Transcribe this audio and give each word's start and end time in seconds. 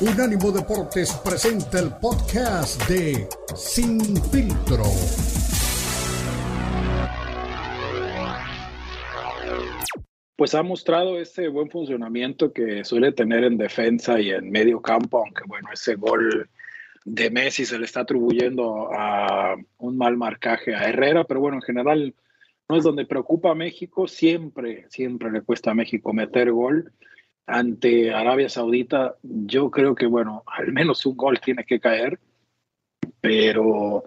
Unánimo 0.00 0.52
Deportes 0.52 1.12
presenta 1.24 1.80
el 1.80 1.90
podcast 2.00 2.88
de 2.88 3.28
Sin 3.56 3.98
Filtro. 4.30 4.84
Pues 10.36 10.54
ha 10.54 10.62
mostrado 10.62 11.18
ese 11.18 11.48
buen 11.48 11.68
funcionamiento 11.68 12.52
que 12.52 12.84
suele 12.84 13.10
tener 13.10 13.42
en 13.42 13.58
defensa 13.58 14.20
y 14.20 14.30
en 14.30 14.52
medio 14.52 14.80
campo, 14.80 15.18
aunque 15.18 15.42
bueno, 15.48 15.68
ese 15.72 15.96
gol 15.96 16.48
de 17.04 17.30
Messi 17.32 17.64
se 17.64 17.76
le 17.76 17.84
está 17.84 18.02
atribuyendo 18.02 18.90
a 18.92 19.56
un 19.78 19.98
mal 19.98 20.16
marcaje 20.16 20.76
a 20.76 20.88
Herrera, 20.88 21.24
pero 21.24 21.40
bueno, 21.40 21.56
en 21.56 21.62
general 21.62 22.14
no 22.68 22.76
es 22.76 22.84
donde 22.84 23.04
preocupa 23.04 23.50
a 23.50 23.56
México, 23.56 24.06
siempre, 24.06 24.86
siempre 24.90 25.32
le 25.32 25.40
cuesta 25.40 25.72
a 25.72 25.74
México 25.74 26.12
meter 26.12 26.52
gol 26.52 26.92
ante 27.48 28.12
Arabia 28.12 28.50
Saudita, 28.50 29.16
yo 29.22 29.70
creo 29.70 29.94
que, 29.94 30.06
bueno, 30.06 30.44
al 30.46 30.70
menos 30.72 31.04
un 31.06 31.16
gol 31.16 31.40
tiene 31.40 31.64
que 31.64 31.80
caer, 31.80 32.20
pero 33.22 34.04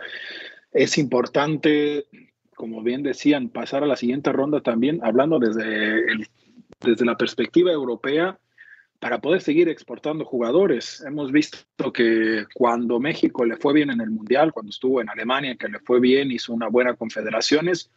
es 0.71 0.97
importante, 0.99 2.05
como 2.55 2.83
bien 2.83 3.01
decían, 3.01 3.49
pasar 3.49 3.83
a 3.83 3.87
la 3.87 3.95
siguiente 3.95 4.31
ronda 4.31 4.61
también, 4.61 4.99
hablando 5.03 5.39
desde, 5.39 6.05
desde 6.81 7.05
la 7.05 7.17
perspectiva 7.17 7.71
europea, 7.71 8.37
para 8.99 9.19
poder 9.19 9.41
seguir 9.41 9.67
exportando 9.69 10.23
jugadores. 10.23 11.01
Hemos 11.01 11.31
visto 11.31 11.91
que 11.91 12.45
cuando 12.53 12.99
México 12.99 13.43
le 13.43 13.57
fue 13.57 13.73
bien 13.73 13.89
en 13.89 14.01
el 14.01 14.11
Mundial, 14.11 14.53
cuando 14.53 14.69
estuvo 14.69 15.01
en 15.01 15.09
Alemania, 15.09 15.55
que 15.55 15.67
le 15.67 15.79
fue 15.79 15.99
bien, 15.99 16.29
hizo 16.29 16.53
una 16.53 16.67
buena 16.67 16.93
confederaciones, 16.93 17.89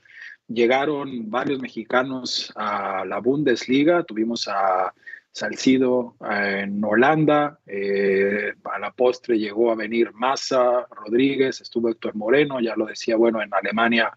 llegaron 0.49 1.31
varios 1.31 1.61
mexicanos 1.61 2.51
a 2.57 3.05
la 3.05 3.19
Bundesliga, 3.19 4.05
tuvimos 4.05 4.49
a 4.49 4.95
Salcido 5.35 6.15
eh, 6.31 6.61
en 6.63 6.85
Holanda, 6.85 7.59
eh, 7.67 8.53
a 8.63 8.79
la 8.79 8.93
postre 8.93 9.37
llegó 9.37 9.73
a 9.73 9.75
venir 9.75 10.13
Massa, 10.13 10.87
Rodríguez, 10.89 11.61
estuvo 11.61 11.89
Héctor 11.89 12.15
Moreno, 12.15 12.61
ya 12.61 12.77
lo 12.77 12.87
decía, 12.87 13.17
bueno, 13.17 13.43
en 13.43 13.53
Alemania 13.53 14.13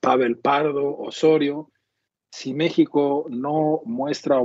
Pavel 0.00 0.36
Pardo, 0.36 0.98
Osorio. 0.98 1.70
Si 2.30 2.52
México 2.52 3.24
no 3.30 3.80
muestra 3.86 4.40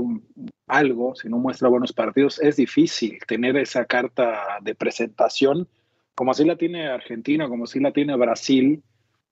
algo, 0.67 1.16
si 1.16 1.27
no 1.27 1.38
muestra 1.38 1.67
buenos 1.67 1.91
partidos, 1.91 2.39
es 2.41 2.55
difícil 2.55 3.19
tener 3.27 3.57
esa 3.57 3.83
carta 3.83 4.59
de 4.61 4.73
presentación, 4.73 5.67
como 6.16 6.31
así 6.31 6.45
la 6.45 6.55
tiene 6.55 6.88
Argentina, 6.88 7.50
como 7.50 7.66
así 7.66 7.81
la 7.81 7.91
tiene 7.91 8.16
Brasil, 8.16 8.81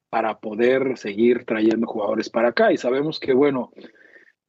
para 0.09 0.38
poder 0.38 0.97
seguir 0.97 1.45
trayendo 1.45 1.88
jugadores 1.88 2.30
para 2.30 2.50
acá. 2.50 2.73
Y 2.73 2.78
sabemos 2.78 3.22
que, 3.22 3.34
bueno, 3.34 3.72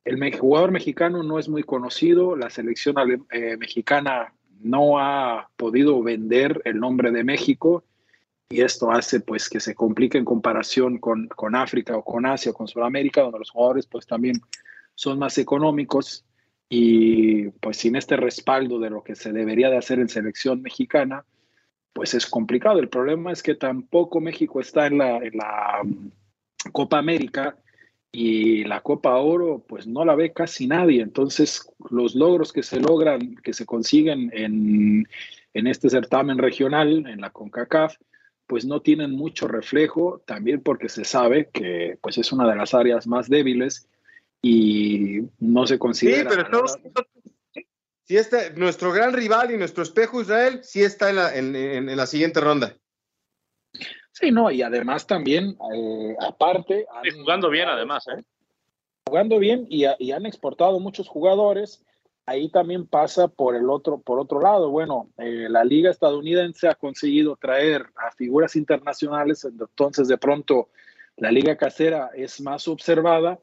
el 0.05 0.39
jugador 0.39 0.71
mexicano 0.71 1.23
no 1.23 1.39
es 1.39 1.49
muy 1.49 1.63
conocido, 1.63 2.37
la 2.37 2.51
selección 2.51 2.97
eh, 3.31 3.57
mexicana 3.57 4.35
no 4.61 4.99
ha 4.99 5.51
podido 5.57 6.03
vender 6.03 6.61
el 6.65 6.79
nombre 6.79 7.11
de 7.11 7.25
México 7.25 7.85
y 8.49 8.61
esto 8.61 8.91
hace 8.91 9.21
pues 9.21 9.49
que 9.49 9.61
se 9.61 9.75
complique 9.75 10.19
en 10.19 10.25
comparación 10.25 10.99
con, 10.99 11.29
con 11.29 11.55
África 11.55 11.97
o 11.97 12.05
con 12.05 12.27
Asia 12.27 12.53
o 12.53 12.55
con 12.55 12.69
Sudamérica, 12.69 13.23
donde 13.23 13.39
los 13.39 13.51
jugadores 13.51 13.87
pues 13.87 14.07
también 14.07 14.41
son 14.95 15.19
más 15.19 15.39
económicos 15.39 16.25
y 16.69 17.49
pues 17.61 17.79
sin 17.79 17.97
este 17.97 18.17
respaldo 18.17 18.79
de 18.79 18.91
lo 18.91 19.03
que 19.03 19.15
se 19.15 19.33
debería 19.33 19.71
de 19.71 19.77
hacer 19.77 19.99
en 19.99 20.09
selección 20.09 20.63
mexicana, 20.63 21.25
pues 21.93 22.15
es 22.15 22.27
complicado. 22.27 22.79
El 22.79 22.89
problema 22.89 23.33
es 23.33 23.43
que 23.43 23.55
tampoco 23.55 24.21
México 24.21 24.61
está 24.61 24.87
en 24.87 24.99
la, 24.99 25.81
mm, 25.83 26.09
Copa 26.73 26.99
América 26.99 27.57
y 28.15 28.63
la 28.63 28.81
Copa 28.81 29.17
Oro 29.17 29.65
pues 29.67 29.89
no 29.89 30.05
la 30.05 30.15
ve 30.15 30.33
casi 30.33 30.69
nadie. 30.69 31.03
Entonces 31.03 31.69
los 31.91 32.15
logros 32.15 32.53
que 32.53 32.63
se 32.63 32.79
logran, 32.79 33.35
que 33.43 33.53
se 33.53 33.67
consiguen 33.67 34.31
en, 34.33 35.09
en 35.53 35.67
este 35.67 35.91
certamen 35.91 36.39
regional, 36.39 37.07
en 37.09 37.21
la 37.21 37.31
CONCACAF, 37.31 37.97
pues 38.47 38.65
no 38.65 38.83
tienen 38.83 39.11
mucho 39.11 39.49
reflejo, 39.49 40.23
también 40.27 40.63
porque 40.63 40.89
se 40.89 41.05
sabe 41.05 41.51
que 41.53 41.99
pues 42.01 42.17
es 42.17 42.31
una 42.31 42.49
de 42.49 42.55
las 42.55 42.73
áreas 42.73 43.09
más 43.09 43.29
débiles 43.29 43.89
y 44.41 45.23
no 45.41 45.67
se 45.67 45.81
considera... 45.81 46.31
Sí, 46.31 46.37
pero 46.37 46.65
si 48.05 48.17
está, 48.17 48.51
nuestro 48.51 48.93
gran 48.93 49.13
rival 49.13 49.51
y 49.51 49.57
nuestro 49.57 49.83
espejo 49.83 50.21
Israel 50.21 50.61
sí 50.63 50.85
está 50.85 51.11
en 51.11 51.17
la, 51.17 51.35
en, 51.37 51.57
en 51.57 51.97
la 51.97 52.07
siguiente 52.07 52.41
ronda. 52.41 52.77
Sí, 54.15 54.31
no, 54.31 54.49
y 54.49 54.63
además 54.63 55.09
también, 55.09 55.59
eh, 55.75 56.17
aparte... 56.21 56.87
jugando 57.19 57.51
bien 57.51 57.69
además, 57.69 58.07
¿eh? 58.07 58.23
Jugando 59.07 59.41
bien 59.41 59.67
y, 59.69 59.85
han 59.85 60.25
exportado 60.25 60.79
muchos 60.79 61.09
jugadores. 61.09 61.85
Ahí 62.25 62.49
también 62.49 62.87
pasa 62.87 63.27
por 63.27 63.57
el 63.57 63.69
otro, 63.69 63.99
por 63.99 64.21
otro 64.21 64.41
lado. 64.41 64.71
Bueno, 64.71 65.11
eh, 65.19 65.49
la 65.51 65.65
liga 65.65 65.91
estadounidense 65.91 66.69
ha 66.69 66.77
conseguido 66.77 67.37
traer 67.37 67.87
a 67.97 68.13
figuras 68.13 68.55
internacionales, 68.55 69.45
entonces 69.45 70.07
de 70.07 70.17
pronto 70.17 70.69
la 71.17 71.33
liga 71.33 71.57
casera 71.57 72.11
es 72.15 72.41
más 72.41 72.69
observada, 72.69 73.41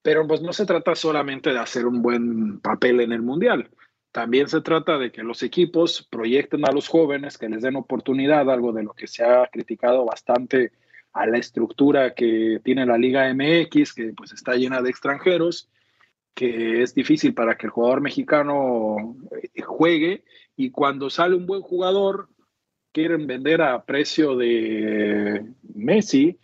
pero 0.00 0.26
pues 0.26 0.40
no 0.40 0.54
se 0.54 0.64
trata 0.64 0.94
solamente 0.94 1.52
de 1.52 1.58
hacer 1.58 1.84
un 1.84 2.00
buen 2.00 2.58
papel 2.60 3.02
en 3.02 3.12
el 3.12 3.20
mundial. 3.20 3.68
También 4.16 4.48
se 4.48 4.62
trata 4.62 4.96
de 4.96 5.12
que 5.12 5.22
los 5.22 5.42
equipos 5.42 6.08
proyecten 6.10 6.66
a 6.66 6.72
los 6.72 6.88
jóvenes, 6.88 7.36
que 7.36 7.50
les 7.50 7.60
den 7.60 7.76
oportunidad, 7.76 8.50
algo 8.50 8.72
de 8.72 8.82
lo 8.82 8.94
que 8.94 9.06
se 9.06 9.22
ha 9.22 9.46
criticado 9.48 10.06
bastante 10.06 10.72
a 11.12 11.26
la 11.26 11.36
estructura 11.36 12.14
que 12.14 12.58
tiene 12.64 12.86
la 12.86 12.96
Liga 12.96 13.28
MX, 13.34 13.92
que 13.92 14.14
pues 14.16 14.32
está 14.32 14.54
llena 14.54 14.80
de 14.80 14.88
extranjeros, 14.88 15.68
que 16.32 16.80
es 16.82 16.94
difícil 16.94 17.34
para 17.34 17.58
que 17.58 17.66
el 17.66 17.72
jugador 17.72 18.00
mexicano 18.00 19.18
eh, 19.32 19.60
juegue 19.60 20.24
y 20.56 20.70
cuando 20.70 21.10
sale 21.10 21.34
un 21.34 21.44
buen 21.44 21.60
jugador 21.60 22.30
quieren 22.92 23.26
vender 23.26 23.60
a 23.60 23.84
precio 23.84 24.34
de 24.34 25.44
Messi 25.74 26.38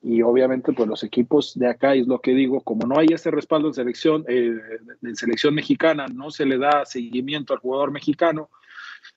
y 0.00 0.22
obviamente 0.22 0.72
pues 0.72 0.88
los 0.88 1.02
equipos 1.02 1.58
de 1.58 1.68
acá 1.68 1.94
es 1.94 2.06
lo 2.06 2.20
que 2.20 2.32
digo 2.32 2.60
como 2.60 2.86
no 2.86 2.98
hay 2.98 3.08
ese 3.12 3.30
respaldo 3.30 3.68
en 3.68 3.74
selección 3.74 4.24
eh, 4.28 4.56
en 5.02 5.16
selección 5.16 5.54
mexicana 5.54 6.06
no 6.06 6.30
se 6.30 6.46
le 6.46 6.56
da 6.56 6.84
seguimiento 6.84 7.52
al 7.52 7.58
jugador 7.58 7.90
mexicano 7.90 8.48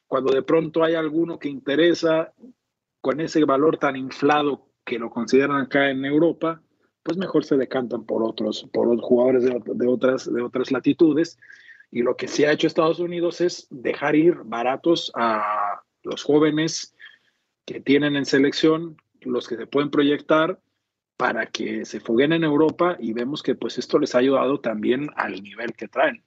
cuando 0.08 0.34
de 0.34 0.42
pronto 0.42 0.84
hay 0.84 0.96
alguno 0.96 1.38
que 1.38 1.50
interesa 1.50 2.34
con 3.00 3.22
ese 3.22 3.46
valor 3.46 3.78
tan 3.78 3.96
inflado 3.96 4.70
que 4.84 4.98
lo 4.98 5.12
consideran 5.12 5.62
acá 5.62 5.92
en 5.92 6.04
Europa 6.04 6.62
pues 7.04 7.18
mejor 7.18 7.44
se 7.44 7.58
decantan 7.58 8.06
por 8.06 8.24
otros 8.24 8.68
por 8.72 8.88
los 8.88 9.02
jugadores 9.02 9.44
de, 9.44 9.62
de 9.66 9.88
otras 9.88 10.32
de 10.32 10.42
otras 10.42 10.72
latitudes. 10.72 11.38
Y 11.90 12.04
lo 12.04 12.16
que 12.16 12.28
se 12.28 12.48
ha 12.48 12.52
hecho 12.52 12.68
Estados 12.68 13.00
Unidos 13.00 13.42
es 13.42 13.68
dejar 13.70 14.16
ir 14.16 14.36
baratos 14.46 15.12
a 15.16 15.82
los 16.04 16.24
jóvenes 16.24 16.96
que 17.66 17.82
tienen 17.82 18.16
en 18.16 18.26
selección 18.26 18.98
los 19.22 19.48
que 19.48 19.58
se 19.58 19.68
pueden 19.68 19.92
proyectar 19.92 20.60
para 21.22 21.46
que 21.46 21.86
se 21.86 22.00
foguen 22.00 22.34
en 22.34 22.44
Europa 22.44 22.98
y 23.00 23.14
vemos 23.14 23.44
que 23.44 23.54
pues 23.54 23.78
esto 23.78 24.00
les 24.00 24.16
ha 24.16 24.18
ayudado 24.18 24.60
también 24.60 25.12
al 25.16 25.44
nivel 25.44 25.76
que 25.76 25.88
traen. 25.88 26.24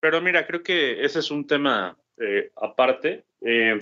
Pero 0.00 0.20
mira, 0.20 0.44
creo 0.44 0.64
que 0.64 1.04
ese 1.04 1.20
es 1.20 1.30
un 1.30 1.46
tema 1.46 1.96
eh, 2.16 2.50
aparte. 2.56 3.26
Eh, 3.42 3.78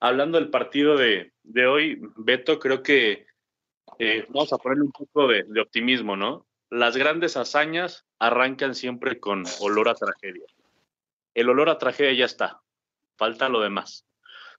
hablando 0.00 0.38
del 0.38 0.48
partido 0.48 0.96
de, 0.96 1.34
de, 1.42 1.66
hoy, 1.66 2.00
Beto, 2.16 2.58
creo 2.58 2.82
que 2.82 3.26
eh, 3.98 4.24
vamos 4.30 4.54
a 4.54 4.56
ponerle 4.56 4.84
un 4.84 4.92
poco 4.92 5.28
de, 5.28 5.42
de 5.42 5.60
optimismo, 5.60 6.16
¿no? 6.16 6.46
Las 6.70 6.96
grandes 6.96 7.36
hazañas 7.36 8.06
arrancan 8.18 8.74
siempre 8.74 9.20
con 9.20 9.44
olor 9.60 9.90
a 9.90 9.94
tragedia. 9.94 10.46
El 11.34 11.50
olor 11.50 11.68
a 11.68 11.76
tragedia 11.76 12.14
ya 12.14 12.24
está, 12.24 12.62
falta 13.16 13.50
lo 13.50 13.60
demás. 13.60 14.06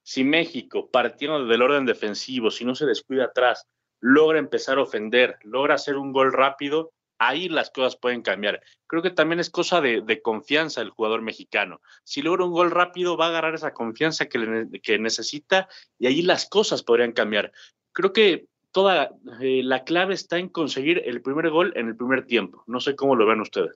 Si 0.04 0.22
México, 0.22 0.88
partiendo 0.88 1.46
del 1.46 1.62
orden 1.62 1.84
defensivo, 1.84 2.52
si 2.52 2.64
no 2.64 2.76
se 2.76 2.86
descuida 2.86 3.24
atrás, 3.24 3.66
logra 4.04 4.38
empezar 4.38 4.76
a 4.76 4.82
ofender, 4.82 5.38
logra 5.44 5.76
hacer 5.76 5.96
un 5.96 6.12
gol 6.12 6.30
rápido, 6.30 6.92
ahí 7.18 7.48
las 7.48 7.70
cosas 7.70 7.96
pueden 7.96 8.20
cambiar. 8.20 8.60
Creo 8.86 9.02
que 9.02 9.10
también 9.10 9.40
es 9.40 9.48
cosa 9.48 9.80
de, 9.80 10.20
confianza 10.20 10.82
el 10.82 10.90
jugador 10.90 11.22
mexicano. 11.22 11.80
Si 12.04 12.20
logra 12.20 12.44
un 12.44 12.52
gol 12.52 12.70
rápido, 12.70 13.16
va 13.16 13.24
a 13.24 13.28
agarrar 13.30 13.54
esa 13.54 13.72
confianza 13.72 14.26
que, 14.26 14.98
necesita 14.98 15.68
y 15.98 16.06
ahí 16.06 16.20
las 16.20 16.46
cosas 16.46 16.82
podrían 16.82 17.12
cambiar. 17.12 17.50
Creo 17.92 18.12
que 18.12 18.44
toda 18.72 19.08
eh, 19.40 19.62
la 19.64 19.84
clave 19.84 20.12
está 20.12 20.36
en 20.36 20.50
conseguir 20.50 21.00
el 21.06 21.22
primer 21.22 21.48
gol 21.48 21.72
en 21.74 21.88
el 21.88 21.96
primer 21.96 22.26
tiempo. 22.26 22.62
No 22.66 22.80
sé 22.80 22.94
cómo 22.96 23.16
lo 23.16 23.24
ven 23.24 23.40
ustedes. 23.40 23.74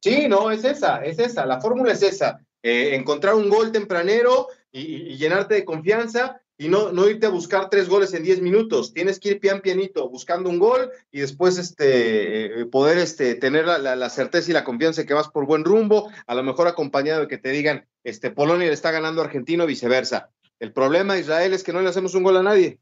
Sí, 0.00 0.26
no, 0.26 0.50
es 0.50 0.64
esa, 0.64 1.04
es 1.04 1.20
esa. 1.20 1.46
La 1.46 1.60
fórmula 1.60 1.92
es 1.92 2.02
esa. 2.02 2.40
Eh, 2.60 2.96
encontrar 2.96 3.36
un 3.36 3.48
gol 3.48 3.70
tempranero 3.70 4.48
y, 4.72 5.16
llenarte 5.16 5.54
de 5.54 5.64
confianza 5.64 6.40
y 6.60 6.68
no, 6.68 6.90
no 6.92 7.08
irte 7.08 7.26
a 7.26 7.30
buscar 7.30 7.70
tres 7.70 7.88
goles 7.88 8.12
en 8.14 8.24
diez 8.24 8.42
minutos. 8.42 8.92
Tienes 8.92 9.20
que 9.20 9.30
ir 9.30 9.40
pian 9.40 9.60
pianito 9.60 10.08
buscando 10.10 10.50
un 10.50 10.58
gol 10.58 10.90
y 11.12 11.20
después 11.20 11.56
este, 11.56 12.60
eh, 12.60 12.66
poder 12.66 12.98
este, 12.98 13.36
tener 13.36 13.64
la, 13.66 13.78
la, 13.78 14.10
certeza 14.10 14.50
y 14.50 14.54
la 14.54 14.64
confianza 14.64 15.02
de 15.02 15.06
que 15.06 15.14
vas 15.14 15.28
por 15.28 15.46
buen 15.46 15.64
rumbo, 15.64 16.10
a 16.26 16.34
lo 16.34 16.42
mejor 16.42 16.66
acompañado 16.66 17.20
de 17.20 17.28
que 17.28 17.38
te 17.38 17.50
digan, 17.50 17.86
este, 18.02 18.32
Polonia 18.32 18.66
le 18.66 18.72
está 18.72 18.90
ganando 18.90 19.22
a 19.22 19.26
Argentino, 19.26 19.66
viceversa. 19.66 20.30
El 20.58 20.72
problema, 20.72 21.16
Israel, 21.16 21.52
es 21.52 21.62
que 21.62 21.72
no 21.72 21.80
le 21.80 21.90
hacemos 21.90 22.16
un 22.16 22.24
gol 22.24 22.36
a 22.36 22.42
nadie. 22.42 22.80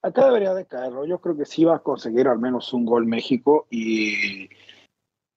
Acá 0.00 0.26
debería 0.26 0.54
de 0.54 0.66
caerlo. 0.66 1.04
Yo 1.04 1.20
creo 1.20 1.36
que 1.36 1.44
sí 1.44 1.64
va 1.64 1.76
a 1.76 1.82
conseguir 1.82 2.28
al 2.28 2.38
menos 2.38 2.72
un 2.72 2.86
gol 2.86 3.06
México 3.06 3.66
y 3.70 4.48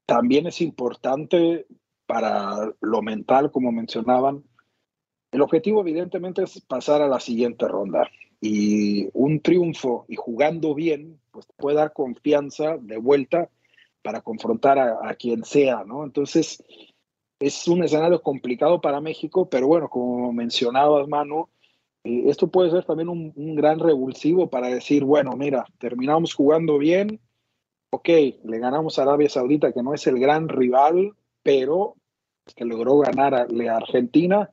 también 0.05 0.45
es 0.45 0.61
importante 0.61 1.65
para 2.05 2.71
lo 2.81 3.01
mental, 3.01 3.51
como 3.51 3.71
mencionaban. 3.71 4.43
El 5.31 5.41
objetivo 5.41 5.81
evidentemente 5.81 6.43
es 6.43 6.59
pasar 6.61 7.01
a 7.01 7.07
la 7.07 7.19
siguiente 7.19 7.67
ronda 7.67 8.09
y 8.41 9.07
un 9.13 9.39
triunfo 9.39 10.05
y 10.07 10.15
jugando 10.15 10.73
bien, 10.75 11.19
pues 11.31 11.45
puede 11.57 11.77
dar 11.77 11.93
confianza 11.93 12.77
de 12.77 12.97
vuelta 12.97 13.49
para 14.01 14.21
confrontar 14.21 14.79
a, 14.79 15.13
quien 15.13 15.45
sea, 15.45 15.83
¿no? 15.85 16.03
Entonces, 16.03 16.63
es 17.39 17.67
un 17.67 17.83
escenario 17.83 18.21
complicado 18.21 18.81
para 18.81 18.99
México, 18.99 19.47
pero 19.47 19.67
bueno, 19.67 19.89
como 19.89 20.33
mencionabas, 20.33 21.07
Manu, 21.07 21.49
eh, 22.03 22.23
esto 22.25 22.47
puede 22.47 22.71
ser 22.71 22.83
también 22.83 23.09
un, 23.09 23.31
un, 23.35 23.55
gran 23.55 23.79
revulsivo 23.79 24.49
para 24.49 24.69
decir, 24.69 25.03
bueno, 25.03 25.33
mira, 25.37 25.65
terminamos 25.77 26.33
jugando 26.33 26.79
bien, 26.79 27.19
ok, 27.91 28.09
le 28.43 28.59
ganamos 28.59 28.97
a 28.97 29.03
Arabia 29.03 29.29
Saudita, 29.29 29.71
que 29.71 29.83
no 29.83 29.93
es 29.93 30.07
el 30.07 30.19
gran 30.19 30.49
rival, 30.49 31.13
pero 31.43 31.95
que 32.55 32.65
logró 32.65 32.97
ganar 32.97 33.35
a, 33.35 33.41
a 33.41 33.77
Argentina, 33.77 34.49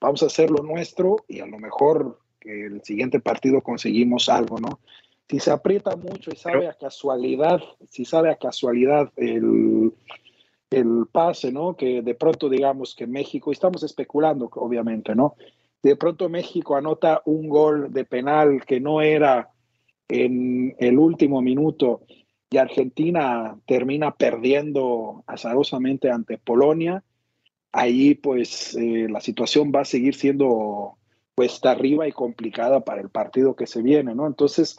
vamos 0.00 0.22
a 0.22 0.26
hacer 0.26 0.50
lo 0.50 0.62
nuestro 0.62 1.24
y 1.28 1.40
a 1.40 1.46
lo 1.46 1.58
mejor 1.58 2.20
que 2.40 2.66
el 2.66 2.82
siguiente 2.82 3.20
partido 3.20 3.62
conseguimos 3.62 4.28
algo, 4.28 4.58
¿no? 4.58 4.80
Si 5.28 5.40
se 5.40 5.50
aprieta 5.50 5.94
mucho 5.96 6.30
y 6.32 6.36
sabe 6.36 6.68
a 6.68 6.74
casualidad, 6.74 7.60
si 7.90 8.04
sabe 8.04 8.30
a 8.30 8.36
casualidad 8.36 9.12
el, 9.16 9.92
el 10.70 11.06
pase, 11.10 11.52
¿no? 11.52 11.76
Que 11.76 12.02
de 12.02 12.14
pronto 12.14 12.48
digamos 12.48 12.94
que 12.94 13.06
México, 13.06 13.50
y 13.50 13.54
estamos 13.54 13.82
especulando, 13.82 14.48
obviamente, 14.54 15.14
¿no? 15.14 15.34
De 15.82 15.96
pronto 15.96 16.28
México 16.28 16.76
anota 16.76 17.22
un 17.26 17.48
gol 17.48 17.92
de 17.92 18.04
penal 18.04 18.64
que 18.64 18.80
no 18.80 19.00
era 19.02 19.50
en 20.08 20.74
el 20.78 20.98
último 20.98 21.42
minuto 21.42 22.02
y 22.50 22.56
Argentina 22.56 23.58
termina 23.66 24.14
perdiendo 24.14 25.22
azarosamente 25.26 26.10
ante 26.10 26.38
Polonia, 26.38 27.04
ahí 27.72 28.14
pues 28.14 28.74
eh, 28.76 29.08
la 29.08 29.20
situación 29.20 29.72
va 29.74 29.80
a 29.80 29.84
seguir 29.84 30.14
siendo 30.14 30.98
cuesta 31.34 31.70
arriba 31.70 32.08
y 32.08 32.12
complicada 32.12 32.80
para 32.80 33.00
el 33.00 33.10
partido 33.10 33.54
que 33.54 33.66
se 33.66 33.82
viene, 33.82 34.14
¿no? 34.14 34.26
Entonces, 34.26 34.76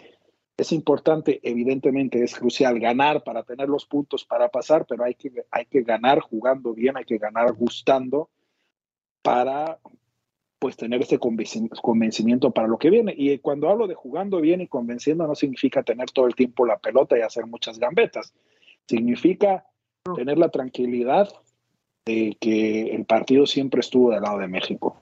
es 0.57 0.71
importante, 0.74 1.39
evidentemente 1.44 2.21
es 2.21 2.36
crucial 2.36 2.80
ganar 2.80 3.24
para 3.24 3.44
tener 3.44 3.69
los 3.69 3.86
puntos 3.86 4.25
para 4.25 4.50
pasar, 4.50 4.86
pero 4.86 5.06
hay 5.06 5.15
que, 5.15 5.31
hay 5.51 5.65
que 5.65 5.83
ganar 5.83 6.19
jugando 6.19 6.74
bien, 6.74 6.97
hay 6.97 7.06
que 7.06 7.18
ganar 7.18 7.53
gustando 7.53 8.30
para 9.21 9.80
pues 10.59 10.75
tener 10.75 11.01
ese 11.01 11.18
convencimiento 11.18 12.51
para 12.51 12.68
lo 12.68 12.77
que 12.77 12.89
viene. 12.89 13.13
Y 13.15 13.38
cuando 13.39 13.69
hablo 13.69 13.88
de 13.88 13.95
jugando 13.95 14.42
bien 14.42 14.59
y 14.59 14.68
convenciendo, 14.68 15.25
no 15.25 15.35
significa 15.35 15.83
tener 15.83 16.12
todo 16.12 16.27
el 16.27 16.35
tiempo 16.35 16.65
la 16.65 16.77
pelota 16.77 17.18
y 17.18 17.21
hacer 17.21 17.45
muchas 17.45 17.80
gambetas. 17.80 18.33
Significa 18.85 19.65
tener 20.13 20.38
la 20.38 20.50
tranquilidad 20.50 21.30
que 22.39 22.95
el 22.95 23.06
partido 23.06 23.45
siempre 23.45 23.81
estuvo 23.81 24.11
del 24.11 24.21
lado 24.21 24.39
de 24.39 24.47
México. 24.47 25.01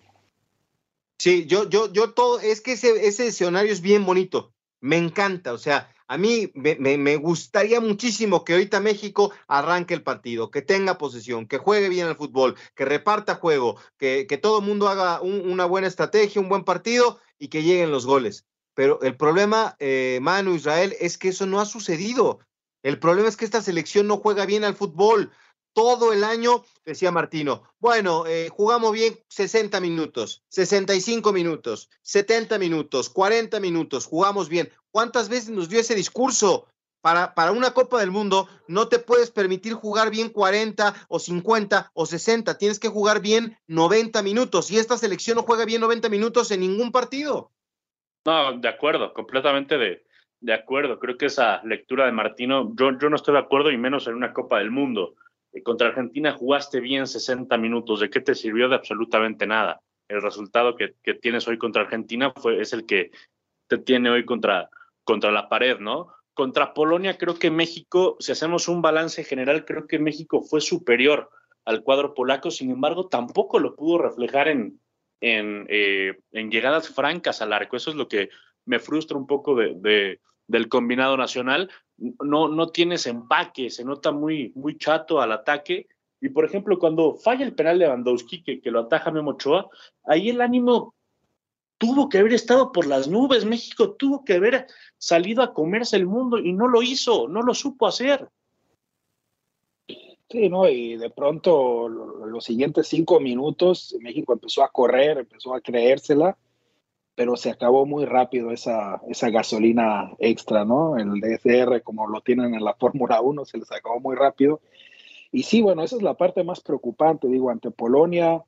Sí, 1.17 1.45
yo, 1.47 1.67
yo, 1.69 1.91
yo 1.91 2.11
todo, 2.11 2.39
es 2.39 2.61
que 2.61 2.73
ese, 2.73 3.07
ese 3.07 3.27
escenario 3.27 3.71
es 3.71 3.81
bien 3.81 4.05
bonito, 4.05 4.53
me 4.81 4.97
encanta, 4.97 5.53
o 5.53 5.57
sea, 5.57 5.89
a 6.09 6.17
mí 6.17 6.51
me, 6.53 7.17
gustaría 7.17 7.81
muchísimo 7.81 8.45
que 8.45 8.53
ahorita 8.53 8.79
México 8.79 9.33
arranque 9.47 9.93
el 9.93 10.03
partido, 10.03 10.51
que 10.51 10.61
tenga 10.61 10.97
posesión, 10.97 11.47
que 11.47 11.57
juegue 11.57 11.89
bien 11.89 12.07
al 12.07 12.15
fútbol, 12.15 12.55
que 12.75 12.85
reparta 12.85 13.35
juego, 13.35 13.77
que, 13.97 14.25
todo 14.41 14.59
el 14.59 14.65
mundo 14.65 14.87
haga 14.87 15.19
una 15.21 15.65
buena 15.65 15.87
estrategia, 15.87 16.41
un 16.41 16.47
buen 16.47 16.63
partido 16.63 17.19
y 17.37 17.49
que 17.49 17.63
lleguen 17.63 17.91
los 17.91 18.05
goles. 18.05 18.45
Pero 18.73 19.01
el 19.01 19.17
problema, 19.17 19.75
eh, 19.79 20.19
Manu 20.21 20.55
Israel, 20.55 20.95
es 20.99 21.17
que 21.17 21.29
eso 21.29 21.45
no 21.45 21.59
ha 21.59 21.65
sucedido. 21.65 22.39
El 22.83 22.99
problema 22.99 23.27
es 23.27 23.35
que 23.35 23.43
esta 23.43 23.61
selección 23.61 24.07
no 24.07 24.17
juega 24.17 24.45
bien 24.45 24.63
al 24.63 24.75
fútbol 24.75 25.31
todo 25.77 26.11
el 26.11 26.23
año, 26.23 26.63
decía 26.83 27.11
Martino, 27.11 27.61
bueno, 27.77 28.25
eh, 28.25 28.49
jugamos 28.49 28.93
bien 28.93 29.19
60 29.27 29.79
minutos, 29.79 30.43
65 30.49 31.31
minutos, 31.31 31.91
70 32.01 32.57
minutos, 32.57 33.11
40 33.11 33.59
minutos, 33.59 34.07
jugamos 34.07 34.49
bien. 34.49 34.71
¿Cuántas 34.89 35.29
veces 35.29 35.49
nos 35.49 35.69
dio 35.69 35.79
ese 35.79 35.93
discurso? 35.93 36.65
Para, 37.01 37.35
para, 37.35 37.51
una 37.51 37.75
Copa 37.75 37.99
del 37.99 38.09
Mundo 38.09 38.49
no 38.67 38.87
te 38.87 38.97
puedes 38.97 39.29
permitir 39.29 39.73
jugar 39.73 40.09
bien 40.09 40.29
40 40.29 40.95
o 41.09 41.19
50 41.19 41.91
o 41.93 42.07
60, 42.07 42.57
tienes 42.57 42.79
que 42.79 42.89
jugar 42.89 43.21
bien 43.21 43.55
90 43.67 44.23
minutos 44.23 44.71
y 44.71 44.79
esta 44.79 44.97
selección 44.97 45.35
no 45.35 45.43
juega 45.43 45.63
bien 45.63 45.81
90 45.81 46.09
minutos 46.09 46.49
en 46.49 46.61
ningún 46.61 46.91
partido. 46.91 47.51
No, 48.25 48.57
de 48.57 48.67
acuerdo, 48.67 49.13
completamente 49.13 49.77
de, 49.77 50.03
de 50.39 50.53
acuerdo. 50.55 50.97
Creo 50.97 51.19
que 51.19 51.27
esa 51.27 51.61
lectura 51.63 52.07
de 52.07 52.13
Martino, 52.13 52.73
yo, 52.75 52.97
yo 52.97 53.11
no 53.11 53.15
estoy 53.15 53.35
de 53.35 53.41
acuerdo 53.41 53.69
y 53.69 53.77
menos 53.77 54.07
en 54.07 54.15
una 54.15 54.33
Copa 54.33 54.57
del 54.57 54.71
Mundo 54.71 55.13
contra 55.63 55.89
Argentina 55.89 56.33
jugaste 56.33 56.79
bien 56.79 57.07
60 57.07 57.57
minutos. 57.57 57.99
¿De 57.99 58.09
qué 58.09 58.21
te 58.21 58.35
sirvió? 58.35 58.69
De 58.69 58.75
absolutamente 58.75 59.47
nada. 59.47 59.81
El 60.07 60.21
resultado 60.21 60.75
que, 60.75 60.95
tienes 61.15 61.47
hoy 61.47 61.57
contra 61.57 61.83
Argentina 61.83 62.31
fue, 62.35 62.61
es 62.61 62.73
el 62.73 62.85
que 62.85 63.11
te 63.67 63.77
tiene 63.77 64.09
hoy 64.09 64.25
contra, 64.25 64.69
contra 65.03 65.31
la 65.31 65.49
pared, 65.49 65.79
¿no? 65.79 66.07
Contra 66.33 66.73
Polonia 66.73 67.17
creo 67.17 67.39
que 67.39 67.51
México, 67.51 68.15
si 68.19 68.31
hacemos 68.31 68.67
un 68.67 68.81
balance 68.81 69.23
general, 69.23 69.65
creo 69.65 69.87
que 69.87 69.99
México 69.99 70.41
fue 70.41 70.61
superior 70.61 71.29
al 71.65 71.83
cuadro 71.83 72.13
polaco, 72.13 72.49
sin 72.49 72.71
embargo, 72.71 73.09
tampoco 73.09 73.59
lo 73.59 73.75
pudo 73.75 73.97
reflejar 73.97 74.47
en, 74.47 74.79
en, 75.19 75.65
eh, 75.69 76.15
llegadas 76.31 76.89
francas 76.89 77.41
al 77.41 77.53
arco. 77.53 77.75
Eso 77.75 77.89
es 77.89 77.95
lo 77.95 78.07
que 78.07 78.29
me 78.65 78.79
frustra 78.79 79.17
un 79.17 79.27
poco 79.27 79.55
de, 79.55 80.21
del 80.47 80.69
combinado 80.69 81.17
nacional, 81.17 81.69
no, 81.97 82.47
no 82.47 82.69
tienes 82.69 83.05
empaque, 83.07 83.69
se 83.69 83.83
nota 83.83 84.11
muy, 84.11 84.51
muy 84.55 84.77
chato 84.77 85.19
al 85.19 85.31
ataque. 85.31 85.87
Y 86.21 86.29
por 86.29 86.45
ejemplo, 86.45 86.79
cuando 86.79 87.15
falla 87.15 87.45
el 87.45 87.53
penal 87.53 87.79
de 87.79 87.85
Lewandowski, 87.85 88.43
que, 88.43 88.71
lo 88.71 88.81
ataja 88.81 89.11
Memo 89.11 89.31
Ochoa, 89.31 89.69
ahí 90.05 90.29
el 90.29 90.41
ánimo 90.41 90.95
tuvo 91.77 92.09
que 92.09 92.19
haber 92.19 92.33
estado 92.33 92.71
por 92.71 92.87
las 92.87 93.07
nubes. 93.07 93.45
México 93.45 93.93
tuvo 93.93 94.25
que 94.25 94.33
haber 94.33 94.67
salido 94.97 95.43
a 95.43 95.53
comerse 95.53 95.95
el 95.95 96.07
mundo 96.07 96.39
y 96.39 96.53
no 96.53 96.67
lo 96.67 96.81
hizo, 96.81 97.27
no 97.27 97.41
lo 97.41 97.53
supo 97.53 97.87
hacer. 97.87 98.29
Sí, 100.29 100.49
¿no? 100.49 100.67
Y 100.67 100.97
de 100.97 101.09
pronto, 101.09 101.87
los 101.87 102.43
siguientes 102.43 102.87
cinco 102.87 103.19
minutos, 103.19 103.95
México 104.01 104.33
empezó 104.33 104.61
a 104.63 104.69
correr, 104.69 105.19
empezó 105.19 105.53
a 105.53 105.61
creérsela 105.61 106.37
pero 107.17 107.35
se 107.35 107.49
acabó 107.49 107.87
muy 107.87 108.05
rápido 108.05 108.51
esa, 108.51 109.01
esa 109.09 109.31
gasolina 109.31 110.11
extra, 110.19 110.65
¿no? 110.65 110.97
El 110.97 111.19
DSR, 111.19 111.81
como 111.81 112.05
lo 112.05 112.21
tienen 112.21 112.53
en 112.53 112.63
la 112.63 112.75
Fórmula 112.75 113.21
1, 113.21 113.43
se 113.43 113.57
les 113.57 113.71
acabó 113.71 113.99
muy 113.99 114.15
rápido. 114.15 114.61
Y 115.31 115.41
sí, 115.41 115.63
bueno, 115.63 115.81
esa 115.81 115.95
es 115.95 116.03
la 116.03 116.13
parte 116.13 116.43
más 116.43 116.61
preocupante, 116.61 117.27
digo, 117.27 117.49
ante 117.49 117.71
Polonia, 117.71 118.43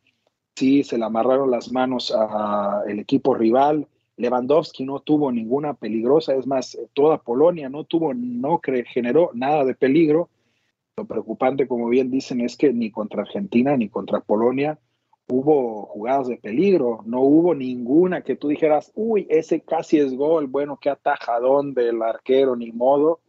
sí, 0.55 0.83
se 0.83 0.99
le 0.99 1.05
amarraron 1.05 1.49
las 1.49 1.71
manos 1.71 2.11
al 2.11 2.99
equipo 2.99 3.33
rival. 3.33 3.87
Lewandowski 4.17 4.85
no 4.85 4.99
tuvo 4.99 5.31
ninguna 5.31 5.73
peligrosa, 5.73 6.35
es 6.35 6.45
más, 6.45 6.77
toda 6.93 7.23
Polonia 7.23 7.69
no 7.69 7.85
tuvo, 7.85 8.13
no 8.13 8.61
generó 8.93 9.31
nada 9.33 9.65
de 9.65 9.73
peligro. 9.73 10.29
Lo 10.95 11.05
preocupante, 11.05 11.67
como 11.67 11.89
bien 11.89 12.11
dicen, 12.11 12.39
es 12.39 12.55
que 12.55 12.71
ni 12.71 12.91
contra 12.91 13.23
Argentina 13.23 13.75
ni 13.75 13.89
contra 13.89 14.19
Polonia 14.19 14.77
hubo 15.29 15.85
jugadas 15.85 16.27
de 16.27 16.37
peligro, 16.37 17.01
no 17.05 17.21
hubo 17.21 17.53
ninguna 17.53 18.21
que 18.23 18.35
tú 18.35 18.47
dijeras, 18.47 18.91
uy, 18.95 19.27
ese 19.29 19.61
casi 19.61 19.99
es 19.99 20.13
gol, 20.15 20.47
bueno, 20.47 20.77
qué 20.81 20.89
atajadón 20.89 21.73
del 21.73 22.01
arquero, 22.01 22.55
ni 22.55 22.71
modo. 22.71 23.21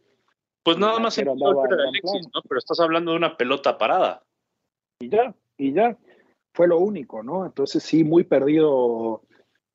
Pues 0.63 0.77
nada 0.77 0.99
más 0.99 1.17
en 1.17 1.29
Alexis, 1.29 2.27
¿no? 2.33 2.41
Pero 2.47 2.59
estás 2.59 2.79
hablando 2.79 3.11
de 3.11 3.17
una 3.17 3.37
pelota 3.37 3.77
parada. 3.77 4.23
Y 4.99 5.09
ya, 5.09 5.35
y 5.57 5.73
ya, 5.73 5.97
fue 6.53 6.67
lo 6.67 6.79
único, 6.79 7.23
¿no? 7.23 7.45
Entonces 7.45 7.83
sí, 7.83 8.03
muy 8.03 8.23
perdido 8.23 9.21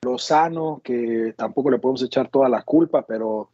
Lozano, 0.05 0.81
que 0.85 1.35
tampoco 1.37 1.71
le 1.71 1.79
podemos 1.79 2.03
echar 2.03 2.29
toda 2.29 2.49
la 2.49 2.63
culpa, 2.63 3.07
pero 3.07 3.51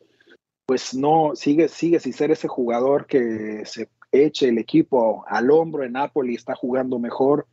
pues 0.67 0.95
no, 0.95 1.33
sigue, 1.35 1.69
sigue 1.69 2.00
sin 2.00 2.12
ser 2.12 2.31
ese 2.31 2.49
jugador 2.49 3.07
que 3.07 3.64
se 3.64 3.91
eche 4.11 4.49
el 4.49 4.59
equipo 4.59 5.25
al 5.26 5.50
hombro 5.50 5.85
en 5.85 5.93
Napoli, 5.93 6.35
está 6.35 6.55
jugando 6.55 6.99
mejor 6.99 7.47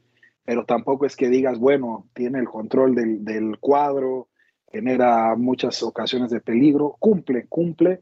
pero 0.49 0.65
tampoco 0.65 1.05
es 1.05 1.15
que 1.15 1.29
digas, 1.29 1.59
bueno, 1.59 2.07
tiene 2.15 2.39
el 2.39 2.47
control 2.47 2.95
del, 2.95 3.59
cuadro, 3.59 4.29
genera 4.71 5.35
muchas 5.35 5.83
ocasiones 5.83 6.31
de 6.31 6.41
peligro, 6.41 6.95
cumple, 6.97 7.45
cumple. 7.45 8.01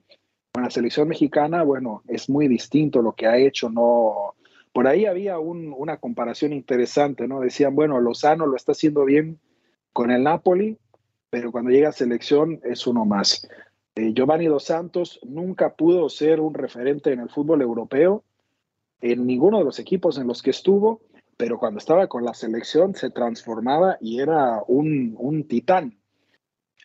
Con 0.53 0.63
la 0.63 0.69
selección 0.69 1.09
mexicana, 1.09 1.63
bueno, 1.63 2.03
es 2.07 2.29
muy 2.29 2.47
distinto 2.47 3.01
lo 3.01 3.15
que 3.15 3.27
ha 3.27 3.37
hecho, 3.37 3.69
no... 3.69 4.35
Por 4.71 4.87
ahí 4.87 5.05
había 5.05 5.39
una 5.39 5.97
comparación 5.97 6.53
interesante, 6.53 7.27
¿no? 7.27 7.41
Decían, 7.41 7.75
bueno, 7.75 7.99
Lozano 7.99 8.45
lo 8.45 8.55
está 8.55 8.71
haciendo 8.71 9.03
bien 9.03 9.41
con 9.91 10.09
el 10.09 10.23
Napoli, 10.23 10.77
pero 11.29 11.51
cuando 11.51 11.69
llega 11.69 11.89
a 11.89 11.91
selección 11.91 12.61
es 12.63 12.87
uno 12.87 13.03
más. 13.03 13.45
Eh, 13.95 14.13
Giovanni 14.13 14.45
Dos 14.45 14.63
Santos 14.63 15.19
nunca 15.27 15.75
pudo 15.75 16.07
ser 16.07 16.39
un 16.39 16.53
referente 16.53 17.11
en 17.11 17.19
el 17.19 17.29
fútbol 17.29 17.61
europeo, 17.61 18.23
en 19.01 19.27
ninguno 19.27 19.57
de 19.57 19.65
los 19.65 19.79
equipos 19.79 20.17
en 20.17 20.27
los 20.27 20.41
que 20.41 20.51
estuvo, 20.51 21.01
pero 21.37 21.59
cuando 21.59 21.77
estaba 21.77 22.07
con 22.07 22.25
la 22.25 22.33
selección 22.33 22.95
se 22.95 23.11
transformaba 23.11 23.97
y 24.01 24.19
era 24.19 24.63
un, 24.67 25.15
un 25.19 25.47
titán. 25.47 25.97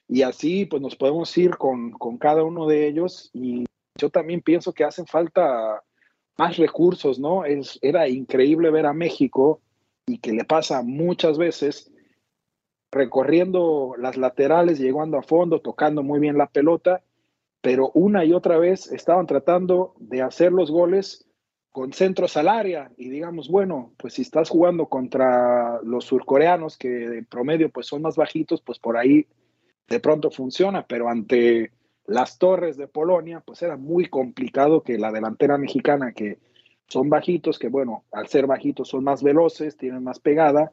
Y 0.08 0.22
así 0.22 0.66
pues 0.66 0.82
nos 0.82 0.94
podemos 0.94 1.36
ir 1.38 1.56
con, 1.56 1.92
con, 1.92 2.18
cada 2.18 2.44
uno 2.44 2.66
de 2.66 2.86
ellos 2.86 3.30
y 3.32 3.64
yo 3.98 4.10
también 4.10 4.42
pienso 4.42 4.72
que 4.74 4.84
hacen 4.84 5.06
falta 5.06 5.82
más 6.36 6.58
recursos, 6.58 7.18
¿no? 7.18 7.46
Es, 7.46 7.78
era 7.82 8.08
increíble 8.08 8.70
ver 8.70 8.86
a 8.86 8.92
México 8.92 9.60
y 10.06 10.18
que 10.18 10.32
le 10.32 10.44
pasa 10.44 10.82
muchas 10.82 11.38
veces 11.38 11.90
recorriendo 12.90 13.94
las 13.98 14.18
laterales, 14.18 14.78
llegando 14.78 15.16
a 15.16 15.22
fondo, 15.22 15.60
tocando 15.60 16.02
muy 16.02 16.20
bien 16.20 16.36
la 16.36 16.46
pelota, 16.46 17.02
pero 17.62 17.90
una 17.94 18.24
y 18.24 18.34
otra 18.34 18.58
vez 18.58 18.92
estaban 18.92 19.26
tratando 19.26 19.94
de 19.98 20.20
hacer 20.20 20.52
los 20.52 20.70
goles 20.70 21.26
con 21.72 21.94
centros 21.94 22.36
al 22.36 22.48
área 22.48 22.92
y 22.98 23.08
digamos, 23.08 23.48
bueno, 23.48 23.92
pues 23.96 24.14
si 24.14 24.22
estás 24.22 24.50
jugando 24.50 24.86
contra 24.86 25.80
los 25.82 26.04
surcoreanos 26.04 26.76
que 26.76 26.88
de 26.88 27.22
promedio 27.24 27.70
pues 27.70 27.86
son 27.86 28.02
más 28.02 28.14
bajitos, 28.16 28.60
pues 28.60 28.78
por 28.78 28.98
ahí 28.98 29.26
de 29.88 29.98
pronto 29.98 30.30
funciona, 30.30 30.86
pero 30.86 31.08
ante 31.08 31.72
las 32.04 32.38
torres 32.38 32.76
de 32.76 32.88
Polonia 32.88 33.40
pues 33.40 33.62
era 33.62 33.78
muy 33.78 34.06
complicado 34.06 34.82
que 34.82 34.98
la 34.98 35.10
delantera 35.10 35.56
mexicana 35.56 36.12
que 36.12 36.38
son 36.88 37.08
bajitos, 37.08 37.58
que 37.58 37.68
bueno, 37.68 38.04
al 38.12 38.28
ser 38.28 38.46
bajitos 38.46 38.88
son 38.88 39.04
más 39.04 39.22
veloces, 39.22 39.78
tienen 39.78 40.04
más 40.04 40.20
pegada, 40.20 40.72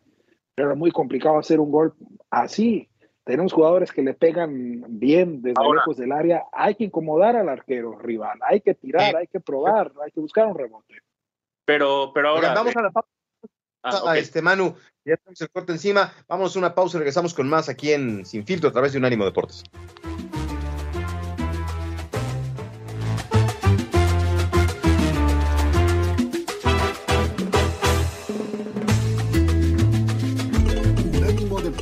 pero 0.54 0.70
era 0.70 0.76
muy 0.76 0.92
complicado 0.92 1.40
hacer 1.40 1.62
un 1.62 1.72
gol 1.72 1.94
así. 2.30 2.89
Tenemos 3.30 3.54
jugadores 3.54 3.92
que 3.92 4.02
le 4.02 4.16
pegan 4.16 4.84
bien 4.88 5.44
desde 5.44 5.62
lejos 5.72 5.98
del 5.98 6.12
área. 6.12 6.46
Hay 6.52 6.74
que 6.74 6.86
incomodar 6.86 7.36
al 7.36 7.48
arquero 7.48 7.96
rival, 7.96 8.40
hay 8.42 8.60
que 8.60 8.74
tirar, 8.74 9.16
hay 9.16 9.28
que 9.28 9.40
probar, 9.40 9.92
hay 10.04 10.10
que 10.10 10.20
buscar 10.20 10.48
un 10.48 10.58
rebote. 10.58 10.96
Pero, 11.64 12.10
pero 12.12 12.30
ahora. 12.30 12.56
vamos 12.56 12.76
a 12.76 12.82
la 12.82 12.90
pausa. 12.90 13.08
Ah, 13.84 14.18
este 14.18 14.42
Manu, 14.42 14.76
ya 15.06 15.16
tenemos 15.18 15.40
el 15.42 15.50
corte 15.52 15.74
encima. 15.74 16.12
Vamos 16.28 16.56
a 16.56 16.60
una 16.60 16.74
pausa 16.74 16.98
y 16.98 17.02
regresamos 17.02 17.36
con 17.36 17.48
más 17.48 17.70
aquí 17.70 17.94
en 17.94 18.26
Sin 18.26 18.48
Filtro 18.48 18.70
a 18.70 18.74
través 18.74 18.94
de 18.94 18.98
Unánimo 18.98 19.26
Deportes. 19.26 19.64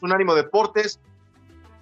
Somos 0.00 0.02
Unánimo 0.02 0.34
Deportes. 0.34 1.00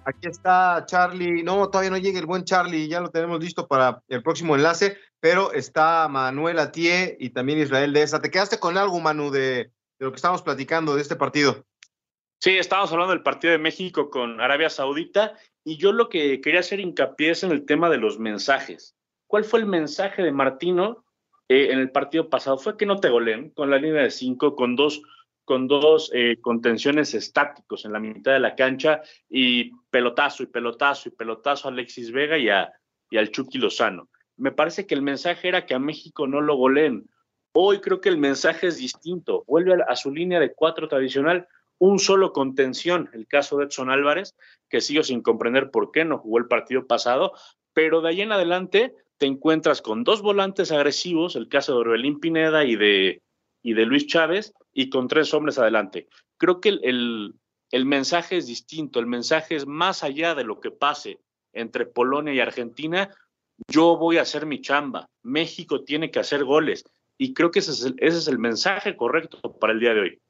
Aquí 0.05 0.27
está 0.27 0.83
Charlie. 0.85 1.43
No, 1.43 1.69
todavía 1.69 1.91
no 1.91 1.97
llega 1.97 2.19
el 2.19 2.25
buen 2.25 2.43
Charlie. 2.43 2.87
Ya 2.87 2.99
lo 2.99 3.09
tenemos 3.09 3.39
listo 3.39 3.67
para 3.67 4.01
el 4.07 4.23
próximo 4.23 4.55
enlace. 4.55 4.97
Pero 5.19 5.51
está 5.51 6.07
Manuel 6.07 6.59
Atié 6.59 7.17
y 7.19 7.29
también 7.31 7.59
Israel 7.59 7.93
de 7.93 8.03
esa. 8.03 8.21
¿Te 8.21 8.31
quedaste 8.31 8.59
con 8.59 8.77
algo, 8.77 8.99
Manu, 8.99 9.29
de, 9.29 9.39
de 9.39 9.71
lo 9.99 10.11
que 10.11 10.15
estamos 10.15 10.41
platicando 10.41 10.95
de 10.95 11.01
este 11.01 11.15
partido? 11.15 11.65
Sí, 12.39 12.57
estábamos 12.57 12.91
hablando 12.93 13.13
del 13.13 13.23
partido 13.23 13.51
de 13.51 13.57
México 13.57 14.09
con 14.09 14.39
Arabia 14.39 14.69
Saudita. 14.69 15.33
Y 15.65 15.77
yo 15.77 15.91
lo 15.91 16.07
que 16.07 16.39
quería 16.39 16.61
hacer 16.61 16.79
hincapié 16.79 17.31
es 17.31 17.43
en 17.43 17.51
el 17.51 17.65
tema 17.65 17.89
de 17.89 17.97
los 17.97 18.17
mensajes. 18.17 18.95
¿Cuál 19.27 19.43
fue 19.43 19.59
el 19.59 19.65
mensaje 19.65 20.23
de 20.23 20.31
Martino 20.31 21.03
eh, 21.49 21.67
en 21.71 21.79
el 21.79 21.91
partido 21.91 22.29
pasado? 22.29 22.57
Fue 22.57 22.77
que 22.77 22.85
no 22.85 22.99
te 22.99 23.09
goleen 23.09 23.51
con 23.51 23.69
la 23.69 23.77
línea 23.77 24.03
de 24.03 24.09
cinco, 24.09 24.55
con 24.55 24.75
dos 24.75 25.01
con 25.49 25.67
dos 25.67 26.11
eh, 26.13 26.37
contenciones 26.39 27.15
estáticos 27.15 27.83
en 27.83 27.91
la 27.91 27.99
mitad 27.99 28.33
de 28.33 28.39
la 28.39 28.53
cancha 28.53 29.01
y 29.27 29.71
pelotazo 29.89 30.43
y 30.43 30.45
pelotazo 30.45 31.09
y 31.09 31.11
pelotazo 31.11 31.67
a 31.67 31.71
Alexis 31.71 32.11
Vega 32.11 32.37
y, 32.37 32.49
a, 32.49 32.71
y 33.09 33.17
al 33.17 33.31
Chucky 33.31 33.57
Lozano. 33.57 34.09
Me 34.37 34.51
parece 34.51 34.85
que 34.85 34.93
el 34.93 35.01
mensaje 35.01 35.47
era 35.47 35.65
que 35.65 35.73
a 35.73 35.79
México 35.79 36.27
no 36.27 36.39
lo 36.39 36.55
goleen. 36.55 37.09
Hoy 37.51 37.79
creo 37.79 37.99
que 37.99 38.09
el 38.09 38.19
mensaje 38.19 38.67
es 38.67 38.77
distinto. 38.77 39.43
Vuelve 39.47 39.75
a, 39.87 39.95
su 39.95 40.11
línea 40.11 40.39
de 40.39 40.53
cuatro 40.53 40.87
tradicional, 40.87 41.47
un 41.79 41.97
solo 41.97 42.31
contención, 42.31 43.09
el 43.13 43.25
caso 43.25 43.57
de 43.57 43.65
Edson 43.65 43.89
Álvarez, 43.89 44.35
que 44.69 44.81
sigo 44.81 45.01
sin 45.01 45.23
comprender 45.23 45.71
por 45.71 45.89
qué 45.89 46.05
no 46.05 46.19
jugó 46.19 46.37
el 46.37 46.45
partido 46.45 46.85
pasado, 46.85 47.33
pero 47.73 48.01
de 48.01 48.09
ahí 48.09 48.21
en 48.21 48.33
adelante 48.33 48.93
te 49.17 49.25
encuentras 49.25 49.81
con 49.81 50.03
dos 50.03 50.21
volantes 50.21 50.71
agresivos, 50.71 51.35
el 51.35 51.49
caso 51.49 51.73
de 51.73 51.79
Orbelín 51.79 52.19
Pineda 52.19 52.65
y 52.65 52.75
de, 52.75 53.23
y 53.61 53.73
de 53.73 53.85
Luis 53.85 54.07
Chávez, 54.07 54.53
y 54.73 54.89
con 54.89 55.07
tres 55.07 55.33
hombres 55.33 55.57
adelante. 55.57 56.07
Creo 56.37 56.61
que 56.61 56.69
el, 56.69 57.35
el, 57.71 57.85
mensaje 57.85 58.37
es 58.37 58.47
distinto, 58.47 58.99
el 58.99 59.05
mensaje 59.05 59.55
es 59.55 59.65
más 59.65 60.03
allá 60.03 60.35
de 60.35 60.43
lo 60.43 60.59
que 60.59 60.71
pase 60.71 61.19
entre 61.53 61.85
Polonia 61.85 62.33
y 62.33 62.39
Argentina, 62.39 63.09
yo 63.67 63.97
voy 63.97 64.17
a 64.17 64.21
hacer 64.21 64.45
mi 64.45 64.61
chamba, 64.61 65.09
México 65.23 65.83
tiene 65.83 66.11
que 66.11 66.19
hacer 66.19 66.45
goles 66.45 66.85
y 67.17 67.33
creo 67.33 67.51
que 67.51 67.59
ese 67.59 67.71
es 67.71 67.83
el, 67.83 67.95
ese 67.97 68.17
es 68.17 68.27
el 68.27 68.39
mensaje 68.39 68.95
correcto 68.95 69.39
para 69.59 69.73
el 69.73 69.79
día 69.79 69.93
de 69.93 69.99
hoy. 69.99 70.21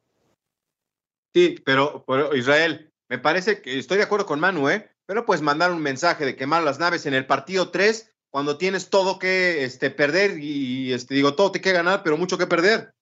Sí, 1.35 1.55
pero, 1.63 2.03
pero, 2.07 2.35
Israel, 2.35 2.91
me 3.07 3.19
parece 3.19 3.61
que 3.61 3.77
estoy 3.77 3.97
de 3.97 4.03
acuerdo 4.03 4.25
con 4.25 4.39
Manu, 4.39 4.69
¿eh? 4.69 4.89
Pero 5.05 5.25
pues 5.25 5.41
mandar 5.41 5.71
un 5.71 5.81
mensaje 5.81 6.25
de 6.25 6.35
quemar 6.35 6.63
las 6.63 6.79
naves 6.79 7.05
en 7.05 7.13
el 7.13 7.27
partido 7.27 7.69
3 7.69 8.11
cuando 8.29 8.57
tienes 8.57 8.89
todo 8.89 9.19
que 9.19 9.63
este, 9.63 9.89
perder 9.89 10.39
y, 10.39 10.93
este, 10.93 11.15
digo, 11.15 11.35
todo 11.35 11.51
te 11.51 11.61
que 11.61 11.71
ganar, 11.71 12.03
pero 12.03 12.17
mucho 12.17 12.37
que 12.37 12.47
perder. 12.47 12.93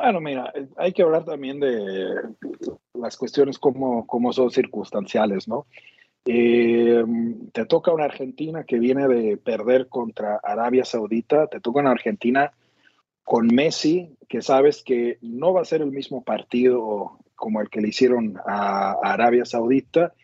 Bueno, 0.00 0.20
mira, 0.20 0.50
eh, 0.54 0.66
hay 0.78 0.92
que 0.92 1.02
hablar 1.02 1.26
también 1.26 1.60
de 1.60 2.14
las 2.94 3.18
cuestiones 3.18 3.58
como, 3.58 4.06
como 4.06 4.32
son 4.32 4.50
circunstanciales, 4.50 5.46
¿no? 5.46 5.66
Eh, 6.24 7.04
te 7.52 7.66
toca 7.66 7.92
una 7.92 8.04
Argentina 8.04 8.64
que 8.64 8.78
viene 8.78 9.08
de 9.08 9.36
perder 9.36 9.88
contra 9.88 10.40
Arabia 10.42 10.86
Saudita, 10.86 11.48
te 11.48 11.60
toca 11.60 11.80
una 11.80 11.90
Argentina 11.90 12.50
con 13.24 13.48
Messi, 13.48 14.16
que 14.26 14.40
sabes 14.40 14.82
que 14.82 15.18
no 15.20 15.52
va 15.52 15.60
a 15.60 15.66
ser 15.66 15.82
el 15.82 15.92
mismo 15.92 16.22
partido 16.24 17.18
como 17.34 17.60
el 17.60 17.68
que 17.68 17.82
le 17.82 17.88
hicieron 17.88 18.38
a, 18.46 18.92
a 18.92 19.12
Arabia 19.12 19.44
Saudita. 19.44 20.14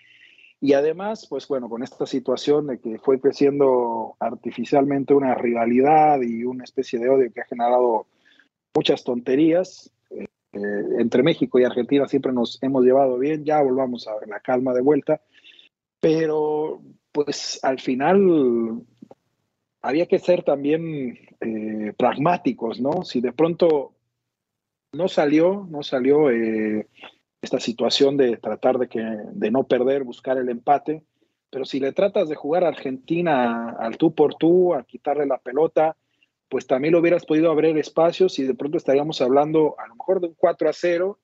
Y 0.58 0.72
además, 0.72 1.26
pues 1.28 1.46
bueno, 1.48 1.68
con 1.68 1.82
esta 1.82 2.06
situación 2.06 2.68
de 2.68 2.78
que 2.78 2.98
fue 2.98 3.20
creciendo 3.20 4.16
artificialmente 4.20 5.12
una 5.12 5.34
rivalidad 5.34 6.22
y 6.22 6.44
una 6.44 6.64
especie 6.64 6.98
de 6.98 7.10
odio 7.10 7.30
que 7.30 7.42
ha 7.42 7.46
generado 7.46 8.06
muchas 8.76 9.02
tonterías. 9.04 9.90
Eh, 10.10 10.28
entre 10.98 11.22
México 11.22 11.58
y 11.58 11.64
Argentina 11.64 12.06
siempre 12.06 12.32
nos 12.32 12.62
hemos 12.62 12.84
llevado 12.84 13.18
bien, 13.18 13.44
ya 13.44 13.62
volvamos 13.62 14.06
a 14.06 14.18
ver 14.18 14.28
la 14.28 14.40
calma 14.40 14.74
de 14.74 14.82
vuelta, 14.82 15.20
pero 16.00 16.82
pues 17.10 17.58
al 17.62 17.80
final 17.80 18.82
había 19.80 20.06
que 20.06 20.18
ser 20.18 20.42
también 20.42 21.18
eh, 21.40 21.92
pragmáticos, 21.96 22.80
¿no? 22.80 23.02
Si 23.02 23.20
de 23.20 23.32
pronto 23.32 23.94
no 24.92 25.08
salió, 25.08 25.66
no 25.70 25.82
salió 25.82 26.30
eh, 26.30 26.86
esta 27.40 27.60
situación 27.60 28.16
de 28.16 28.36
tratar 28.36 28.78
de, 28.78 28.88
que, 28.88 29.00
de 29.00 29.50
no 29.50 29.64
perder, 29.64 30.04
buscar 30.04 30.36
el 30.38 30.48
empate, 30.48 31.02
pero 31.50 31.64
si 31.64 31.80
le 31.80 31.92
tratas 31.92 32.28
de 32.28 32.34
jugar 32.34 32.64
a 32.64 32.68
Argentina 32.68 33.70
al 33.78 33.96
tú 33.96 34.14
por 34.14 34.34
tú, 34.34 34.74
a 34.74 34.84
quitarle 34.84 35.26
la 35.26 35.38
pelota, 35.38 35.96
pues 36.48 36.66
también 36.66 36.92
lo 36.92 37.00
hubieras 37.00 37.24
podido 37.26 37.50
abrir 37.50 37.76
espacios 37.78 38.38
y 38.38 38.44
de 38.44 38.54
pronto 38.54 38.78
estaríamos 38.78 39.20
hablando 39.20 39.74
a 39.78 39.88
lo 39.88 39.96
mejor 39.96 40.20
de 40.20 40.28
un 40.28 40.34
4 40.34 40.68
a 40.68 40.72
0 40.72 41.18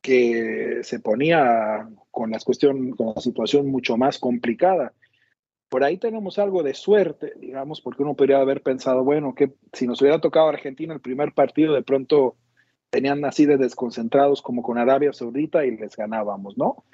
que 0.00 0.80
se 0.82 1.00
ponía 1.00 1.88
con 2.10 2.30
la 2.30 2.38
cuestión, 2.40 2.90
con 2.92 3.14
la 3.14 3.20
situación 3.20 3.68
mucho 3.68 3.96
más 3.96 4.18
complicada. 4.18 4.92
Por 5.68 5.84
ahí 5.84 5.98
tenemos 5.98 6.38
algo 6.38 6.62
de 6.62 6.74
suerte, 6.74 7.34
digamos, 7.36 7.80
porque 7.80 8.02
uno 8.02 8.14
podría 8.14 8.40
haber 8.40 8.62
pensado, 8.62 9.04
bueno, 9.04 9.34
que 9.34 9.52
si 9.72 9.86
nos 9.86 10.00
hubiera 10.00 10.20
tocado 10.20 10.48
Argentina 10.48 10.94
el 10.94 11.00
primer 11.00 11.34
partido, 11.34 11.74
de 11.74 11.82
pronto 11.82 12.36
tenían 12.90 13.24
así 13.24 13.44
de 13.44 13.58
desconcentrados 13.58 14.40
como 14.40 14.62
con 14.62 14.78
Arabia 14.78 15.12
Saudita 15.12 15.66
y 15.66 15.76
les 15.76 15.94
ganábamos, 15.94 16.56
¿no? 16.56 16.84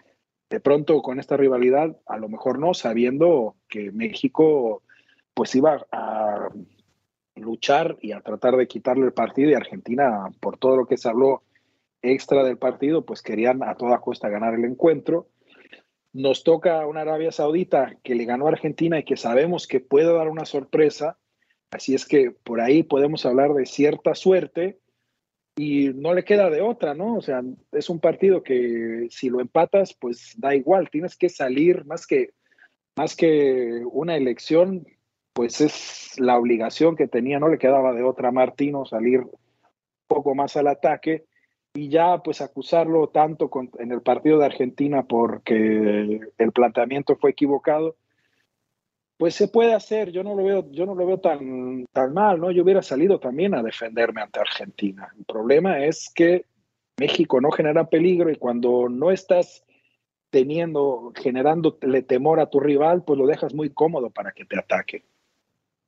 De 0.50 0.60
pronto 0.60 1.00
con 1.02 1.20
esta 1.20 1.36
rivalidad, 1.36 1.96
a 2.06 2.18
lo 2.18 2.28
mejor 2.28 2.58
no, 2.58 2.74
sabiendo 2.74 3.56
que 3.68 3.92
México 3.92 4.82
pues 5.34 5.54
iba 5.54 5.86
a 5.90 6.48
luchar 7.36 7.96
y 8.00 8.12
a 8.12 8.20
tratar 8.20 8.56
de 8.56 8.68
quitarle 8.68 9.06
el 9.06 9.12
partido 9.12 9.50
y 9.50 9.54
Argentina, 9.54 10.30
por 10.40 10.58
todo 10.58 10.76
lo 10.76 10.86
que 10.86 10.96
se 10.96 11.08
habló 11.08 11.42
extra 12.02 12.44
del 12.44 12.58
partido, 12.58 13.04
pues 13.04 13.22
querían 13.22 13.62
a 13.62 13.74
toda 13.74 14.00
costa 14.00 14.28
ganar 14.28 14.54
el 14.54 14.64
encuentro. 14.64 15.28
Nos 16.12 16.44
toca 16.44 16.86
una 16.86 17.00
Arabia 17.00 17.32
Saudita 17.32 17.96
que 18.02 18.14
le 18.14 18.24
ganó 18.24 18.46
a 18.46 18.50
Argentina 18.50 18.98
y 18.98 19.04
que 19.04 19.16
sabemos 19.16 19.66
que 19.66 19.80
puede 19.80 20.12
dar 20.12 20.28
una 20.28 20.44
sorpresa, 20.44 21.18
así 21.70 21.94
es 21.94 22.06
que 22.06 22.30
por 22.30 22.60
ahí 22.60 22.82
podemos 22.82 23.26
hablar 23.26 23.52
de 23.54 23.66
cierta 23.66 24.14
suerte 24.14 24.78
y 25.56 25.88
no 25.94 26.14
le 26.14 26.24
queda 26.24 26.50
de 26.50 26.60
otra, 26.60 26.94
¿no? 26.94 27.16
O 27.16 27.22
sea, 27.22 27.42
es 27.72 27.88
un 27.88 28.00
partido 28.00 28.42
que 28.42 29.06
si 29.10 29.28
lo 29.28 29.40
empatas, 29.40 29.94
pues 29.94 30.34
da 30.36 30.54
igual, 30.54 30.90
tienes 30.90 31.16
que 31.16 31.28
salir 31.28 31.84
más 31.84 32.06
que 32.06 32.30
más 32.96 33.16
que 33.16 33.82
una 33.90 34.16
elección, 34.16 34.86
pues 35.34 35.60
es 35.60 36.18
la 36.18 36.38
obligación 36.38 36.96
que 36.96 37.08
tenía, 37.08 37.38
no 37.38 37.48
le 37.48 37.58
quedaba 37.58 37.92
de 37.92 38.04
otra 38.04 38.28
a 38.28 38.32
Martino 38.32 38.86
salir 38.86 39.20
un 39.20 39.30
poco 40.06 40.34
más 40.34 40.56
al 40.56 40.68
ataque 40.68 41.24
y 41.74 41.88
ya 41.88 42.18
pues 42.18 42.40
acusarlo 42.40 43.08
tanto 43.08 43.50
en 43.78 43.90
el 43.90 44.00
partido 44.00 44.38
de 44.38 44.46
Argentina 44.46 45.02
porque 45.02 46.20
el 46.38 46.52
planteamiento 46.52 47.16
fue 47.16 47.32
equivocado, 47.32 47.96
pues 49.18 49.34
se 49.34 49.48
puede 49.48 49.74
hacer, 49.74 50.12
yo 50.12 50.22
no 50.22 50.36
lo 50.36 50.44
veo, 50.44 50.70
yo 50.70 50.86
no 50.86 50.94
lo 50.94 51.04
veo 51.04 51.18
tan, 51.18 51.84
tan 51.92 52.14
mal, 52.14 52.40
¿no? 52.40 52.52
Yo 52.52 52.62
hubiera 52.62 52.82
salido 52.82 53.18
también 53.18 53.54
a 53.54 53.62
defenderme 53.62 54.22
ante 54.22 54.38
Argentina. 54.38 55.12
El 55.18 55.24
problema 55.24 55.84
es 55.84 56.12
que 56.14 56.46
México 56.98 57.40
no 57.40 57.50
genera 57.50 57.88
peligro 57.88 58.30
y 58.30 58.36
cuando 58.36 58.88
no 58.88 59.10
estás 59.10 59.64
teniendo, 60.30 61.12
generándole 61.16 62.02
temor 62.02 62.38
a 62.38 62.50
tu 62.50 62.60
rival, 62.60 63.02
pues 63.04 63.18
lo 63.18 63.26
dejas 63.26 63.52
muy 63.52 63.70
cómodo 63.70 64.10
para 64.10 64.32
que 64.32 64.44
te 64.44 64.58
ataque. 64.58 65.04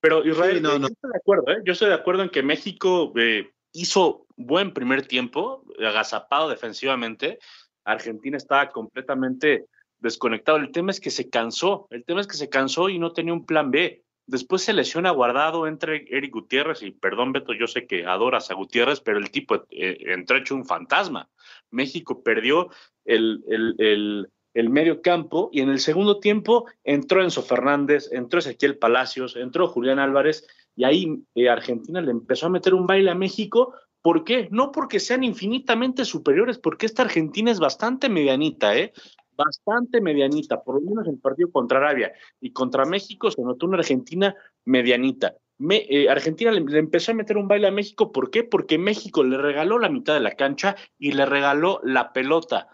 Pero 0.07 0.25
Israel, 0.25 0.63
no, 0.63 0.79
no. 0.79 0.87
yo 0.87 0.95
estoy 0.95 1.11
de 1.11 1.17
acuerdo, 1.17 1.51
¿eh? 1.51 1.63
yo 1.65 1.73
estoy 1.73 1.89
de 1.89 1.95
acuerdo 1.95 2.23
en 2.23 2.29
que 2.29 2.45
México 2.45 3.13
eh, 3.17 3.51
hizo 3.73 4.25
buen 4.37 4.73
primer 4.73 5.05
tiempo, 5.05 5.65
agazapado 5.81 6.49
defensivamente. 6.49 7.41
Argentina 7.85 8.37
estaba 8.37 8.71
completamente 8.71 9.67
desconectado. 9.99 10.59
El 10.59 10.71
tema 10.71 10.93
es 10.93 11.01
que 11.01 11.11
se 11.11 11.29
cansó, 11.29 11.89
el 11.91 12.05
tema 12.05 12.21
es 12.21 12.29
que 12.29 12.37
se 12.37 12.49
cansó 12.49 12.89
y 12.89 13.01
no 13.01 13.13
tenía 13.13 13.33
un 13.33 13.47
plan 13.47 13.73
B. 13.73 14.05
Después 14.27 14.63
se 14.63 14.75
lesiona 14.75 15.11
guardado 15.11 15.67
entre 15.67 16.05
Eric 16.09 16.33
Gutiérrez 16.33 16.83
y 16.83 16.93
perdón 16.93 17.33
Beto, 17.33 17.53
yo 17.53 17.67
sé 17.67 17.89
que 17.89 18.07
adoras 18.07 18.49
a 18.53 18.55
Gutiérrez, 18.55 19.01
pero 19.01 19.19
el 19.19 19.33
tipo 19.33 19.67
eh, 19.71 19.99
entró 20.03 20.37
hecho 20.37 20.55
un 20.55 20.67
fantasma. 20.67 21.29
México 21.73 22.23
perdió 22.23 22.71
el, 23.05 23.43
el, 23.49 23.75
el, 23.79 24.29
medio 24.71 25.03
campo 25.03 25.51
y 25.53 25.61
en 25.61 25.69
el 25.69 25.81
segundo 25.81 26.19
tiempo 26.19 26.67
entró 26.83 27.23
Enzo 27.23 27.43
Fernández, 27.43 28.11
entró 28.11 28.39
Ezequiel 28.39 28.79
Palacios, 28.79 29.37
entró 29.37 29.69
Julián 29.69 29.99
Álvarez 29.99 30.47
y 30.75 30.85
ahí 30.85 31.23
eh, 31.35 31.49
Argentina 31.49 32.01
le 32.01 32.11
empezó 32.11 32.47
a 32.47 32.51
meter 32.51 32.75
un 32.75 32.87
baile 32.87 33.11
a 33.11 33.15
México. 33.15 33.75
¿Por 34.01 34.25
qué? 34.25 34.49
No 34.51 34.73
porque 34.73 35.01
sean 35.01 35.25
infinitamente 35.25 36.05
superiores, 36.05 36.59
porque 36.59 36.87
esta 36.87 37.03
Argentina 37.03 37.51
es 37.51 37.59
bastante 37.59 38.09
medianita, 38.09 38.77
¿eh? 38.77 38.93
Bastante 39.33 40.01
medianita, 40.01 40.63
por 40.63 40.77
lo 40.77 40.89
menos 40.89 41.07
en 41.07 41.15
el 41.15 41.21
partido 41.21 41.51
contra 41.51 41.79
Arabia 41.79 42.13
y 42.41 42.53
contra 42.53 42.87
México 42.87 43.31
se 43.31 43.43
notó 43.43 43.67
una 43.67 43.79
Argentina 43.79 44.35
medianita. 44.65 45.35
Eh, 45.71 46.09
Argentina 46.09 46.51
le, 46.51 46.61
le, 46.61 46.79
empezó 46.79 47.13
a 47.13 47.15
meter 47.15 47.37
un 47.37 47.49
baile 47.49 47.67
a 47.67 47.73
México, 47.73 48.13
¿por 48.13 48.31
qué? 48.31 48.45
Porque 48.45 48.79
México 48.79 49.23
le 49.25 49.37
regaló 49.39 49.79
la 49.79 49.89
mitad 49.89 50.15
de 50.15 50.21
la 50.21 50.37
cancha 50.37 50.77
y 50.99 51.13
le 51.13 51.27
regaló 51.27 51.81
la 51.83 52.13
pelota. 52.13 52.69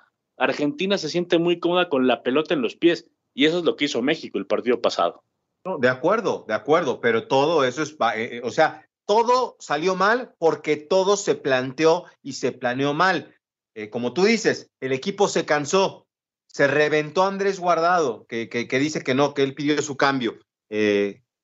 Argentina 0.44 0.98
se 0.98 1.08
siente 1.08 1.38
muy 1.38 1.60
cómoda 1.60 1.88
con 1.88 2.06
la 2.06 2.22
pelota 2.22 2.54
en 2.54 2.62
los 2.62 2.76
pies 2.76 3.06
y 3.34 3.46
eso 3.46 3.58
es 3.58 3.64
lo 3.64 3.76
que 3.76 3.86
hizo 3.86 4.02
México 4.02 4.38
el 4.38 4.46
partido 4.46 4.80
pasado. 4.80 5.22
No, 5.64 5.78
de 5.78 5.88
acuerdo, 5.88 6.44
de 6.48 6.54
acuerdo, 6.54 7.00
pero 7.00 7.28
todo 7.28 7.64
eso 7.64 7.82
es, 7.82 7.92
eh, 7.92 7.96
eh, 8.16 8.40
o 8.42 8.50
sea, 8.50 8.88
todo 9.06 9.56
salió 9.60 9.94
mal 9.94 10.34
porque 10.38 10.76
todo 10.76 11.16
se 11.16 11.36
planteó 11.36 12.04
y 12.22 12.32
se 12.32 12.52
planeó 12.52 12.94
mal. 12.94 13.34
Eh, 13.74 13.88
como 13.88 14.12
tú 14.12 14.24
dices, 14.24 14.70
el 14.80 14.92
equipo 14.92 15.28
se 15.28 15.44
cansó, 15.44 16.06
se 16.46 16.66
reventó 16.66 17.22
Andrés 17.22 17.60
Guardado, 17.60 18.26
que, 18.26 18.48
que, 18.48 18.78
dice 18.78 19.02
que 19.02 19.14
no, 19.14 19.34
que 19.34 19.42
él 19.42 19.54
pidió 19.54 19.80
su 19.80 19.96
cambio. 19.96 20.38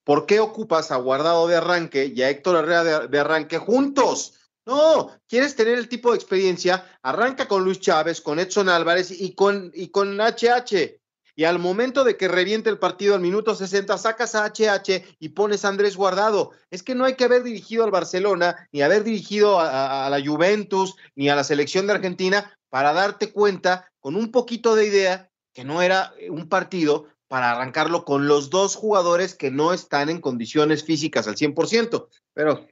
¿Por 0.04 0.24
qué 0.24 0.40
ocupas 0.40 0.90
a 0.90 0.96
Guardado 0.96 1.46
de 1.48 1.56
arranque 1.56 2.06
y 2.06 2.22
a 2.22 2.30
Héctor 2.30 2.56
Herrera 2.56 3.06
de, 3.06 3.18
arranque 3.18 3.58
juntos? 3.58 4.47
No, 4.68 5.10
quieres 5.26 5.56
tener 5.56 5.78
el 5.78 5.88
tipo 5.88 6.10
de 6.10 6.16
experiencia, 6.16 6.84
arranca 7.00 7.48
con 7.48 7.64
Luis 7.64 7.80
Chávez, 7.80 8.20
con 8.20 8.38
Edson 8.38 8.68
Álvarez 8.68 9.10
y 9.10 9.34
con, 9.34 9.72
y 9.74 9.88
con 9.88 10.20
HH 10.20 11.00
y 11.34 11.44
al 11.44 11.58
momento 11.58 12.04
de 12.04 12.18
que 12.18 12.28
reviente 12.28 12.68
el 12.68 12.78
partido 12.78 13.14
al 13.14 13.22
minuto 13.22 13.54
60, 13.54 13.96
sacas 13.96 14.34
a 14.34 14.44
HH 14.44 15.16
y 15.20 15.30
pones 15.30 15.64
a 15.64 15.68
Andrés 15.68 15.96
Guardado. 15.96 16.50
Es 16.70 16.82
que 16.82 16.94
no 16.94 17.06
hay 17.06 17.14
que 17.14 17.24
haber 17.24 17.44
dirigido 17.44 17.82
al 17.82 17.90
Barcelona, 17.90 18.68
ni 18.70 18.82
haber 18.82 19.04
dirigido 19.04 19.58
a, 19.58 20.10
la 20.10 20.20
Juventus, 20.22 20.96
ni 21.14 21.30
a 21.30 21.34
la 21.34 21.44
selección 21.44 21.86
de 21.86 21.94
Argentina, 21.94 22.58
para 22.68 22.92
darte 22.92 23.32
cuenta 23.32 23.90
con 24.00 24.16
un 24.16 24.30
poquito 24.30 24.74
de 24.74 24.86
idea 24.86 25.30
que 25.54 25.64
no 25.64 25.80
era 25.80 26.12
un 26.28 26.46
partido 26.46 27.06
para 27.26 27.52
arrancarlo 27.52 28.04
con 28.04 28.28
los 28.28 28.50
dos 28.50 28.76
jugadores 28.76 29.34
que 29.34 29.50
no 29.50 29.72
están 29.72 30.10
en 30.10 30.20
condiciones 30.20 30.84
físicas 30.84 31.26
al 31.26 31.36
100%. 31.36 32.08
Pero, 32.34 32.66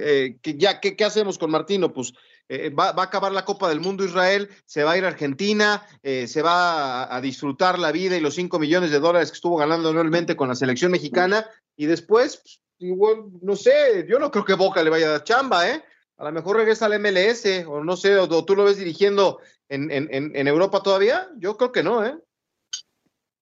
eh, 0.00 0.38
ya, 0.42 0.80
¿qué, 0.80 0.96
¿qué 0.96 1.04
hacemos 1.04 1.38
con 1.38 1.50
Martino? 1.50 1.92
Pues 1.92 2.12
eh, 2.52 2.70
va, 2.70 2.88
a 2.88 3.02
acabar 3.02 3.30
la 3.30 3.44
Copa 3.44 3.68
del 3.68 3.78
Mundo 3.78 4.04
Israel, 4.04 4.48
se 4.64 4.82
va 4.82 4.92
a 4.92 4.98
ir 4.98 5.04
a 5.04 5.08
Argentina, 5.08 5.86
eh, 6.02 6.26
se 6.26 6.42
va 6.42 7.14
a, 7.14 7.20
disfrutar 7.20 7.78
la 7.78 7.92
vida 7.92 8.16
y 8.16 8.20
los 8.20 8.34
5 8.34 8.58
millones 8.58 8.90
de 8.90 8.98
dólares 8.98 9.30
que 9.30 9.36
estuvo 9.36 9.56
ganando 9.56 9.90
anualmente 9.90 10.34
con 10.34 10.48
la 10.48 10.56
selección 10.56 10.90
mexicana 10.90 11.46
y 11.76 11.86
después, 11.86 12.38
pues, 12.38 12.60
igual, 12.78 13.26
no 13.40 13.54
sé, 13.54 14.04
yo 14.08 14.18
no 14.18 14.32
creo 14.32 14.44
que 14.44 14.54
Boca 14.54 14.82
le 14.82 14.90
vaya 14.90 15.06
a 15.06 15.10
dar 15.10 15.24
chamba, 15.24 15.70
¿eh? 15.70 15.84
A 16.16 16.24
lo 16.24 16.32
mejor 16.32 16.56
regresa 16.56 16.86
al 16.86 16.98
MLS 16.98 17.46
o 17.68 17.84
no 17.84 17.96
sé, 17.96 18.16
o, 18.16 18.44
tú 18.44 18.56
lo 18.56 18.64
ves 18.64 18.78
dirigiendo 18.78 19.38
en, 19.68 19.92
en, 19.92 20.10
en 20.10 20.48
Europa 20.48 20.82
todavía, 20.82 21.28
yo 21.38 21.56
creo 21.56 21.70
que 21.70 21.84
no, 21.84 22.04
¿eh? 22.04 22.18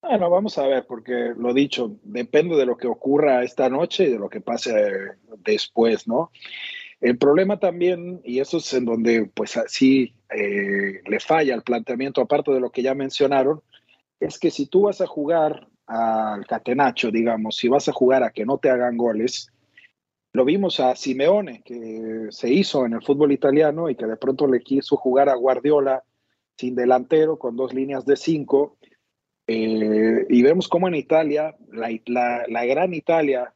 Bueno, 0.01 0.31
vamos 0.31 0.57
a 0.59 0.67
ver, 0.67 0.87
porque 0.87 1.33
lo 1.37 1.53
dicho, 1.53 1.99
depende 2.05 2.57
de 2.57 2.67
lo 2.67 2.77
que 2.77 2.87
ocurra 2.87 3.43
esta 3.43 3.69
noche 3.69 4.05
y 4.05 4.13
de 4.13 4.19
lo 4.19 4.29
que 4.29 4.41
pase 4.41 4.73
después, 5.39 6.07
¿no? 6.07 6.31
El 7.01 7.19
problema 7.19 7.59
también, 7.59 8.21
y 8.25 8.41
eso 8.41 8.59
es 8.59 8.73
en 8.75 8.85
donde 8.85 9.31
pues 9.35 9.57
así 9.57 10.15
eh, 10.31 11.01
le 11.05 11.21
falla 11.21 11.55
el 11.55 11.63
planteamiento, 11.63 12.21
aparte 12.21 12.53
de 12.53 12.61
lo 12.61 12.71
que 12.71 12.83
ya 12.83 12.95
mencionaron, 12.95 13.61
es 14.21 14.39
que 14.39 14.51
si 14.51 14.67
tú 14.67 14.83
vas 14.83 15.01
a 15.01 15.07
jugar 15.07 15.69
al 15.87 16.47
catenacho, 16.47 17.11
digamos, 17.11 17.57
si 17.57 17.69
vas 17.69 17.89
a 17.89 17.93
jugar 17.93 18.23
a 18.23 18.31
que 18.31 18.45
no 18.45 18.59
te 18.59 18.71
hagan 18.71 18.97
goles, 18.97 19.51
lo 20.33 20.45
vimos 20.45 20.81
a 20.81 20.95
Simeone, 20.95 21.63
que 21.65 22.27
se 22.31 22.53
hizo 22.53 22.87
en 22.87 22.93
el 22.93 23.03
fútbol 23.03 23.33
italiano 23.33 23.89
y 23.91 23.97
que 23.97 24.07
de 24.07 24.17
pronto 24.17 24.47
le 24.47 24.61
quiso 24.61 24.97
jugar 24.97 25.29
a 25.29 25.35
Guardiola 25.35 26.05
sin 26.57 26.75
delantero, 26.75 27.39
con 27.39 27.57
dos 27.57 27.73
líneas 27.75 28.05
de 28.05 28.17
cinco. 28.17 28.77
Eh, 29.51 30.27
y 30.29 30.43
vemos 30.43 30.69
cómo 30.69 30.89
en 30.89 30.95
Italia, 30.95 31.57
la, 31.73 31.89
la, 32.47 32.67
gran 32.67 32.93
Italia, 32.93 33.55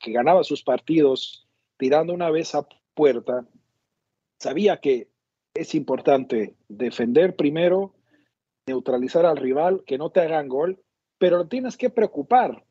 que 0.00 0.10
ganaba 0.10 0.42
sus 0.42 0.64
partidos 0.64 1.46
tirando 1.78 2.12
una 2.12 2.28
vez 2.28 2.56
a 2.56 2.66
puerta, 2.92 3.46
sabía 4.40 4.78
que 4.78 5.08
es 5.54 5.76
importante 5.76 6.56
defender 6.68 7.36
primero, 7.36 7.94
neutralizar 8.66 9.24
al 9.24 9.36
rival, 9.36 9.84
que 9.86 9.96
no 9.96 10.10
te 10.10 10.20
hagan 10.20 10.48
gol, 10.48 10.82
pero 11.18 11.46
tienes 11.46 11.76
que 11.76 11.88
preocupar, 11.88 12.64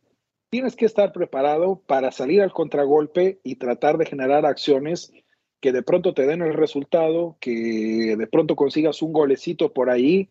tienes 0.49 0.75
que 0.75 0.85
estar 0.85 1.13
preparado 1.13 1.81
para 1.87 2.11
salir 2.11 2.41
al 2.41 2.51
contragolpe 2.51 3.39
y 3.45 3.55
tratar 3.55 3.97
de 3.97 4.05
generar 4.05 4.45
acciones 4.45 5.13
que 5.61 5.71
de 5.71 5.83
pronto 5.83 6.13
te 6.13 6.25
den 6.25 6.41
el 6.41 6.53
resultado, 6.53 7.37
que 7.39 8.15
de 8.17 8.27
pronto 8.27 8.57
consigas 8.57 9.01
un 9.01 9.13
golecito 9.13 9.71
por 9.71 9.89
ahí 9.89 10.29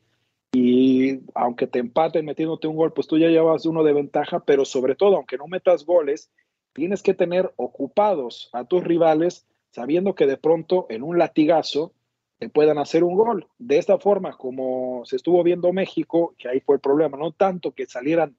y 0.53 1.21
aunque 1.35 1.67
te 1.67 1.79
empaten 1.79 2.25
metiéndote 2.25 2.67
un 2.67 2.77
gol, 2.77 2.93
pues 2.93 3.07
tú 3.07 3.19
ya 3.19 3.29
llevas 3.29 3.67
uno 3.67 3.85
de 3.85 3.93
ventaja, 3.93 4.41
pero 4.41 4.65
sobre 4.65 4.97
todo, 4.97 5.17
aunque 5.17 5.37
no 5.37 5.47
metas 5.47 5.85
goles, 5.85 6.31
tienes 6.73 7.03
que 7.03 7.15
tener 7.15 7.53
ocupados 7.57 8.51
a 8.53 8.65
tus 8.65 8.83
rivales 8.83 9.47
sabiendo 9.71 10.15
que 10.15 10.27
de 10.27 10.37
pronto 10.37 10.87
en 10.89 11.03
un 11.03 11.19
latigazo 11.19 11.93
te 12.39 12.49
puedan 12.49 12.79
hacer 12.79 13.05
un 13.05 13.15
gol. 13.15 13.47
De 13.59 13.79
esta 13.79 13.99
forma, 13.99 14.37
como 14.37 15.05
se 15.05 15.17
estuvo 15.17 15.43
viendo 15.45 15.73
México, 15.73 16.35
que 16.39 16.49
ahí 16.49 16.61
fue 16.61 16.77
el 16.77 16.81
problema, 16.81 17.17
no 17.17 17.33
tanto 17.33 17.73
que 17.73 17.87
salieran 17.87 18.37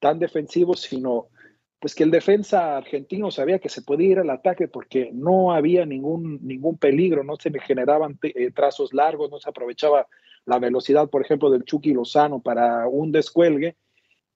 tan 0.00 0.18
defensivos, 0.18 0.80
sino 0.82 1.28
pues 1.84 1.94
que 1.94 2.04
el 2.04 2.10
defensa 2.10 2.78
argentino 2.78 3.30
sabía 3.30 3.58
que 3.58 3.68
se 3.68 3.82
podía 3.82 4.12
ir 4.12 4.18
al 4.18 4.30
ataque 4.30 4.68
porque 4.68 5.10
no 5.12 5.52
había 5.52 5.84
ningún, 5.84 6.38
ningún 6.40 6.78
peligro, 6.78 7.24
no 7.24 7.36
se 7.36 7.52
generaban 7.60 8.18
eh, 8.22 8.50
trazos 8.52 8.94
largos, 8.94 9.30
no 9.30 9.38
se 9.38 9.50
aprovechaba 9.50 10.06
la 10.46 10.58
velocidad, 10.58 11.10
por 11.10 11.20
ejemplo, 11.20 11.50
del 11.50 11.66
Chucky 11.66 11.92
Lozano 11.92 12.40
para 12.40 12.88
un 12.88 13.12
descuelgue, 13.12 13.76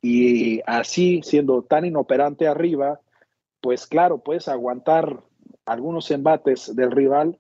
y 0.03 0.61
así, 0.67 1.23
siendo 1.25 1.63
tan 1.63 1.87
inoperante 1.87 2.47
arriba, 2.47 3.01
pues 3.63 3.87
claro, 3.87 4.19
puedes 4.19 4.47
aguantar 4.49 5.23
algunos 5.65 6.11
embates 6.11 6.77
del 6.77 6.91
rival, 6.91 7.39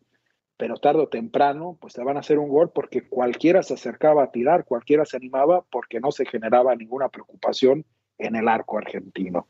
pero 0.56 0.76
tarde 0.76 1.02
o 1.02 1.08
temprano, 1.08 1.76
pues 1.82 1.92
te 1.92 2.02
van 2.02 2.16
a 2.16 2.20
hacer 2.20 2.38
un 2.38 2.48
gol 2.48 2.70
porque 2.74 3.06
cualquiera 3.06 3.62
se 3.62 3.74
acercaba 3.74 4.22
a 4.22 4.30
tirar, 4.30 4.64
cualquiera 4.64 5.04
se 5.04 5.18
animaba 5.18 5.66
porque 5.70 6.00
no 6.00 6.12
se 6.12 6.24
generaba 6.24 6.74
ninguna 6.74 7.10
preocupación 7.10 7.84
en 8.16 8.36
el 8.36 8.48
arco 8.48 8.78
argentino. 8.78 9.46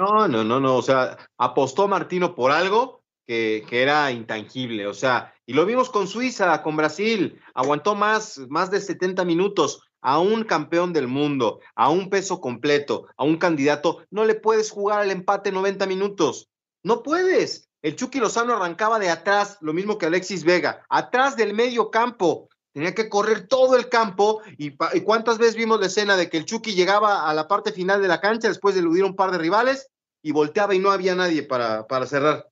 No, 0.00 0.26
no, 0.26 0.42
no, 0.42 0.60
no, 0.60 0.76
o 0.76 0.82
sea, 0.82 1.18
apostó 1.36 1.86
Martino 1.86 2.34
por 2.34 2.50
algo 2.50 3.02
que, 3.26 3.64
que, 3.68 3.82
era 3.82 4.10
intangible, 4.10 4.86
o 4.86 4.94
sea, 4.94 5.34
y 5.44 5.52
lo 5.52 5.66
vimos 5.66 5.90
con 5.90 6.08
Suiza, 6.08 6.62
con 6.62 6.76
Brasil, 6.76 7.38
aguantó 7.54 7.94
más, 7.94 8.38
más 8.48 8.70
de 8.70 8.80
70 8.80 9.24
minutos, 9.24 9.82
a 10.00 10.18
un 10.18 10.44
campeón 10.44 10.92
del 10.92 11.08
mundo, 11.08 11.60
a 11.74 11.90
un 11.90 12.08
peso 12.08 12.40
completo, 12.40 13.06
a 13.16 13.24
un 13.24 13.36
candidato, 13.36 14.04
no 14.10 14.24
le 14.24 14.34
puedes 14.34 14.70
jugar 14.70 15.00
al 15.00 15.10
empate 15.10 15.52
90 15.52 15.86
minutos. 15.86 16.48
No 16.82 17.02
puedes. 17.02 17.68
El 17.82 17.96
Chucky 17.96 18.18
Lozano 18.18 18.54
arrancaba 18.54 18.98
de 18.98 19.10
atrás, 19.10 19.58
lo 19.60 19.72
mismo 19.72 19.98
que 19.98 20.06
Alexis 20.06 20.44
Vega, 20.44 20.84
atrás 20.88 21.36
del 21.36 21.54
medio 21.54 21.90
campo. 21.90 22.48
Tenía 22.72 22.94
que 22.94 23.08
correr 23.08 23.48
todo 23.48 23.76
el 23.76 23.88
campo. 23.88 24.42
Y, 24.56 24.76
cuántas 25.02 25.38
veces 25.38 25.56
vimos 25.56 25.80
la 25.80 25.86
escena 25.86 26.16
de 26.16 26.28
que 26.30 26.36
el 26.36 26.44
Chucky 26.44 26.74
llegaba 26.74 27.28
a 27.28 27.34
la 27.34 27.48
parte 27.48 27.72
final 27.72 28.00
de 28.00 28.08
la 28.08 28.20
cancha 28.20 28.48
después 28.48 28.74
de 28.74 28.80
eludir 28.80 29.04
un 29.04 29.16
par 29.16 29.30
de 29.30 29.38
rivales 29.38 29.88
y 30.22 30.32
volteaba 30.32 30.74
y 30.74 30.78
no 30.78 30.90
había 30.90 31.14
nadie 31.14 31.42
para, 31.42 31.86
para 31.86 32.06
cerrar. 32.06 32.48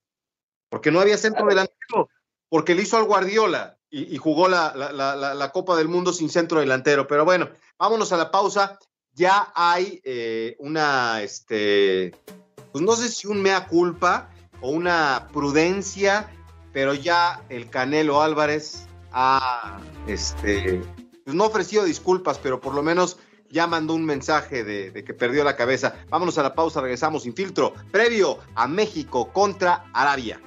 Porque 0.70 0.90
no 0.90 1.00
había 1.00 1.16
centro 1.16 1.46
delantero, 1.46 2.11
porque 2.48 2.74
le 2.74 2.83
hizo 2.83 2.96
al 2.96 3.04
Guardiola 3.04 3.78
y, 3.90 4.16
jugó 4.18 4.48
la, 4.48 4.74
la, 4.74 5.52
Copa 5.52 5.76
del 5.76 5.88
Mundo 5.88 6.12
sin 6.12 6.28
centro 6.28 6.61
delantero. 6.61 7.07
Pero 7.07 7.24
bueno, 7.24 7.48
vámonos 7.78 8.12
a 8.12 8.16
la 8.16 8.31
pausa. 8.31 8.78
Ya 9.12 9.50
hay 9.54 10.00
eh, 10.04 10.57
una, 10.59 11.22
este, 11.22 12.12
pues 12.72 12.85
no 12.85 12.94
sé 12.96 13.09
si 13.09 13.26
un 13.26 13.40
mea 13.40 13.66
culpa 13.66 14.31
o 14.61 14.70
una 14.70 15.28
prudencia, 15.33 16.31
pero 16.72 16.94
ya 16.94 17.42
el 17.48 17.70
Canelo 17.70 18.22
Álvarez 18.22 18.88
ha, 19.12 19.80
este, 20.06 20.82
pues 21.24 21.36
no 21.36 21.44
ofrecido 21.44 21.84
disculpas, 21.84 22.38
pero 22.38 22.60
por 22.60 22.74
lo 22.74 22.82
menos 22.82 23.18
ya 23.50 23.66
mandó 23.66 23.94
un 23.94 24.04
mensaje 24.04 24.64
de, 24.64 24.90
de, 24.90 25.04
que 25.04 25.14
perdió 25.14 25.44
la 25.44 25.56
cabeza. 25.56 25.94
Vámonos 26.08 26.38
a 26.38 26.42
la 26.42 26.54
pausa, 26.54 26.80
regresamos 26.80 27.22
sin 27.22 27.34
filtro, 27.34 27.72
previo 27.90 28.38
a 28.54 28.66
México 28.66 29.32
contra 29.32 29.84
Arabia. 29.92 30.40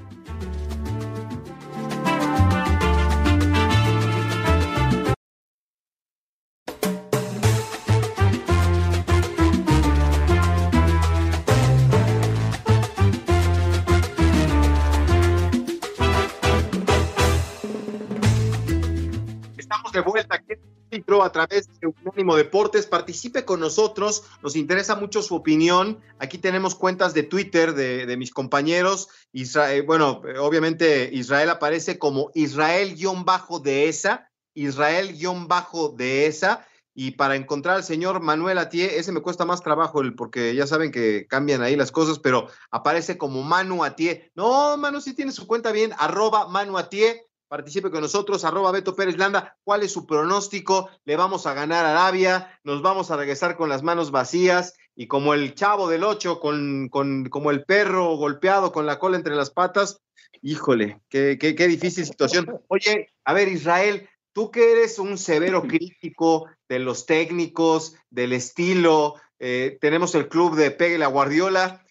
A 21.24 21.32
través 21.32 21.68
de 21.80 21.88
Unánimo 21.88 22.36
Deportes. 22.36 22.86
Participe 22.86 23.46
con 23.46 23.60
nosotros, 23.60 24.24
nos 24.42 24.56
interesa 24.56 24.96
mucho 24.96 25.22
su 25.22 25.36
opinión. 25.36 26.00
Aquí 26.20 26.38
tenemos 26.38 26.76
cuentas 26.76 27.14
de 27.14 27.24
Twitter 27.24 27.74
de, 27.74 28.18
mis 28.18 28.32
compañeros. 28.32 29.10
Israel, 29.32 29.84
bueno, 29.84 30.22
obviamente 30.40 31.10
Israel 31.12 31.50
aparece 31.50 31.98
como 31.98 32.32
Israel-Dehesa, 32.34 34.30
Israel-Dehesa. 34.54 36.66
Y 36.94 37.12
para 37.12 37.38
encontrar 37.38 37.78
al 37.78 37.86
señor 37.86 38.20
Manuel 38.20 38.58
Atié, 38.58 39.00
ese 39.00 39.14
me 39.14 39.22
cuesta 39.22 39.46
más 39.46 39.64
trabajo, 39.64 40.02
porque 40.18 40.54
ya 40.54 40.68
saben 40.68 40.92
que 40.92 41.26
cambian 41.26 41.62
ahí 41.62 41.78
las 41.78 41.92
cosas, 41.92 42.20
pero 42.20 42.48
aparece 42.70 43.18
como 43.18 43.44
Manu 43.44 43.86
Atié. 43.86 44.30
No, 44.36 44.76
Manu 44.76 45.00
sí 45.00 45.14
tiene 45.14 45.32
su 45.32 45.48
cuenta 45.48 45.72
bien, 45.72 45.94
arroba 45.98 46.50
Manu 46.50 46.78
Atié 46.78 47.31
participe 47.52 47.92
con 47.92 48.00
nosotros, 48.00 48.46
arroba 48.46 48.72
Beto 48.72 48.96
Pérez 48.96 49.18
Landa, 49.18 49.58
¿cuál 49.66 49.84
es 49.84 49.92
su 49.92 50.08
pronóstico? 50.08 50.90
¿Le 51.04 51.18
vamos 51.18 51.46
a 51.46 51.54
ganar 51.54 51.86
a 51.86 51.92
Arabia? 51.92 52.58
¿Nos 52.64 52.82
vamos 52.82 53.12
a 53.12 53.18
regresar 53.18 53.58
con 53.58 53.68
las 53.68 53.84
manos 53.84 54.10
vacías? 54.10 54.74
Y 54.96 55.08
como 55.08 55.34
el 55.34 55.54
chavo 55.54 55.90
del 55.90 56.06
ocho, 56.06 56.40
con, 56.40 56.88
con, 56.88 57.26
como 57.26 57.52
el 57.52 57.66
perro 57.66 58.16
golpeado 58.16 58.72
con 58.72 58.86
la 58.86 59.00
cola 59.00 59.18
entre 59.18 59.36
las 59.36 59.50
patas, 59.50 60.00
híjole, 60.42 61.02
qué, 61.10 61.38
qué, 61.38 61.54
qué 61.54 61.68
difícil 61.68 62.06
situación. 62.06 62.62
Oye, 62.70 63.10
a 63.26 63.34
ver, 63.34 63.50
Israel, 63.50 64.08
tú 64.32 64.50
que 64.50 64.72
eres 64.72 64.98
un 64.98 65.18
severo 65.18 65.64
crítico 65.64 66.48
de 66.70 66.80
los 66.80 67.06
técnicos, 67.06 67.96
del 68.10 68.32
estilo, 68.32 69.16
eh, 69.40 69.78
tenemos 69.82 70.16
el 70.16 70.30
club 70.30 70.56
de 70.56 70.72
Pegue 70.72 70.98
la 70.98 71.08
Guardiola, 71.08 71.84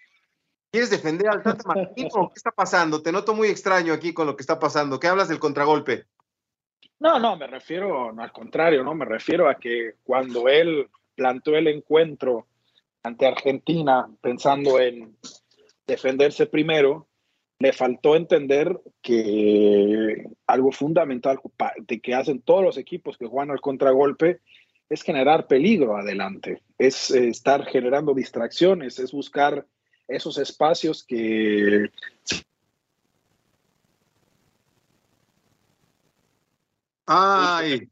¿Quieres 0.71 0.91
defender 0.91 1.29
al 1.29 1.43
Tata 1.43 1.63
Martino? 1.67 2.09
¿Qué 2.35 2.37
está 2.37 2.53
pasando? 2.53 3.03
Te 3.03 3.13
noto 3.13 3.35
muy 3.35 3.49
extraño 3.49 3.93
aquí 3.93 4.15
con 4.15 4.27
lo 4.27 4.37
que 4.37 4.43
está 4.43 4.59
pasando. 4.59 5.01
¿Qué 5.01 5.09
hablas 5.09 5.29
del 5.29 5.41
contragolpe? 5.41 6.05
No, 7.01 7.19
no, 7.19 7.37
me 7.37 7.47
refiero, 7.47 8.13
no, 8.13 8.23
al 8.23 8.31
contrario, 8.31 8.85
no, 8.85 8.95
me 8.95 9.07
refiero 9.07 9.49
a 9.49 9.55
que 9.55 9.95
cuando 10.05 10.49
él 10.49 10.89
planteó 11.15 11.57
el 11.57 11.67
encuentro 11.67 12.47
ante 13.03 13.27
Argentina 13.27 14.09
pensando 14.21 14.79
en 14.79 15.17
defenderse 15.87 16.47
primero, 16.47 17.09
le 17.59 17.73
faltó 17.73 18.17
entender 18.17 18.81
que 19.03 20.25
algo 20.47 20.73
fundamental 20.73 21.41
de 21.79 22.01
que 22.01 22.15
hacen 22.15 22.43
todos 22.43 22.63
los 22.63 22.79
equipos 22.79 23.19
que 23.19 23.27
juegan 23.27 23.51
al 23.51 23.61
contragolpe 23.61 24.41
es 24.89 25.03
generar 25.03 25.47
peligro 25.47 25.97
adelante, 25.97 26.63
es 26.79 27.11
eh, 27.11 27.29
estar 27.29 27.65
generando 27.67 28.13
distracciones, 28.13 28.99
es 28.99 29.13
buscar 29.13 29.67
esos 30.11 30.39
espacios 30.39 31.05
que 31.05 31.91
Ay, 37.13 37.91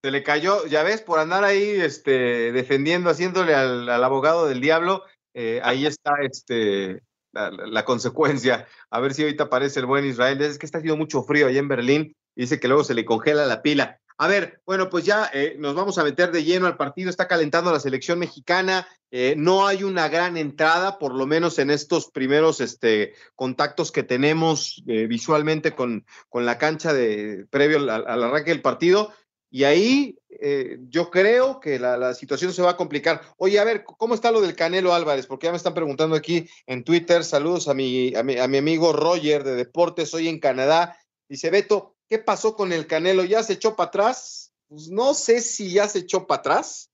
se 0.00 0.10
le 0.12 0.22
cayó, 0.22 0.64
ya 0.66 0.84
ves, 0.84 1.02
por 1.02 1.18
andar 1.18 1.42
ahí 1.42 1.70
este, 1.70 2.52
defendiendo, 2.52 3.10
haciéndole 3.10 3.52
al, 3.52 3.88
abogado 3.88 4.46
del 4.46 4.60
diablo, 4.60 5.02
eh, 5.34 5.60
ahí 5.64 5.86
está 5.86 6.12
este, 6.22 7.02
la, 7.32 7.84
consecuencia. 7.84 8.68
A 8.90 9.00
ver 9.00 9.12
si 9.12 9.22
ahorita 9.22 9.44
aparece 9.44 9.80
el 9.80 9.86
buen 9.86 10.04
Israel. 10.04 10.40
Es 10.40 10.56
que 10.58 10.66
está 10.66 10.78
haciendo 10.78 10.96
mucho 10.96 11.24
frío 11.24 11.48
allá 11.48 11.58
en 11.58 11.68
Berlín 11.68 12.16
dice 12.36 12.60
que 12.60 12.68
luego 12.68 12.84
se 12.84 12.94
le 12.94 13.04
congela 13.04 13.46
la 13.46 13.62
pila. 13.62 13.98
A 14.18 14.28
ver, 14.28 14.62
bueno, 14.64 14.88
pues 14.88 15.04
ya 15.04 15.30
eh, 15.34 15.56
nos 15.58 15.74
vamos 15.74 15.98
a 15.98 16.04
meter 16.04 16.32
de 16.32 16.42
lleno 16.42 16.66
al 16.66 16.78
partido. 16.78 17.10
Está 17.10 17.28
calentando 17.28 17.70
la 17.70 17.80
selección 17.80 18.18
mexicana. 18.18 18.88
Eh, 19.10 19.34
no 19.36 19.66
hay 19.66 19.82
una 19.84 20.08
gran 20.08 20.38
entrada, 20.38 20.98
por 20.98 21.14
lo 21.14 21.26
menos 21.26 21.58
en 21.58 21.70
estos 21.70 22.10
primeros 22.10 22.60
este, 22.62 23.12
contactos 23.34 23.92
que 23.92 24.02
tenemos 24.02 24.82
eh, 24.86 25.06
visualmente 25.06 25.72
con, 25.72 26.06
la 26.32 26.56
cancha 26.56 26.94
de 26.94 27.46
previo 27.50 27.78
al, 27.78 27.90
arranque 27.90 28.52
del 28.52 28.62
partido. 28.62 29.12
Y 29.50 29.64
ahí 29.64 30.18
yo 30.88 31.10
creo 31.10 31.60
que 31.60 31.78
la, 31.78 32.12
situación 32.12 32.52
se 32.52 32.60
va 32.60 32.72
a 32.72 32.76
complicar. 32.76 33.22
Oye, 33.38 33.58
a 33.58 33.64
ver, 33.64 33.84
¿cómo 33.84 34.14
está 34.14 34.30
lo 34.30 34.42
del 34.42 34.56
Canelo 34.56 34.92
Álvarez? 34.92 35.26
Porque 35.26 35.46
ya 35.46 35.50
me 35.52 35.56
están 35.56 35.72
preguntando 35.72 36.14
aquí 36.16 36.48
en 36.66 36.84
Twitter. 36.84 37.22
Saludos 37.24 37.68
a 37.68 37.74
mi, 37.74 38.14
a 38.14 38.22
mi, 38.22 38.36
a 38.36 38.48
mi 38.48 38.58
amigo 38.58 38.92
Roger 38.92 39.44
de 39.44 39.54
Deportes, 39.54 40.12
hoy 40.14 40.28
en 40.28 40.40
Canadá. 40.40 40.98
Dice 41.28 41.50
Beto, 41.50 41.95
¿Qué 42.08 42.18
pasó 42.18 42.54
con 42.54 42.72
el 42.72 42.86
Canelo? 42.86 43.24
¿Ya 43.24 43.42
se 43.42 43.54
echó 43.54 43.74
para 43.74 43.88
atrás? 43.88 44.52
Pues 44.68 44.88
no 44.88 45.14
sé 45.14 45.40
si 45.40 45.72
ya 45.72 45.88
se 45.88 46.00
echó 46.00 46.26
para 46.26 46.40
atrás, 46.40 46.90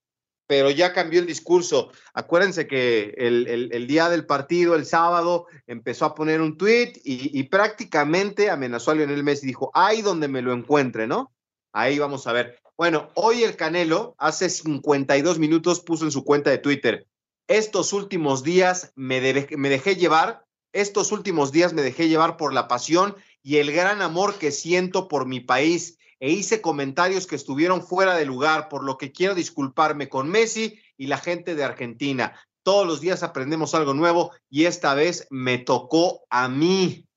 pero 0.46 0.70
ya 0.70 0.92
cambió 0.92 1.20
el 1.20 1.27
discurso. 1.27 1.90
Acuérdense 2.14 2.66
que 2.66 3.14
el, 3.18 3.87
día 3.87 4.09
del 4.09 4.27
partido, 4.27 4.75
el 4.75 4.87
sábado, 4.87 5.46
empezó 5.66 6.07
a 6.07 6.14
poner 6.14 6.40
un 6.40 6.57
tweet 6.57 6.94
y, 7.05 7.42
prácticamente 7.44 8.51
amenazó 8.51 8.90
a 8.90 8.94
Lionel 8.94 9.25
Messi. 9.25 9.46
Dijo, 9.46 9.70
ahí 9.75 10.03
donde 10.03 10.29
me 10.29 10.42
lo 10.42 10.53
encuentre, 10.53 11.07
¿no? 11.07 11.33
Ahí 11.72 11.98
vamos 11.98 12.27
a 12.27 12.33
ver. 12.33 12.59
Bueno, 12.77 13.11
hoy 13.14 13.42
el 13.44 13.57
Canelo, 13.57 14.14
hace 14.18 14.48
52 14.48 15.38
minutos, 15.38 15.81
puso 15.81 16.05
en 16.05 16.11
su 16.11 16.25
cuenta 16.25 16.51
de 16.51 16.59
Twitter, 16.59 17.07
estos 17.48 17.92
últimos 17.92 18.42
días 18.42 18.92
me 18.94 19.20
dejé 19.20 19.96
llevar, 19.96 20.44
estos 20.72 21.12
últimos 21.12 21.53
días 21.53 21.72
me 21.75 21.83
dejé 21.83 22.09
llevar 22.09 22.37
por 22.37 22.55
la 22.55 22.66
pasión 22.66 23.14
y 23.42 23.57
el 23.57 23.72
gran 23.72 24.02
amor 24.02 24.38
que 24.38 24.50
siento 24.50 25.09
por 25.09 25.26
mi 25.26 25.40
país 25.40 25.98
e 26.20 26.31
hice 26.31 26.61
comentarios 26.61 27.26
que 27.26 27.35
estuvieron 27.35 27.83
fuera 27.83 28.14
de 28.14 28.24
lugar, 28.24 28.68
por 28.68 28.85
lo 28.85 28.96
que 28.96 29.11
quiero 29.11 29.35
disculparme 29.35 30.09
con 30.09 30.28
Messi 30.28 30.81
y 30.96 31.09
la 31.09 31.18
gente 31.18 31.57
de 31.57 31.64
Argentina. 31.64 32.40
Todos 32.62 32.87
los 32.87 33.00
días 33.00 33.24
aprendemos 33.24 33.74
algo 33.74 33.92
nuevo 33.92 34.31
y 34.48 34.66
esta 34.66 34.94
vez 34.94 35.26
me 35.31 35.59
tocó 35.59 36.24
a 36.31 36.48
mí. 36.48 37.09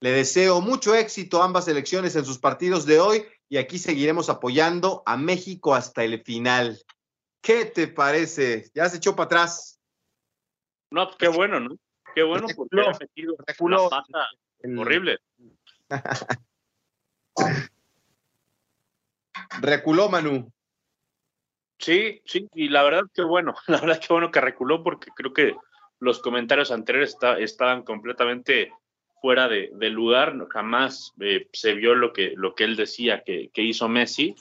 Le 0.00 0.12
deseo 0.12 0.62
mucho 0.62 0.94
éxito 0.94 1.42
a 1.42 1.44
ambas 1.44 1.68
elecciones 1.68 2.16
en 2.16 2.24
sus 2.24 2.38
partidos 2.38 2.86
de 2.86 3.00
hoy 3.00 3.24
y 3.50 3.58
aquí 3.58 3.78
seguiremos 3.78 4.30
apoyando 4.30 5.02
a 5.04 5.18
México 5.18 5.74
hasta 5.74 6.02
el 6.04 6.22
final. 6.22 6.80
¿Qué 7.42 7.66
te 7.66 7.88
parece? 7.88 8.70
¿Ya 8.74 8.88
se 8.88 8.96
echó 8.96 9.14
para 9.14 9.26
atrás? 9.26 9.78
No, 10.90 11.10
qué 11.18 11.28
bueno, 11.28 11.60
¿no? 11.60 11.76
Qué 12.14 12.22
bueno 12.22 12.46
porque 12.56 12.80
ha 12.80 12.98
metido 12.98 13.36
una 13.60 13.76
pata 13.90 14.26
horrible. 14.78 15.18
Reculó 19.60 20.08
Manu. 20.08 20.50
Sí, 21.78 22.22
sí, 22.24 22.48
y 22.54 22.68
la 22.68 22.82
verdad 22.82 23.02
que 23.12 23.22
bueno, 23.22 23.54
la 23.66 23.80
verdad 23.80 24.00
que 24.00 24.12
bueno 24.12 24.30
que 24.30 24.40
reculó 24.40 24.82
porque 24.82 25.10
creo 25.14 25.32
que 25.32 25.56
los 26.00 26.20
comentarios 26.20 26.70
anteriores 26.70 27.16
estaban 27.38 27.82
completamente 27.82 28.72
fuera 29.20 29.48
de, 29.48 29.70
lugar, 29.88 30.36
jamás 30.50 31.12
eh, 31.20 31.48
se 31.52 31.72
vio 31.72 31.94
lo 31.94 32.12
que, 32.12 32.34
lo 32.36 32.54
que 32.54 32.64
él 32.64 32.76
decía 32.76 33.22
que, 33.24 33.50
hizo 33.54 33.88
Messi, 33.88 34.34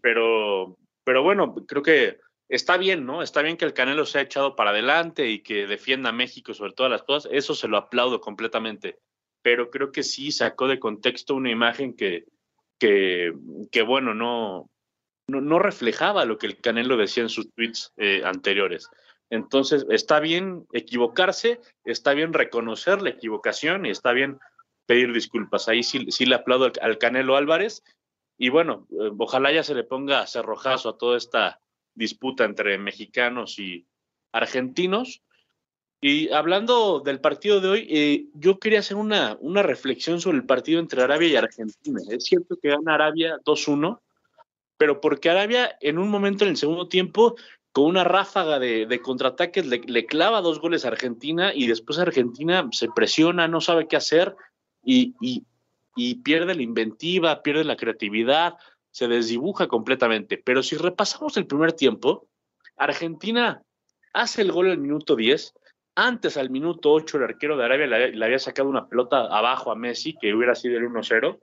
pero, 0.00 0.76
pero 1.04 1.22
bueno, 1.22 1.54
creo 1.66 1.82
que 1.82 2.18
está 2.48 2.76
bien, 2.76 3.06
¿no? 3.06 3.22
Está 3.22 3.40
bien 3.42 3.56
que 3.56 3.64
el 3.64 3.72
Canelo 3.72 4.04
se 4.06 4.18
ha 4.18 4.22
echado 4.22 4.56
para 4.56 4.70
adelante 4.70 5.28
y 5.28 5.44
que 5.44 5.68
defienda 5.68 6.08
a 6.08 6.12
México 6.12 6.54
sobre 6.54 6.72
todas 6.72 6.90
las 6.90 7.04
cosas, 7.04 7.30
eso 7.32 7.54
se 7.54 7.68
lo 7.68 7.76
aplaudo 7.76 8.20
completamente 8.20 8.98
pero 9.42 9.70
creo 9.70 9.92
que 9.92 10.02
sí 10.02 10.32
sacó 10.32 10.68
de 10.68 10.78
contexto 10.78 11.34
una 11.34 11.50
imagen 11.50 11.94
que, 11.94 12.24
que, 12.78 13.32
bueno, 13.86 14.14
no, 14.14 14.70
no, 15.28 15.58
reflejaba 15.58 16.24
lo 16.24 16.38
que 16.38 16.46
el 16.46 16.60
Canelo 16.60 16.96
decía 16.96 17.22
en 17.22 17.28
sus 17.28 17.50
tweets 17.52 17.92
eh, 17.96 18.22
anteriores. 18.24 18.88
Entonces, 19.30 19.86
está 19.90 20.18
bien 20.18 20.66
equivocarse, 20.72 21.60
está 21.84 22.14
bien 22.14 22.32
reconocer 22.32 23.00
la 23.00 23.10
equivocación 23.10 23.86
y 23.86 23.90
está 23.90 24.12
bien 24.12 24.40
pedir 24.86 25.12
disculpas. 25.12 25.68
Ahí 25.68 25.82
sí, 25.82 26.10
sí 26.10 26.26
le 26.26 26.34
aplaudo 26.34 26.72
al, 26.80 26.98
Canelo 26.98 27.36
Álvarez. 27.36 27.84
Y 28.36 28.48
bueno, 28.48 28.88
eh, 28.90 29.10
ojalá 29.18 29.52
ya 29.52 29.62
se 29.62 29.74
le 29.74 29.84
ponga 29.84 30.26
cerrojazo 30.26 30.88
a 30.88 30.98
toda 30.98 31.16
esta 31.16 31.60
disputa 31.94 32.44
entre 32.44 32.78
mexicanos 32.78 33.58
y 33.58 33.86
argentinos 34.32 35.22
Y 36.00 36.30
hablando 36.30 37.00
del 37.00 37.20
partido 37.20 37.60
de 37.60 37.68
hoy, 37.68 37.86
eh, 37.90 38.24
yo 38.34 38.58
quería 38.58 38.78
hacer 38.78 38.96
una, 38.96 39.36
una 39.40 39.62
reflexión 39.62 40.20
sobre 40.20 40.38
el 40.38 40.46
partido 40.46 40.80
entre 40.80 41.02
Arabia 41.02 41.28
y 41.28 41.36
Argentina. 41.36 42.00
Es 42.08 42.24
cierto 42.24 42.56
que 42.56 42.70
gana 42.70 42.94
Arabia 42.94 43.38
2-1, 43.44 44.00
pero 44.78 45.00
porque 45.00 45.28
Arabia 45.28 45.76
en 45.80 45.98
un 45.98 46.08
momento 46.08 46.44
en 46.44 46.50
el 46.50 46.56
segundo 46.56 46.88
tiempo, 46.88 47.36
con 47.72 47.84
una 47.84 48.02
ráfaga 48.02 48.58
de, 48.58 48.86
de 48.86 49.00
contraataques, 49.00 49.66
le, 49.66 50.06
clava 50.06 50.40
dos 50.40 50.58
goles 50.58 50.84
a 50.84 50.88
Argentina 50.88 51.52
y 51.54 51.66
después 51.66 51.98
Argentina 51.98 52.66
se 52.72 52.88
presiona, 52.88 53.46
no 53.46 53.60
sabe 53.60 53.86
qué 53.86 53.96
hacer 53.96 54.34
y, 54.82 55.14
y, 55.20 55.44
y 55.94 56.16
pierde 56.16 56.54
la 56.54 56.62
inventiva, 56.62 57.42
pierde 57.42 57.64
la 57.64 57.76
creatividad, 57.76 58.54
se 58.90 59.06
desdibuja 59.06 59.68
completamente. 59.68 60.38
Pero 60.38 60.62
si 60.62 60.76
repasamos 60.76 61.36
el 61.36 61.46
primer 61.46 61.74
tiempo, 61.74 62.26
Argentina 62.76 63.62
hace 64.14 64.42
el 64.42 64.50
gol 64.50 64.66
en 64.66 64.72
el 64.72 64.78
minuto 64.78 65.14
10. 65.14 65.54
Antes, 66.02 66.38
al 66.38 66.48
minuto 66.48 66.90
8, 66.92 67.18
el 67.18 67.24
arquero 67.24 67.58
de 67.58 67.64
Arabia 67.66 67.86
le, 67.86 68.12
le, 68.12 68.24
había 68.24 68.38
sacado 68.38 68.70
una 68.70 68.88
pelota 68.88 69.26
abajo 69.26 69.70
a 69.70 69.74
Messi, 69.74 70.16
que 70.18 70.32
hubiera 70.32 70.54
sido 70.54 70.78
el 70.78 70.88
1-0. 70.88 71.38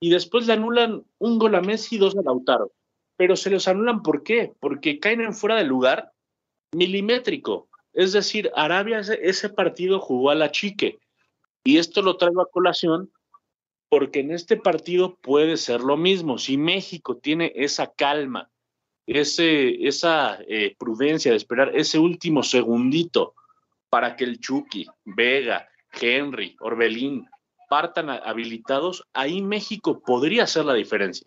Y 0.00 0.08
después 0.08 0.46
le 0.46 0.54
anulan 0.54 1.04
un 1.18 1.38
gol 1.38 1.54
a 1.56 1.60
Messi 1.60 1.96
y 1.96 1.98
dos 1.98 2.16
a 2.16 2.22
Lautaro. 2.22 2.72
Pero 3.18 3.36
se 3.36 3.50
los 3.50 3.68
anulan 3.68 4.02
¿por 4.02 4.22
qué? 4.22 4.50
Porque 4.60 4.98
caen 4.98 5.20
en 5.20 5.34
fuera 5.34 5.56
de 5.56 5.64
lugar 5.64 6.10
milimétrico. 6.74 7.68
Es 7.92 8.14
decir, 8.14 8.50
Arabia 8.56 9.00
ese, 9.00 9.18
ese 9.22 9.50
partido 9.50 10.00
jugó 10.00 10.30
a 10.30 10.36
la 10.36 10.50
chique. 10.50 10.98
Y 11.62 11.76
esto 11.76 12.00
lo 12.00 12.16
traigo 12.16 12.40
a 12.40 12.50
colación 12.50 13.12
porque 13.90 14.20
en 14.20 14.30
este 14.30 14.56
partido 14.56 15.18
puede 15.20 15.58
ser 15.58 15.82
lo 15.82 15.98
mismo. 15.98 16.38
Si 16.38 16.56
México 16.56 17.18
tiene 17.18 17.52
esa 17.54 17.92
calma, 17.92 18.50
ese, 19.06 19.86
esa 19.86 20.38
eh, 20.48 20.76
prudencia 20.78 21.32
de 21.32 21.36
esperar 21.36 21.76
ese 21.76 21.98
último 21.98 22.42
segundito 22.42 23.34
para 23.92 24.16
que 24.16 24.24
el 24.24 24.40
Chucky, 24.40 24.86
Vega, 25.04 25.68
Henry, 25.92 26.56
Orbelín 26.60 27.28
partan 27.68 28.08
habilitados, 28.08 29.06
ahí 29.12 29.42
México 29.42 30.00
podría 30.00 30.44
hacer 30.44 30.64
la 30.64 30.72
diferencia. 30.72 31.26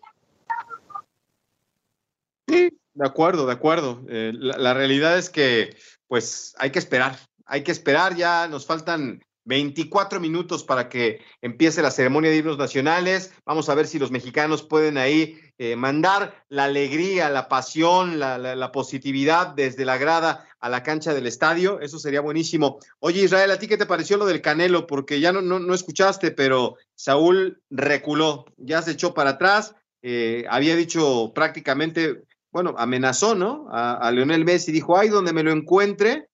Sí, 2.48 2.70
de 2.94 3.06
acuerdo, 3.06 3.46
de 3.46 3.52
acuerdo. 3.52 4.04
Eh, 4.08 4.32
la, 4.34 4.58
la 4.58 4.74
realidad 4.74 5.16
es 5.16 5.30
que 5.30 5.76
pues 6.08 6.56
hay 6.58 6.72
que 6.72 6.80
esperar, 6.80 7.16
hay 7.44 7.62
que 7.62 7.70
esperar, 7.70 8.16
ya 8.16 8.48
nos 8.48 8.66
faltan 8.66 9.22
24 9.46 10.20
minutos 10.20 10.64
para 10.64 10.88
que 10.88 11.20
empiece 11.40 11.80
la 11.80 11.90
ceremonia 11.90 12.30
de 12.30 12.36
himnos 12.36 12.58
nacionales. 12.58 13.32
Vamos 13.44 13.68
a 13.68 13.74
ver 13.74 13.86
si 13.86 13.98
los 13.98 14.10
mexicanos 14.10 14.62
pueden 14.62 14.98
ahí 14.98 15.38
eh, 15.58 15.76
mandar 15.76 16.44
la 16.48 16.64
alegría, 16.64 17.30
la 17.30 17.48
pasión, 17.48 18.18
la, 18.18 18.72
positividad 18.72 19.48
desde 19.48 19.84
la 19.84 19.96
grada 19.96 20.46
a 20.60 20.68
la 20.68 20.82
cancha 20.82 21.14
del 21.14 21.26
estadio. 21.26 21.80
Eso 21.80 21.98
sería 21.98 22.20
buenísimo. 22.20 22.78
Oye, 22.98 23.22
Israel, 23.22 23.52
¿a 23.52 23.58
ti 23.58 23.68
qué 23.68 23.76
te 23.76 23.86
pareció 23.86 24.16
lo 24.16 24.26
del 24.26 24.42
Canelo? 24.42 24.86
Porque 24.86 25.20
ya 25.20 25.32
no, 25.32 25.40
no, 25.40 25.60
no 25.60 25.74
escuchaste, 25.74 26.32
pero 26.32 26.76
Saúl 26.94 27.62
reculó, 27.70 28.46
ya 28.56 28.82
se 28.82 28.92
echó 28.92 29.14
para 29.14 29.30
atrás. 29.30 29.76
Eh, 30.02 30.44
había 30.50 30.74
dicho 30.74 31.32
prácticamente, 31.34 32.24
bueno, 32.50 32.74
amenazó, 32.76 33.36
¿no? 33.36 33.68
A, 33.70 33.94
a 33.94 34.10
Leonel 34.10 34.44
Messi, 34.44 34.72
dijo, 34.72 34.98
ay, 34.98 35.08
donde 35.08 35.32
me 35.32 35.44
lo 35.44 35.52
encuentre, 35.52 36.28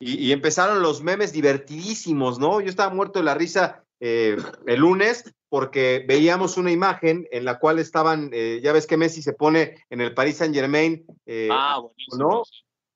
y, 0.00 0.26
y, 0.26 0.32
empezaron 0.32 0.82
los 0.82 1.02
memes 1.02 1.32
divertidísimos, 1.32 2.38
¿no? 2.38 2.60
Yo 2.60 2.68
estaba 2.68 2.94
muerto 2.94 3.18
de 3.18 3.24
la 3.24 3.34
risa 3.34 3.84
eh, 4.00 4.36
el 4.66 4.80
lunes 4.80 5.24
porque 5.48 6.04
veíamos 6.06 6.56
una 6.56 6.70
imagen 6.70 7.26
en 7.32 7.44
la 7.44 7.58
cual 7.58 7.78
estaban, 7.78 8.30
eh, 8.32 8.60
ya 8.62 8.72
ves 8.72 8.86
que 8.86 8.96
Messi 8.96 9.22
se 9.22 9.32
pone 9.32 9.84
en 9.90 10.00
el 10.00 10.14
Paris 10.14 10.36
Saint 10.36 10.54
Germain, 10.54 11.04
eh, 11.26 11.48
ah, 11.50 11.82
¿no? 12.16 12.42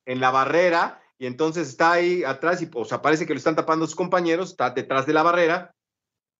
En 0.06 0.20
la 0.20 0.30
barrera 0.30 1.02
y 1.18 1.26
entonces 1.26 1.68
está 1.68 1.92
ahí 1.92 2.24
atrás 2.24 2.62
y 2.62 2.70
o 2.74 2.84
sea, 2.84 3.02
parece 3.02 3.26
que 3.26 3.32
lo 3.32 3.38
están 3.38 3.56
tapando 3.56 3.86
sus 3.86 3.96
compañeros, 3.96 4.50
está 4.50 4.70
detrás 4.70 5.06
de 5.06 5.12
la 5.12 5.22
barrera 5.22 5.74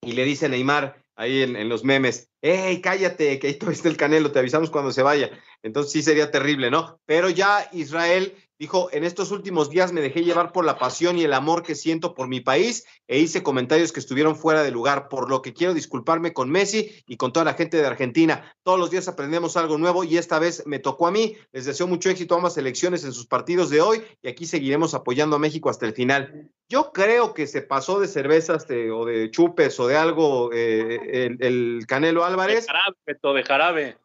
y 0.01 0.13
le 0.13 0.25
dice 0.25 0.49
Neymar 0.49 1.03
ahí 1.17 1.43
en, 1.43 1.57
en 1.57 1.69
los 1.69 1.85
memes, 1.85 2.31
¡Ey, 2.43 2.81
cállate, 2.81 3.39
que 3.39 3.47
ahí 3.47 3.59
está 3.71 3.89
el 3.89 3.97
canelo, 3.97 4.33
te 4.33 4.41
avisamos 4.41 4.71
cuando 4.71 4.91
se 4.91 5.03
vaya! 5.03 5.31
Entonces 5.63 5.93
sí 5.93 6.03
sería 6.03 6.31
terrible, 6.33 6.71
¿no? 6.71 7.01
Pero 7.07 7.31
ya 7.31 7.69
Israel 7.73 8.35
Dijo, 8.63 8.91
en 8.93 9.03
estos 9.03 9.33
últimos 9.33 9.71
días 9.71 9.93
me 9.93 10.01
dejé 10.01 10.23
llevar 10.23 10.53
por 10.53 10.65
la 10.65 10.79
pasión 10.79 11.19
y 11.19 11.25
el 11.25 11.33
amor 11.33 11.65
que 11.65 11.75
siento 11.75 12.15
por 12.15 12.29
mi 12.29 12.39
país 12.39 12.87
e 13.09 13.19
hice 13.19 13.43
comentarios 13.43 13.91
que 13.91 13.99
estuvieron 13.99 14.37
fuera 14.37 14.63
de 14.63 14.71
lugar, 14.71 15.09
por 15.09 15.29
lo 15.29 15.43
que 15.43 15.53
quiero 15.53 15.75
disculparme 15.75 16.33
con 16.33 16.49
Messi 16.49 17.03
y 17.09 17.17
con 17.17 17.33
toda 17.33 17.45
la 17.45 17.55
gente 17.55 17.77
de 17.77 17.89
Argentina. 17.89 18.55
Todos 18.63 18.79
los 18.79 18.93
días 18.93 19.09
aprendemos 19.09 19.57
algo 19.57 19.79
nuevo 19.79 20.05
y 20.05 20.17
esta 20.17 20.39
vez 20.39 20.65
me 20.65 20.79
tocó 20.79 21.09
a 21.09 21.11
mí. 21.11 21.37
Les 21.51 21.65
deseo 21.65 21.89
mucho 21.89 22.09
éxito 22.09 22.35
a 22.35 22.37
ambas 22.37 22.55
selecciones 22.55 23.03
en 23.03 23.13
sus 23.13 23.27
partidos 23.27 23.69
de 23.69 23.81
hoy 23.81 24.01
y 24.23 24.29
aquí 24.29 24.47
seguiremos 24.47 24.95
apoyando 24.95 25.35
a 25.35 25.41
México 25.41 25.69
hasta 25.69 25.87
el 25.87 25.93
final. 25.93 26.49
Yo 26.69 26.93
creo 26.93 27.35
que 27.35 27.49
se 27.49 27.63
pasó 27.63 27.99
de 27.99 28.07
cervezas 28.07 28.69
de, 28.69 28.93
o 28.93 29.05
de 29.05 29.29
chupes 29.33 29.81
o 29.81 29.89
de 29.89 29.97
algo 29.97 30.53
eh, 30.53 31.27
el, 31.27 31.37
el, 31.41 31.87
Canelo 31.89 32.25
Álvarez. 32.25 32.69
De 32.69 32.73
jarabe, 32.73 33.41
de 33.41 33.43
jarabe. 33.43 33.97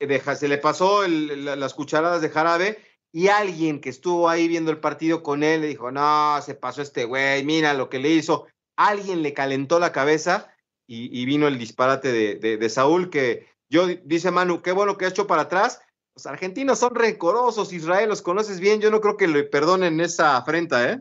De, 0.00 0.36
se 0.36 0.48
le 0.48 0.58
pasó 0.58 1.02
el, 1.02 1.46
las 1.46 1.72
cucharadas 1.72 2.20
de 2.20 2.28
jarabe 2.28 2.91
y 3.12 3.28
alguien 3.28 3.80
que 3.80 3.90
estuvo 3.90 4.28
ahí 4.28 4.48
viendo 4.48 4.70
el 4.70 4.80
partido 4.80 5.22
con 5.22 5.42
él 5.42 5.60
le 5.60 5.66
dijo, 5.68 5.92
no, 5.92 6.40
se 6.40 6.54
pasó 6.54 6.80
este 6.80 7.04
güey, 7.04 7.44
mira 7.44 7.74
lo 7.74 7.90
que 7.90 7.98
le 7.98 8.08
hizo. 8.08 8.46
Alguien 8.74 9.22
le 9.22 9.34
calentó 9.34 9.78
la 9.78 9.92
cabeza 9.92 10.54
y, 10.86 11.24
vino 11.24 11.46
el 11.46 11.58
disparate 11.58 12.12
de, 12.12 12.34
de, 12.36 12.56
de, 12.56 12.68
Saúl 12.68 13.08
que 13.08 13.46
yo, 13.70 13.86
dice 13.86 14.30
Manu, 14.30 14.60
qué 14.60 14.72
bueno 14.72 14.96
que 14.96 15.04
ha 15.04 15.08
hecho 15.08 15.26
para 15.26 15.42
atrás. 15.42 15.80
Los 16.14 16.26
argentinos 16.26 16.78
son 16.78 16.94
rencorosos, 16.94 17.72
Israel, 17.72 18.08
los 18.08 18.20
conoces 18.20 18.60
bien, 18.60 18.80
yo 18.80 18.90
no 18.90 19.00
creo 19.00 19.16
que 19.16 19.28
le 19.28 19.44
perdonen 19.44 20.00
esa 20.00 20.36
afrenta, 20.36 20.92
¿eh? 20.92 21.00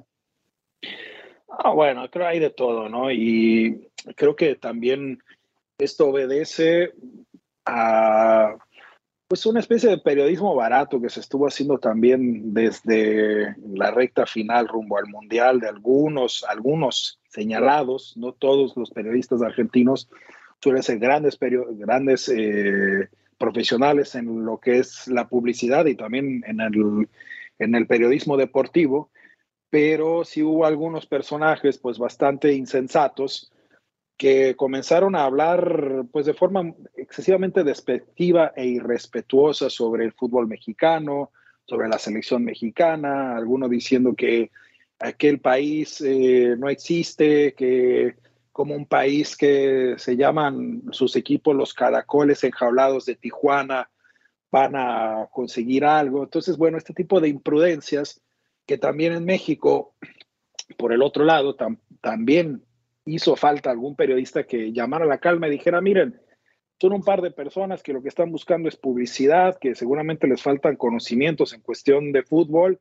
Ah, 1.50 1.71
bueno, 1.71 2.10
creo 2.10 2.28
hay 2.28 2.39
de 2.39 2.50
todo, 2.50 2.88
¿no? 2.88 3.12
Y 3.12 3.89
creo 4.15 4.36
que 4.36 4.56
también 4.56 5.21
esto 5.78 6.08
obedece 6.08 6.93
a 7.65 8.56
pues 9.32 9.46
una 9.46 9.62
especie 9.62 9.89
de 9.89 9.98
periodismo 9.98 10.54
barato 10.56 11.00
que 11.00 11.10
se 11.10 11.22
estuvo 11.22 11.48
haciendo 11.48 11.78
también 11.78 12.54
desde 12.54 13.56
la 13.74 13.89
recta 13.89 14.26
final 14.26 14.67
rumbo 14.67 14.98
al 14.98 15.08
mundial 15.08 15.62
de 15.62 15.70
algunos, 15.70 16.44
algunos 16.50 17.17
señalados, 17.30 18.17
no 18.17 18.34
todos 18.34 18.76
los 18.76 18.91
periodistas 18.91 19.41
argentinos 19.41 20.10
suelen 20.62 20.84
ser 20.84 21.00
grandes, 21.00 21.39
grandes 21.39 22.28
eh, 22.28 23.08
profesionales 23.38 24.15
en 24.15 24.44
lo 24.44 24.58
que 24.58 24.80
es 24.80 25.08
la 25.08 25.30
publicidad 25.30 25.86
y 25.86 25.96
también 25.96 26.44
en 26.46 26.60
el, 26.60 27.08
en 27.58 27.76
el 27.76 27.88
periodismo 27.88 28.36
deportivo, 28.36 29.12
pero 29.70 30.26
sí 30.26 30.44
hubo 30.44 30.65
algunos 30.65 31.06
personajes 31.06 31.78
pues 31.78 31.98
bastante 32.00 32.52
insensatos 32.52 33.54
que 34.21 34.55
comenzaron 34.55 35.15
a 35.15 35.23
hablar 35.23 36.05
pues 36.12 36.27
de 36.27 36.36
forma 36.36 36.75
excesivamente 36.95 37.63
despectiva 37.63 38.53
e 38.55 38.67
irrespetuosa 38.67 39.67
sobre 39.67 40.05
el 40.05 40.13
fútbol 40.13 40.47
mexicano, 40.47 41.31
sobre 41.65 41.89
la 41.89 41.97
selección 41.97 42.45
mexicana, 42.45 43.36
algunos 43.36 43.71
diciendo 43.71 44.13
que 44.15 44.51
aquel 44.99 45.39
país 45.39 46.01
eh, 46.01 46.55
no 46.55 46.69
existe, 46.69 47.55
que 47.55 48.13
como 48.51 48.75
un 48.75 48.86
país 48.86 49.36
que 49.36 49.95
se 49.97 50.15
llaman 50.15 50.84
sus 50.91 51.15
equipos 51.15 51.55
los 51.55 51.73
caracoles 51.73 52.43
enjaulados 52.43 53.07
de 53.07 53.15
Tijuana 53.15 53.89
van 54.51 54.75
a 54.75 55.29
conseguir 55.31 55.84
algo. 55.84 56.21
Entonces, 56.21 56.57
bueno, 56.57 56.77
este 56.77 56.93
tipo 56.93 57.19
de 57.21 57.29
imprudencias 57.29 58.21
que 58.67 58.77
también 58.77 59.13
en 59.13 59.25
México, 59.25 59.95
por 60.77 60.93
el 60.93 61.01
otro 61.01 61.25
lado, 61.25 61.55
tam 61.55 61.79
también 62.01 62.62
hizo 63.05 63.35
falta 63.35 63.71
algún 63.71 63.95
periodista 63.95 64.43
que 64.43 64.71
llamara 64.71 65.05
la 65.05 65.19
calma 65.19 65.47
y 65.47 65.51
dijera, 65.51 65.81
miren, 65.81 66.19
son 66.79 66.93
un 66.93 67.03
par 67.03 67.21
de 67.21 67.31
personas 67.31 67.83
que 67.83 67.93
lo 67.93 68.01
que 68.01 68.09
están 68.09 68.31
buscando 68.31 68.67
es 68.67 68.75
publicidad, 68.75 69.57
que 69.59 69.75
seguramente 69.75 70.27
les 70.27 70.41
faltan 70.41 70.75
conocimientos 70.75 71.53
en 71.53 71.61
cuestión 71.61 72.11
de 72.11 72.23
fútbol 72.23 72.79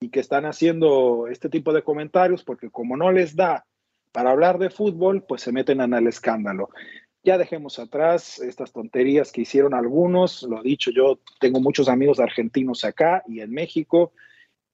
y 0.00 0.10
que 0.10 0.20
están 0.20 0.44
haciendo 0.44 1.26
este 1.28 1.48
tipo 1.48 1.72
de 1.72 1.82
comentarios 1.82 2.44
porque 2.44 2.70
como 2.70 2.96
no 2.96 3.10
les 3.10 3.36
da 3.36 3.64
para 4.12 4.30
hablar 4.30 4.58
de 4.58 4.70
fútbol, 4.70 5.24
pues 5.26 5.42
se 5.42 5.52
meten 5.52 5.80
en 5.80 5.94
el 5.94 6.06
escándalo. 6.06 6.70
Ya 7.24 7.36
dejemos 7.36 7.78
atrás 7.78 8.38
estas 8.38 8.72
tonterías 8.72 9.32
que 9.32 9.42
hicieron 9.42 9.74
algunos, 9.74 10.42
lo 10.42 10.62
dicho, 10.62 10.90
yo 10.90 11.18
tengo 11.40 11.60
muchos 11.60 11.88
amigos 11.88 12.20
argentinos 12.20 12.84
acá 12.84 13.22
y 13.26 13.40
en 13.40 13.50
México, 13.50 14.12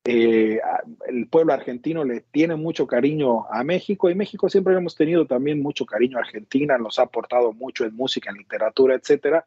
eh, 0.04 0.60
el 1.06 1.28
pueblo 1.28 1.54
argentino 1.54 2.04
le 2.04 2.20
tiene 2.20 2.56
mucho 2.56 2.86
cariño 2.86 3.46
a 3.50 3.64
México 3.64 4.10
y 4.10 4.14
México 4.14 4.50
siempre 4.50 4.74
hemos 4.74 4.94
tenido 4.94 5.26
también 5.26 5.62
mucho 5.62 5.86
cariño 5.86 6.18
a 6.18 6.20
Argentina, 6.20 6.76
nos 6.76 6.98
ha 6.98 7.04
aportado 7.04 7.52
mucho 7.52 7.84
en 7.84 7.94
música, 7.94 8.30
en 8.30 8.36
literatura, 8.36 8.94
etcétera. 8.94 9.46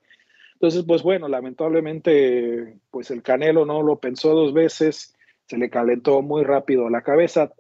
Entonces, 0.54 0.84
pues 0.88 1.04
bueno, 1.04 1.28
lamentablemente, 1.28 2.80
pues 2.90 3.12
el 3.12 3.22
Canelo 3.22 3.66
no 3.66 3.84
lo 3.84 4.00
pensó 4.00 4.34
dos 4.34 4.54
veces, 4.54 5.16
se 5.46 5.58
le 5.58 5.70
calentó 5.70 6.24
muy 6.24 6.44
rápido 6.44 6.90
la 6.90 7.04
cabeza. 7.04 7.54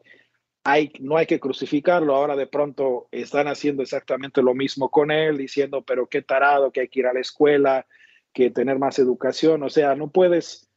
No 0.99 1.15
hay 1.15 1.27
que 1.27 1.39
crucificarlo, 1.39 2.15
ahora 2.15 2.35
de 2.35 2.47
pronto 2.47 3.07
están 3.11 3.47
haciendo 3.47 3.83
exactamente 3.83 4.41
lo 4.41 4.53
mismo 4.53 4.89
con 4.89 5.11
él, 5.11 5.37
diciendo, 5.37 5.83
pero 5.83 6.07
qué 6.07 6.23
tarado, 6.23 6.71
que 6.71 6.81
hay 6.81 6.87
que 6.89 6.99
ir 7.01 7.07
a 7.07 7.13
la 7.13 7.21
escuela, 7.21 7.85
que 8.33 8.49
tener 8.49 8.77
más 8.77 8.99
educación, 8.99 9.63
o 9.63 9.69
sea, 9.69 9.95
no 9.95 10.09
puedes 10.09 10.69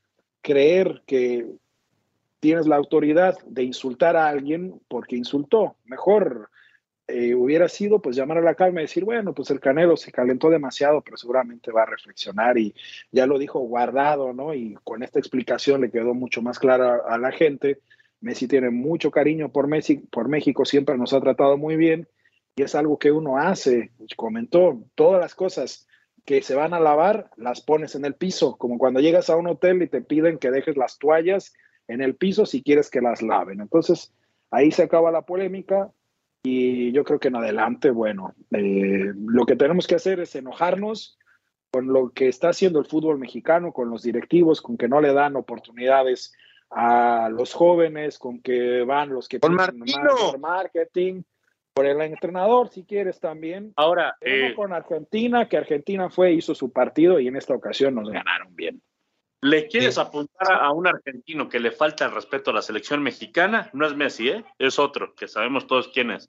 creer 0.43 1.03
que 1.07 1.47
tienes 2.41 2.67
la 2.67 2.77
autoridad 2.77 3.39
de 3.47 3.63
insultar 3.63 4.17
a 4.17 4.29
alguien 4.29 4.81
porque 4.89 5.17
insultó. 5.17 5.77
Mejor 5.85 6.51
eh, 7.07 7.35
hubiera 7.35 7.69
sido 7.69 8.01
pues 8.01 8.17
llamar 8.17 8.39
a 8.39 8.43
la 8.43 8.55
calma 8.55 8.81
y 8.81 8.85
decir, 8.85 9.05
bueno, 9.05 9.35
pues 9.35 9.51
el 9.51 9.61
Canelo 9.61 9.97
se 9.97 10.11
calentó 10.11 10.49
demasiado, 10.49 11.03
pero 11.03 11.17
seguramente 11.17 11.71
va 11.71 11.83
a 11.83 11.87
reflexionar 11.87 12.57
y 12.57 12.75
ya 13.13 13.27
lo 13.27 13.39
dijo 13.39 13.61
guardado, 13.61 14.33
¿no? 14.33 14.55
Y 14.55 14.77
con 14.85 15.03
esta 15.03 15.19
explicación 15.19 15.83
le 15.83 15.91
quedó 15.91 16.15
mucho 16.15 16.41
más 16.41 16.59
clara 16.59 17.03
a 17.07 17.19
la 17.19 17.31
gente. 17.31 17.81
Messi 18.21 18.49
tiene 18.49 18.71
mucho 18.71 19.11
cariño 19.11 19.51
por, 19.51 19.67
Messi, 19.67 19.97
por 19.97 20.29
México, 20.29 20.65
siempre 20.65 20.97
nos 20.97 21.13
ha 21.13 21.21
tratado 21.21 21.57
muy 21.57 21.77
bien 21.77 22.09
y 22.57 22.63
es 22.63 22.75
algo 22.75 22.99
que 22.99 23.11
uno 23.13 23.39
hace. 23.39 23.93
Comentó, 24.17 24.85
todas 24.95 25.21
las 25.21 25.35
cosas 25.35 25.89
que 26.25 26.43
se 26.43 26.55
van 26.55 26.75
a 26.75 26.81
lavar 26.81 27.31
las 27.37 27.61
pones 27.61 27.95
en 27.95 28.05
el 28.05 28.15
piso, 28.15 28.57
como 28.57 28.79
cuando 28.79 29.01
llegas 29.01 29.31
a 29.31 29.37
un 29.37 29.49
hotel 29.49 29.83
y 29.83 29.89
te 29.89 30.01
piden 30.01 30.39
que 30.39 30.51
dejes 30.51 30.77
las 30.77 30.99
toallas 30.99 31.55
en 31.91 32.01
el 32.01 32.15
piso 32.15 32.47
si 32.47 32.63
quieres 32.63 32.89
que 32.91 33.01
las 33.01 33.23
laven. 33.23 33.61
Entonces, 33.61 34.13
ahí 34.51 34.71
se 34.71 34.85
acaba 34.85 35.11
la 35.11 35.23
polémica 35.23 35.91
y 36.43 36.93
yo 36.93 37.05
creo 37.05 37.19
que 37.19 37.29
en 37.29 37.37
adelante, 37.37 37.91
bueno, 37.91 38.35
eh, 38.53 39.13
lo 39.15 39.45
que 39.45 39.57
tenemos 39.57 39.87
que 39.87 39.97
hacer 39.97 40.21
es 40.21 40.35
enojarnos 40.35 41.19
con 41.71 41.93
lo 41.93 42.11
que 42.11 42.29
está 42.29 42.49
haciendo 42.49 42.79
el 42.79 42.87
fútbol 42.87 43.19
mexicano, 43.19 43.73
con 43.73 43.91
los 43.91 44.03
directivos, 44.03 44.61
con 44.61 44.77
que 44.77 44.89
no 44.89 45.01
le 45.01 45.13
dan 45.13 45.37
oportunidades 45.37 46.33
a 46.71 47.29
los 47.31 47.53
jóvenes, 47.53 48.19
con 48.19 48.41
que 48.41 48.83
van 48.83 49.11
los 49.11 49.29
que 49.29 49.41
con 49.41 49.55
Martino. 49.55 50.39
marketing, 50.39 51.23
por 51.75 51.87
el 51.87 52.01
entrenador, 52.01 52.69
si 52.69 52.85
quieres 52.85 53.21
también. 53.21 53.73
Ahora, 53.77 54.17
eh, 54.21 54.53
con 54.55 54.73
Argentina, 54.73 55.49
que 55.49 55.57
Argentina 55.57 56.11
fue, 56.11 56.33
hizo 56.33 56.55
su 56.55 56.73
partido 56.73 57.21
y 57.21 57.29
en 57.29 57.37
esta 57.37 57.55
ocasión 57.55 57.95
nos 57.95 58.09
ganaron 58.09 58.55
bien. 58.55 58.81
¿Le 59.43 59.69
quieres 59.69 59.97
apuntar 59.97 60.53
a 60.53 60.71
un 60.71 60.87
argentino 60.87 61.49
que 61.49 61.61
le 61.61 61.71
falta 61.71 62.05
el 62.05 62.13
respeto 62.13 62.51
a 62.51 62.55
la 62.55 62.63
selección 62.63 63.03
mexicana? 63.03 63.71
No 63.73 63.87
es 63.87 63.97
Messi, 63.97 64.29
¿eh? 64.29 64.45
Es 64.59 64.79
otro, 64.79 65.15
que 65.15 65.29
sabemos 65.29 65.67
todos 65.67 65.89
quién 65.89 66.11
es. 66.11 66.29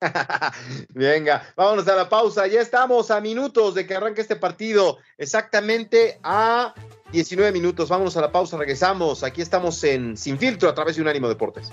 Venga, 0.94 1.52
vámonos 1.56 1.86
a 1.88 1.96
la 1.96 2.08
pausa. 2.08 2.46
Ya 2.46 2.62
estamos 2.62 3.10
a 3.10 3.20
minutos 3.20 3.74
de 3.74 3.86
que 3.86 3.94
arranque 3.94 4.22
este 4.22 4.36
partido. 4.36 4.98
Exactamente 5.18 6.18
a 6.22 6.74
19 7.12 7.52
minutos. 7.52 7.90
Vámonos 7.90 8.16
a 8.16 8.22
la 8.22 8.32
pausa, 8.32 8.56
regresamos. 8.56 9.22
Aquí 9.22 9.42
estamos 9.42 9.84
en 9.84 10.16
Sin 10.16 10.38
Filtro 10.38 10.70
a 10.70 10.74
través 10.74 10.96
de 10.96 11.02
Unánimo 11.02 11.28
Deportes. 11.28 11.70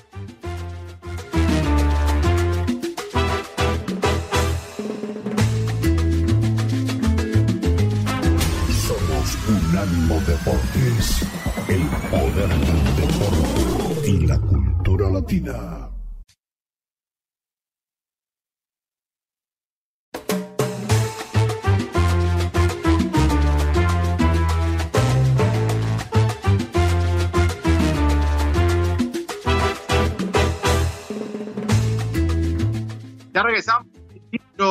Ya 15.30 15.92
regresamos 33.44 33.88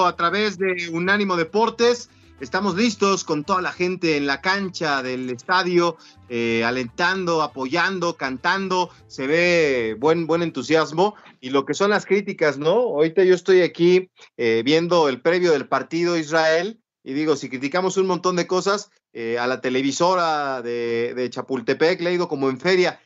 a 0.06 0.16
través 0.16 0.58
de 0.58 0.88
Unánimo 0.90 1.36
Deportes. 1.36 2.08
Estamos 2.38 2.76
listos 2.76 3.24
con 3.24 3.44
toda 3.44 3.62
la 3.62 3.72
gente 3.72 4.18
en 4.18 4.26
la 4.26 4.42
cancha 4.42 5.02
del 5.02 5.30
estadio, 5.30 5.96
eh, 6.28 6.64
alentando, 6.64 7.42
apoyando, 7.42 8.18
cantando. 8.18 8.90
Se 9.06 9.26
ve 9.26 9.96
buen, 9.98 10.26
buen 10.26 10.42
entusiasmo. 10.42 11.14
Y 11.40 11.48
lo 11.48 11.64
que 11.64 11.72
son 11.72 11.88
las 11.88 12.04
críticas, 12.04 12.58
¿no? 12.58 12.72
Ahorita 12.72 13.24
yo 13.24 13.34
estoy 13.34 13.62
aquí 13.62 14.10
eh, 14.36 14.60
viendo 14.66 15.08
el 15.08 15.22
previo 15.22 15.52
del 15.52 15.66
partido 15.66 16.18
Israel. 16.18 16.78
Y 17.02 17.14
digo, 17.14 17.36
si 17.36 17.48
criticamos 17.48 17.96
un 17.96 18.06
montón 18.06 18.36
de 18.36 18.46
cosas, 18.46 18.90
eh, 19.14 19.38
a 19.38 19.46
la 19.46 19.62
televisora 19.62 20.60
de, 20.60 21.14
de, 21.14 21.30
Chapultepec 21.30 22.02
le 22.02 22.18
como 22.18 22.50
en 22.50 22.60
feria. 22.60 23.00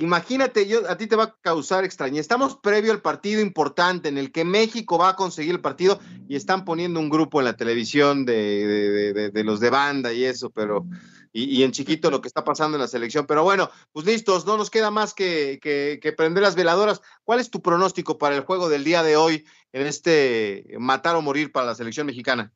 Imagínate, 0.00 0.68
yo, 0.68 0.88
a 0.88 0.96
ti 0.96 1.08
te 1.08 1.16
va 1.16 1.24
a 1.24 1.36
causar 1.40 1.84
extrañeza. 1.84 2.20
Estamos 2.20 2.56
previo 2.56 2.92
al 2.92 3.02
partido 3.02 3.40
importante 3.40 4.08
en 4.08 4.16
el 4.16 4.30
que 4.30 4.44
México 4.44 4.96
va 4.96 5.10
a 5.10 5.16
conseguir 5.16 5.52
el 5.52 5.60
partido 5.60 5.98
y 6.28 6.36
están 6.36 6.64
poniendo 6.64 7.00
un 7.00 7.10
grupo 7.10 7.40
en 7.40 7.46
la 7.46 7.56
televisión 7.56 8.24
de, 8.24 9.32
los 9.44 9.58
de 9.58 9.70
banda 9.70 10.12
y 10.12 10.24
eso, 10.24 10.50
pero 10.50 10.86
y, 11.32 11.64
en 11.64 11.72
chiquito 11.72 12.12
lo 12.12 12.20
que 12.20 12.28
está 12.28 12.44
pasando 12.44 12.76
en 12.76 12.82
la 12.82 12.86
selección. 12.86 13.26
Pero 13.26 13.42
bueno, 13.42 13.70
pues 13.92 14.06
listos, 14.06 14.46
no 14.46 14.56
nos 14.56 14.70
queda 14.70 14.92
más 14.92 15.14
que, 15.14 15.58
que, 15.60 16.12
prender 16.12 16.44
las 16.44 16.54
veladoras. 16.54 17.02
¿Cuál 17.24 17.40
es 17.40 17.50
tu 17.50 17.60
pronóstico 17.60 18.18
para 18.18 18.36
el 18.36 18.42
juego 18.42 18.68
del 18.68 18.84
día 18.84 19.02
de 19.02 19.16
hoy 19.16 19.44
en 19.72 19.84
este 19.88 20.76
matar 20.78 21.16
o 21.16 21.22
morir 21.22 21.50
para 21.50 21.66
la 21.66 21.74
selección 21.74 22.06
mexicana? 22.06 22.52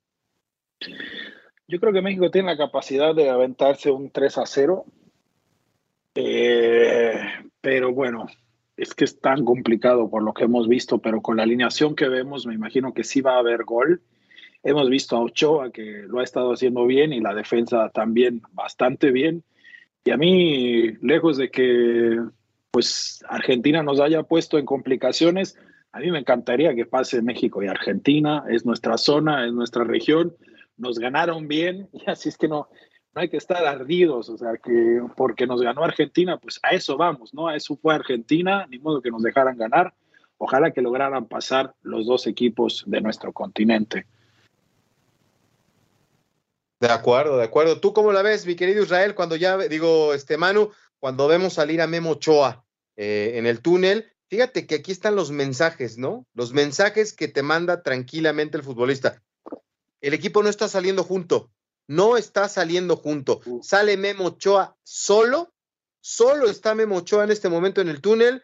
Yo 1.66 1.80
creo 1.80 1.92
que 1.92 2.02
México 2.02 2.30
tiene 2.30 2.52
la 2.52 2.56
capacidad 2.56 3.16
de 3.16 3.30
aventarse 3.30 3.90
un 3.90 4.12
3 4.12 4.38
a 4.38 4.46
0 4.46 4.84
eh, 6.14 7.20
pero 7.60 7.92
bueno, 7.92 8.26
es 8.76 8.94
que 8.94 9.04
es 9.04 9.20
tan 9.20 9.44
complicado 9.44 10.10
por 10.10 10.22
lo 10.22 10.32
que 10.34 10.44
hemos 10.44 10.68
visto, 10.68 10.98
pero 10.98 11.20
con 11.20 11.36
la 11.36 11.44
alineación 11.44 11.94
que 11.94 12.08
vemos, 12.08 12.46
me 12.46 12.54
imagino 12.54 12.92
que 12.94 13.04
sí 13.04 13.20
va 13.20 13.36
a 13.36 13.40
haber 13.40 13.64
gol. 13.64 14.02
Hemos 14.62 14.88
visto 14.88 15.16
a 15.16 15.20
Ochoa 15.20 15.70
que 15.70 16.04
lo 16.06 16.20
ha 16.20 16.24
estado 16.24 16.52
haciendo 16.52 16.86
bien 16.86 17.12
y 17.12 17.20
la 17.20 17.34
defensa 17.34 17.90
también 17.90 18.42
bastante 18.52 19.10
bien. 19.10 19.44
Y 20.04 20.10
a 20.10 20.16
mí, 20.16 20.92
lejos 21.00 21.36
de 21.36 21.50
que 21.50 22.18
pues 22.72 23.22
Argentina 23.28 23.82
nos 23.82 24.00
haya 24.00 24.22
puesto 24.22 24.58
en 24.58 24.64
complicaciones, 24.64 25.58
a 25.92 26.00
mí 26.00 26.10
me 26.10 26.18
encantaría 26.18 26.74
que 26.74 26.86
pase 26.86 27.20
México 27.20 27.62
y 27.62 27.68
Argentina, 27.68 28.44
es 28.48 28.64
nuestra 28.64 28.96
zona, 28.96 29.46
es 29.46 29.52
nuestra 29.52 29.84
región, 29.84 30.34
nos 30.78 30.98
ganaron 30.98 31.48
bien 31.48 31.88
y 31.92 32.10
así 32.10 32.30
es 32.30 32.38
que 32.38 32.48
no, 32.48 32.68
no 33.14 33.20
hay 33.20 33.28
que 33.28 33.36
estar 33.36 33.64
ardidos, 33.66 34.28
o 34.28 34.38
sea, 34.38 34.56
que 34.56 35.02
porque 35.16 35.46
nos 35.46 35.60
ganó 35.60 35.84
Argentina, 35.84 36.38
pues 36.38 36.58
a 36.62 36.70
eso 36.70 36.96
vamos, 36.96 37.34
¿no? 37.34 37.48
A 37.48 37.56
eso 37.56 37.76
fue 37.76 37.94
Argentina, 37.94 38.66
ni 38.70 38.78
modo 38.78 39.02
que 39.02 39.10
nos 39.10 39.22
dejaran 39.22 39.56
ganar. 39.56 39.92
Ojalá 40.38 40.72
que 40.72 40.80
lograran 40.80 41.26
pasar 41.26 41.74
los 41.82 42.06
dos 42.06 42.26
equipos 42.26 42.84
de 42.86 43.00
nuestro 43.00 43.32
continente. 43.32 44.06
De 46.80 46.88
acuerdo, 46.88 47.36
de 47.36 47.44
acuerdo. 47.44 47.78
¿Tú 47.78 47.92
cómo 47.92 48.12
la 48.12 48.22
ves, 48.22 48.44
mi 48.44 48.56
querido 48.56 48.82
Israel, 48.82 49.14
cuando 49.14 49.36
ya, 49.36 49.56
digo, 49.56 50.14
este 50.14 50.36
Manu, 50.36 50.70
cuando 50.98 51.28
vemos 51.28 51.52
salir 51.52 51.80
a 51.80 51.86
Memo 51.86 52.12
Ochoa 52.12 52.64
eh, 52.96 53.34
en 53.36 53.46
el 53.46 53.60
túnel? 53.60 54.10
Fíjate 54.28 54.66
que 54.66 54.76
aquí 54.76 54.90
están 54.90 55.14
los 55.14 55.30
mensajes, 55.30 55.98
¿no? 55.98 56.26
Los 56.34 56.52
mensajes 56.52 57.12
que 57.12 57.28
te 57.28 57.42
manda 57.42 57.82
tranquilamente 57.82 58.56
el 58.56 58.64
futbolista. 58.64 59.22
El 60.00 60.14
equipo 60.14 60.42
no 60.42 60.48
está 60.48 60.66
saliendo 60.66 61.04
junto, 61.04 61.50
no 61.88 62.16
está 62.16 62.48
saliendo 62.48 62.96
junto. 62.96 63.40
Sale 63.62 63.96
Memo 63.96 64.26
Ochoa 64.26 64.76
solo, 64.82 65.54
solo 66.00 66.48
está 66.48 66.74
Memo 66.74 66.96
Ochoa 66.96 67.24
en 67.24 67.30
este 67.30 67.48
momento 67.48 67.80
en 67.80 67.88
el 67.88 68.00
túnel, 68.00 68.42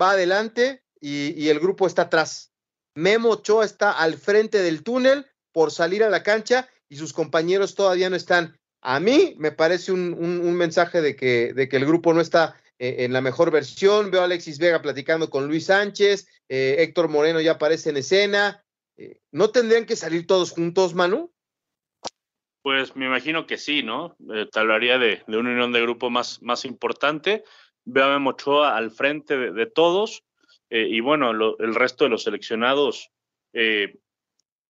va 0.00 0.12
adelante 0.12 0.82
y, 1.00 1.48
el 1.48 1.60
grupo 1.60 1.86
está 1.86 2.02
atrás. 2.02 2.52
Memo 2.94 3.30
Ochoa 3.30 3.64
está 3.64 3.92
al 3.92 4.14
frente 4.14 4.58
del 4.58 4.82
túnel 4.82 5.26
por 5.52 5.70
salir 5.70 6.04
a 6.04 6.10
la 6.10 6.22
cancha 6.22 6.68
y 6.88 6.96
sus 6.96 7.12
compañeros 7.12 7.74
todavía 7.74 8.10
no 8.10 8.16
están. 8.16 8.58
A 8.82 8.98
mí 8.98 9.34
me 9.38 9.52
parece 9.52 9.92
un, 9.92 10.54
mensaje 10.54 11.00
de 11.00 11.16
que, 11.16 11.52
de 11.54 11.68
que, 11.68 11.76
el 11.76 11.86
grupo 11.86 12.12
no 12.14 12.20
está 12.20 12.56
eh, 12.78 13.04
en 13.04 13.12
la 13.12 13.20
mejor 13.20 13.50
versión. 13.50 14.10
Veo 14.10 14.22
a 14.22 14.24
Alexis 14.24 14.58
Vega 14.58 14.82
platicando 14.82 15.30
con 15.30 15.46
Luis 15.46 15.66
Sánchez, 15.66 16.26
eh, 16.48 16.76
Héctor 16.78 17.08
Moreno 17.08 17.40
ya 17.40 17.52
aparece 17.52 17.90
en 17.90 17.98
escena. 17.98 18.64
Eh, 18.96 19.20
¿No 19.30 19.50
tendrían 19.50 19.86
que 19.86 19.96
salir 19.96 20.26
todos 20.26 20.50
juntos, 20.50 20.94
Manu? 20.94 21.32
Pues 22.62 22.94
me 22.94 23.06
imagino 23.06 23.46
que 23.46 23.56
sí, 23.56 23.82
¿no? 23.82 24.16
Eh, 24.34 24.46
te 24.50 24.60
hablaría 24.60 24.98
de, 24.98 25.22
una 25.28 25.50
unión 25.50 25.72
de 25.72 25.80
grupo 25.80 26.10
más, 26.10 26.42
más 26.42 26.64
importante. 26.64 27.44
Veo 27.84 28.04
a 28.04 28.10
Memochoa 28.10 28.76
al 28.76 28.90
frente 28.90 29.36
de, 29.36 29.66
todos 29.66 30.24
eh, 30.68 30.86
y 30.88 31.00
bueno, 31.00 31.30
el 31.30 31.74
resto 31.74 32.04
de 32.04 32.10
los 32.10 32.24
seleccionados 32.24 33.10
eh, 33.54 33.98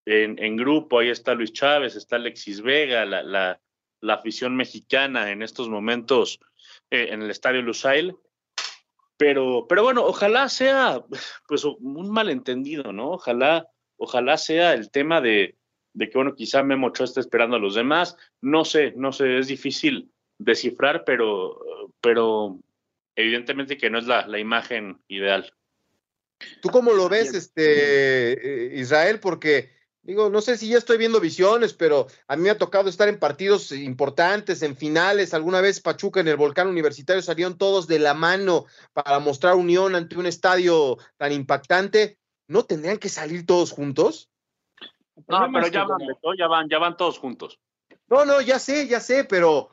en, 0.07 0.57
grupo, 0.57 0.99
ahí 0.99 1.11
está 1.11 1.34
Luis 1.34 1.53
Chávez, 1.53 1.95
está 1.95 2.16
Alexis 2.16 2.62
Vega, 2.62 3.05
la, 3.05 3.22
la, 3.22 3.61
la 4.01 4.14
afición 4.14 4.57
mexicana 4.57 5.30
en 5.30 5.43
estos 5.43 5.68
momentos 5.68 6.41
en 6.91 7.22
el 7.22 7.30
Estadio 7.30 7.62
Lusail. 7.62 8.16
Pero, 9.16 9.66
pero 9.68 9.82
bueno, 9.82 10.05
ojalá 10.05 10.49
sea 10.49 11.05
pues 11.47 11.64
un 11.64 12.11
malentendido, 12.11 12.93
¿no? 12.93 13.11
Ojalá, 13.11 13.68
ojalá 13.99 14.38
sea 14.38 14.72
el 14.72 14.91
tema 14.91 15.20
de, 15.20 15.59
de 15.93 16.09
que, 16.09 16.18
bueno, 16.18 16.34
quizá 16.34 16.62
Memo 16.62 16.88
Ochoa 16.88 17.05
esté 17.05 17.20
esperando 17.20 17.57
a 17.57 17.61
los 17.61 17.74
demás. 17.74 18.16
No 18.41 18.64
sé, 18.64 18.93
no 18.97 19.12
sé, 19.12 19.38
es 19.38 19.49
difícil 19.49 20.11
descifrar, 20.38 21.05
pero, 21.05 21.61
pero 22.01 22.59
evidentemente 23.16 23.76
que 23.76 23.91
no 23.91 23.99
es 23.99 24.07
la, 24.07 24.38
imagen 24.38 25.01
ideal. 25.09 25.53
¿Tú 26.62 26.70
cómo 26.70 26.93
lo 26.93 27.09
ves, 27.09 27.34
este, 27.34 28.32
eh, 28.32 28.80
Israel? 28.80 29.20
Porque 29.20 29.70
Digo, 30.03 30.30
no 30.30 30.41
sé 30.41 30.57
si 30.57 30.68
ya 30.68 30.78
estoy 30.78 30.97
viendo 30.97 31.20
visiones, 31.20 31.74
pero 31.74 32.07
a 32.26 32.34
mí 32.34 32.45
me 32.45 32.51
ha 32.51 32.57
tocado 32.57 32.88
estar 32.88 33.09
en 33.09 33.18
partidos 33.18 33.70
importantes, 33.72 34.62
en 34.62 34.74
finales. 34.74 35.34
Alguna 35.34 35.61
vez 35.61 35.80
Pachuca 35.80 36.20
en 36.20 36.28
el 36.28 36.36
Volcán 36.36 36.68
Universitario 36.68 37.20
salieron 37.20 37.59
todos 37.59 37.86
de 37.86 37.99
la 37.99 38.14
mano 38.14 38.64
para 38.95 39.18
mostrar 39.18 39.57
unión 39.57 39.95
ante 39.95 40.16
un 40.16 40.24
estadio 40.24 40.97
tan 41.18 41.32
impactante. 41.32 42.18
¿No 42.49 42.64
tendrían 42.64 42.97
que 42.97 43.11
salir 43.11 43.45
todos 43.45 43.72
juntos? 43.72 44.30
No, 45.28 45.48
pero 45.52 45.66
ya 45.68 45.84
van, 45.84 45.98
ya 46.36 46.46
van, 46.46 46.68
ya 46.68 46.78
van 46.78 46.96
todos 46.96 47.18
juntos. 47.18 47.58
No, 48.08 48.24
no, 48.24 48.40
ya 48.40 48.58
sé, 48.58 48.86
ya 48.88 49.00
sé, 49.00 49.24
pero, 49.24 49.70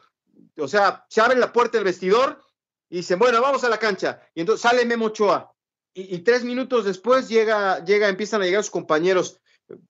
o 0.57 0.67
sea, 0.67 1.05
se 1.09 1.21
abre 1.21 1.37
la 1.37 1.51
puerta 1.51 1.77
del 1.77 1.85
vestidor 1.85 2.41
y 2.89 2.97
dicen, 2.97 3.19
bueno, 3.19 3.41
vamos 3.41 3.63
a 3.63 3.69
la 3.69 3.77
cancha. 3.77 4.21
Y 4.35 4.41
entonces 4.41 4.61
sale 4.61 4.85
Memo 4.85 5.05
Ochoa. 5.05 5.51
Y, 5.93 6.19
tres 6.19 6.43
minutos 6.43 6.85
después 6.85 7.27
llega, 7.27 7.83
llega, 7.83 8.07
empiezan 8.07 8.43
a 8.43 8.45
llegar 8.45 8.61
sus 8.61 8.69
compañeros 8.69 9.41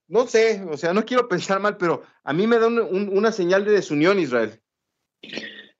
no 0.08 0.28
sé, 0.28 0.64
o 0.70 0.78
sea, 0.78 0.94
no 0.94 1.06
quiero 1.06 1.28
pensar 1.30 1.60
mal, 1.60 1.78
pero 1.78 2.04
a 2.24 2.34
mí 2.34 2.48
me 2.48 2.60
da 2.60 2.68
una 2.68 3.32
señal 3.32 3.66
de 3.66 3.72
desunión 3.72 4.20
Israel. 4.20 4.60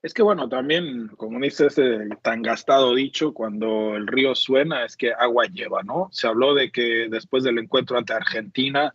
Es 0.00 0.14
que 0.14 0.22
bueno, 0.22 0.48
también, 0.48 1.08
como 1.16 1.40
dice 1.40 1.66
ese 1.66 2.08
tan 2.22 2.42
gastado 2.42 2.94
dicho, 2.94 3.32
cuando 3.34 3.96
el 3.96 4.06
río 4.06 4.34
suena 4.34 4.84
es 4.84 4.96
que 4.96 5.12
agua 5.12 5.46
lleva, 5.46 5.82
¿no? 5.82 6.08
Se 6.12 6.28
habló 6.28 6.54
de 6.54 6.70
que 6.70 7.08
después 7.10 7.42
del 7.42 7.58
encuentro 7.58 7.98
ante 7.98 8.12
Argentina 8.12 8.94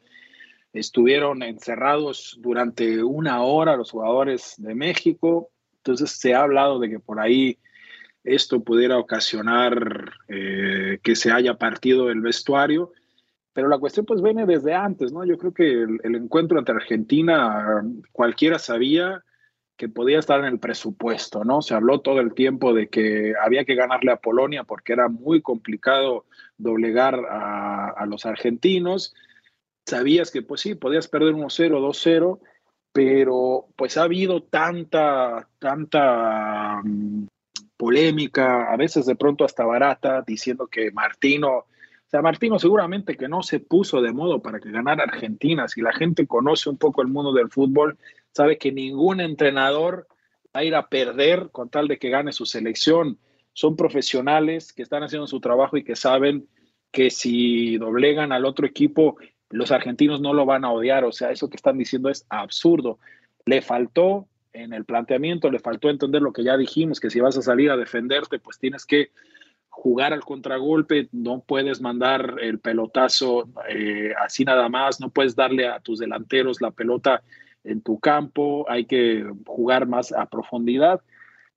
estuvieron 0.74 1.44
encerrados 1.44 2.38
durante 2.42 3.04
una 3.04 3.44
hora 3.44 3.78
los 3.78 3.92
jugadores 3.92 4.56
de 4.58 4.76
México, 4.76 5.50
entonces 5.78 6.12
se 6.12 6.34
ha 6.34 6.42
hablado 6.42 6.80
de 6.80 6.90
que 6.90 7.00
por 7.00 7.20
ahí 7.20 7.60
esto 8.24 8.64
pudiera 8.64 8.98
ocasionar 8.98 10.14
eh, 10.28 11.00
que 11.04 11.16
se 11.16 11.32
haya 11.32 11.58
partido 11.58 12.10
el 12.10 12.22
vestuario 12.22 12.92
pero 13.54 13.68
la 13.68 13.78
cuestión 13.78 14.06
pues 14.06 14.22
viene 14.22 14.46
desde 14.46 14.74
antes, 14.74 15.14
¿no? 15.14 15.24
Yo 15.24 15.38
creo 15.38 15.54
que 15.54 15.84
el, 15.84 16.16
encuentro 16.16 16.58
entre 16.58 16.76
Argentina, 16.76 17.84
cualquiera 18.12 18.58
sabía 18.58 19.24
que 19.78 19.90
podía 19.90 20.20
estar 20.20 20.40
en 20.40 20.46
el 20.46 20.60
presupuesto, 20.60 21.44
¿no? 21.44 21.62
Se 21.62 21.76
habló 21.76 22.02
todo 22.02 22.20
el 22.20 22.34
tiempo 22.34 22.74
de 22.74 22.90
que 22.90 23.34
había 23.42 23.64
que 23.64 23.76
ganarle 23.76 24.12
a 24.12 24.18
Polonia 24.18 24.64
porque 24.64 24.94
era 24.94 25.08
muy 25.08 25.42
complicado 25.42 26.26
doblegar 26.58 27.16
a, 27.30 27.90
a 27.90 28.06
los 28.08 28.26
argentinos. 28.26 29.14
Sabías 29.86 30.32
que 30.32 30.42
pues 30.42 30.62
sí, 30.62 30.76
podías 30.76 31.08
perder 31.08 31.34
1-0, 31.34 31.80
2-0, 31.80 32.40
pero 32.92 33.68
pues 33.76 33.98
ha 33.98 34.04
habido 34.04 34.44
tanta, 34.44 35.50
tanta 35.60 36.82
mm, 36.84 37.28
polémica, 37.78 38.72
a 38.72 38.78
veces 38.78 39.06
de 39.06 39.16
pronto 39.16 39.46
hasta 39.46 39.66
barata, 39.66 40.24
diciendo 40.26 40.68
que 40.68 40.92
Martino 40.92 41.66
sea, 42.14 42.22
Martino 42.22 42.60
seguramente 42.60 43.18
que 43.18 43.28
no 43.28 43.42
se 43.42 43.60
puso 43.60 44.00
de 44.00 44.14
modo 44.14 44.40
para 44.40 44.60
que 44.60 44.70
ganara 44.70 45.04
Argentina. 45.04 45.68
Si 45.68 45.82
la 45.82 45.94
gente 45.94 46.28
conoce 46.28 46.70
un 46.70 46.78
poco 46.78 47.02
el 47.02 47.08
mundo 47.08 47.34
del 47.34 47.50
fútbol, 47.50 47.98
sabe 48.32 48.60
que 48.60 48.72
ningún 48.72 49.20
entrenador 49.20 50.08
va 50.56 50.60
a 50.60 50.64
ir 50.64 50.76
a 50.76 50.90
perder 50.90 51.50
con 51.52 51.70
tal 51.70 51.88
de 51.88 51.98
que 51.98 52.10
gane 52.10 52.32
su 52.32 52.46
selección. 52.46 53.18
Son 53.54 53.76
profesionales 53.76 54.74
que 54.74 54.84
están 54.84 55.02
haciendo 55.02 55.26
su 55.26 55.40
trabajo 55.40 55.76
y 55.76 55.84
que 55.84 55.96
saben 55.96 56.48
que 56.92 57.10
si 57.10 57.78
doblegan 57.78 58.32
al 58.32 58.46
otro 58.46 58.68
equipo, 58.68 59.18
los 59.54 59.72
argentinos 59.72 60.20
no 60.20 60.34
lo 60.34 60.46
van 60.46 60.66
a 60.66 60.72
odiar. 60.72 61.06
O 61.06 61.12
sea, 61.12 61.32
eso 61.32 61.50
que 61.50 61.58
están 61.58 61.78
diciendo 61.78 62.10
es 62.10 62.26
absurdo. 62.30 63.00
Le 63.46 63.62
faltó 63.62 64.28
en 64.52 64.74
el 64.74 64.86
planteamiento, 64.86 65.50
le 65.50 65.60
faltó 65.60 65.90
entender 65.90 66.22
lo 66.22 66.34
que 66.34 66.44
ya 66.44 66.58
dijimos, 66.58 67.00
que 67.00 67.10
si 67.10 67.20
vas 67.20 67.38
a 67.38 67.42
salir 67.42 67.72
a 67.72 67.78
defenderte, 67.78 68.40
pues 68.40 68.60
tienes 68.60 68.86
que 68.86 69.12
jugar 69.70 70.14
al 70.14 70.24
contragolpe, 70.24 71.10
no 71.12 71.42
puedes 71.42 71.82
mandar 71.82 72.36
el 72.42 72.60
pelotazo 72.60 73.50
eh, 73.68 74.14
así 74.24 74.46
nada 74.46 74.70
más, 74.70 75.02
no 75.02 75.10
puedes 75.10 75.36
darle 75.36 75.68
a 75.68 75.80
tus 75.80 75.98
delanteros 75.98 76.62
la 76.62 76.70
pelota 76.70 77.24
en 77.64 77.82
tu 77.82 78.00
campo, 78.00 78.70
hay 78.70 78.86
que 78.86 79.26
jugar 79.46 79.88
más 79.88 80.12
a 80.12 80.28
profundidad. 80.28 81.02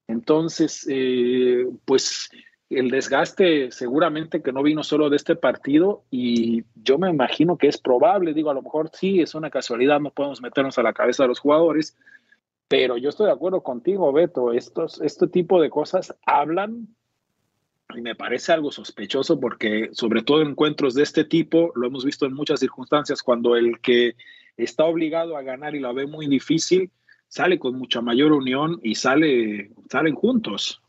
Entonces, 0.09 0.87
eh, 0.89 1.67
pues 1.85 2.31
el 2.69 2.91
desgaste 2.91 3.71
seguramente 3.71 4.43
que 4.43 4.53
no 4.53 4.63
vino 4.63 4.83
solo 4.83 5.09
de 5.09 5.17
este 5.17 5.37
partido 5.37 6.03
y 6.11 6.65
yo 6.75 6.99
me 6.99 7.09
imagino 7.09 7.57
que 7.57 7.69
es 7.69 7.79
probable, 7.79 8.35
digo, 8.35 8.51
a 8.51 8.55
lo 8.55 8.63
mejor 8.63 8.91
sí, 8.93 9.21
es 9.21 9.35
una 9.35 9.51
casualidad, 9.51 10.01
no 10.01 10.11
podemos 10.11 10.43
meternos 10.43 10.77
a 10.79 10.83
la 10.83 10.93
cabeza 10.93 11.23
de 11.23 11.29
los 11.29 11.39
jugadores, 11.39 11.97
pero 12.69 12.97
yo 12.97 13.11
estoy 13.11 13.27
de 13.27 13.33
acuerdo 13.33 13.63
contigo, 13.63 14.13
Beto, 14.13 14.53
estos, 14.53 15.01
este 15.01 15.29
tipo 15.29 15.61
de 15.61 15.71
cosas 15.71 16.15
hablan 16.27 16.89
y 17.95 18.01
me 18.01 18.17
parece 18.17 18.53
algo 18.53 18.73
sospechoso 18.73 19.39
porque 19.39 19.91
sobre 19.93 20.23
todo 20.23 20.43
en 20.43 20.49
encuentros 20.49 20.95
de 20.95 21.05
este 21.05 21.25
tipo, 21.25 21.71
lo 21.77 21.87
hemos 21.87 22.05
visto 22.05 22.27
en 22.27 22.35
muchas 22.35 22.59
circunstancias, 22.59 23.23
cuando 23.23 23.55
el 23.57 23.81
que 23.81 24.17
está 24.57 24.85
obligado 24.85 25.37
a 25.37 25.43
ganar 25.43 25.77
y 25.77 25.81
la 25.81 25.93
ve 25.93 26.07
muy 26.07 26.27
difícil, 26.27 26.91
sale 27.29 27.61
con 27.61 27.79
mucha 27.79 28.01
mayor 28.01 28.33
unión 28.33 28.81
y 28.83 28.97
sale, 28.97 29.71
salen 29.89 30.15
juntos. 30.15 30.83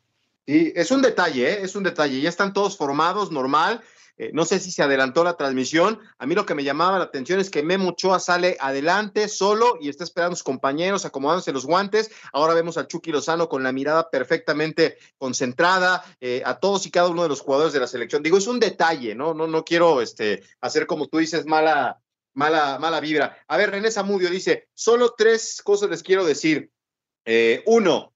Sí, 0.48 0.72
es 0.78 0.92
un 0.92 1.02
detalle, 1.02 1.52
¿eh? 1.52 1.60
es 1.62 1.76
un 1.76 1.84
detalle. 1.84 2.22
Ya 2.22 2.30
están 2.30 2.54
todos 2.54 2.78
formados, 2.78 3.32
normal. 3.32 3.84
Eh, 4.18 4.32
no 4.34 4.46
sé 4.46 4.60
si 4.60 4.72
se 4.72 4.82
adelantó 4.82 5.26
la 5.26 5.36
transmisión. 5.36 6.00
A 6.18 6.26
mí 6.26 6.36
lo 6.36 6.46
que 6.46 6.56
me 6.56 6.64
llamaba 6.64 6.98
la 6.98 7.04
atención 7.04 7.42
es 7.42 7.50
que 7.50 7.64
Memo 7.64 7.90
Ochoa 7.90 8.22
sale 8.22 8.56
adelante 8.62 9.28
solo 9.28 9.78
y 9.82 9.90
está 9.90 10.06
esperando 10.06 10.34
a 10.34 10.38
sus 10.38 10.44
compañeros, 10.44 11.04
acomodándose 11.04 11.52
los 11.52 11.66
guantes. 11.66 12.12
Ahora 12.32 12.54
vemos 12.54 12.78
a 12.78 12.88
Chucky 12.88 13.12
Lozano 13.12 13.50
con 13.50 13.62
la 13.62 13.74
mirada 13.74 14.10
perfectamente 14.10 14.98
concentrada, 15.18 16.02
eh, 16.22 16.42
a 16.46 16.58
todos 16.60 16.86
y 16.86 16.92
cada 16.92 17.10
uno 17.10 17.24
de 17.24 17.30
los 17.30 17.42
jugadores 17.42 17.74
de 17.74 17.82
la 17.82 17.88
selección. 17.88 18.24
Digo, 18.24 18.38
es 18.38 18.48
un 18.48 18.62
detalle, 18.62 19.16
¿no? 19.16 19.34
No, 19.34 19.48
no 19.48 19.66
quiero 19.66 20.02
este, 20.02 20.44
hacer 20.62 20.88
como 20.88 21.08
tú 21.08 21.18
dices, 21.18 21.46
mala, 21.46 22.02
mala, 22.34 22.80
mala 22.80 23.02
vibra. 23.02 23.38
A 23.50 23.58
ver, 23.58 23.72
René 23.72 23.92
Zamudio 23.92 24.30
dice: 24.30 24.70
solo 24.74 25.14
tres 25.18 25.62
cosas 25.62 25.90
les 25.90 26.04
quiero 26.04 26.24
decir. 26.26 26.72
Uno, 27.66 28.14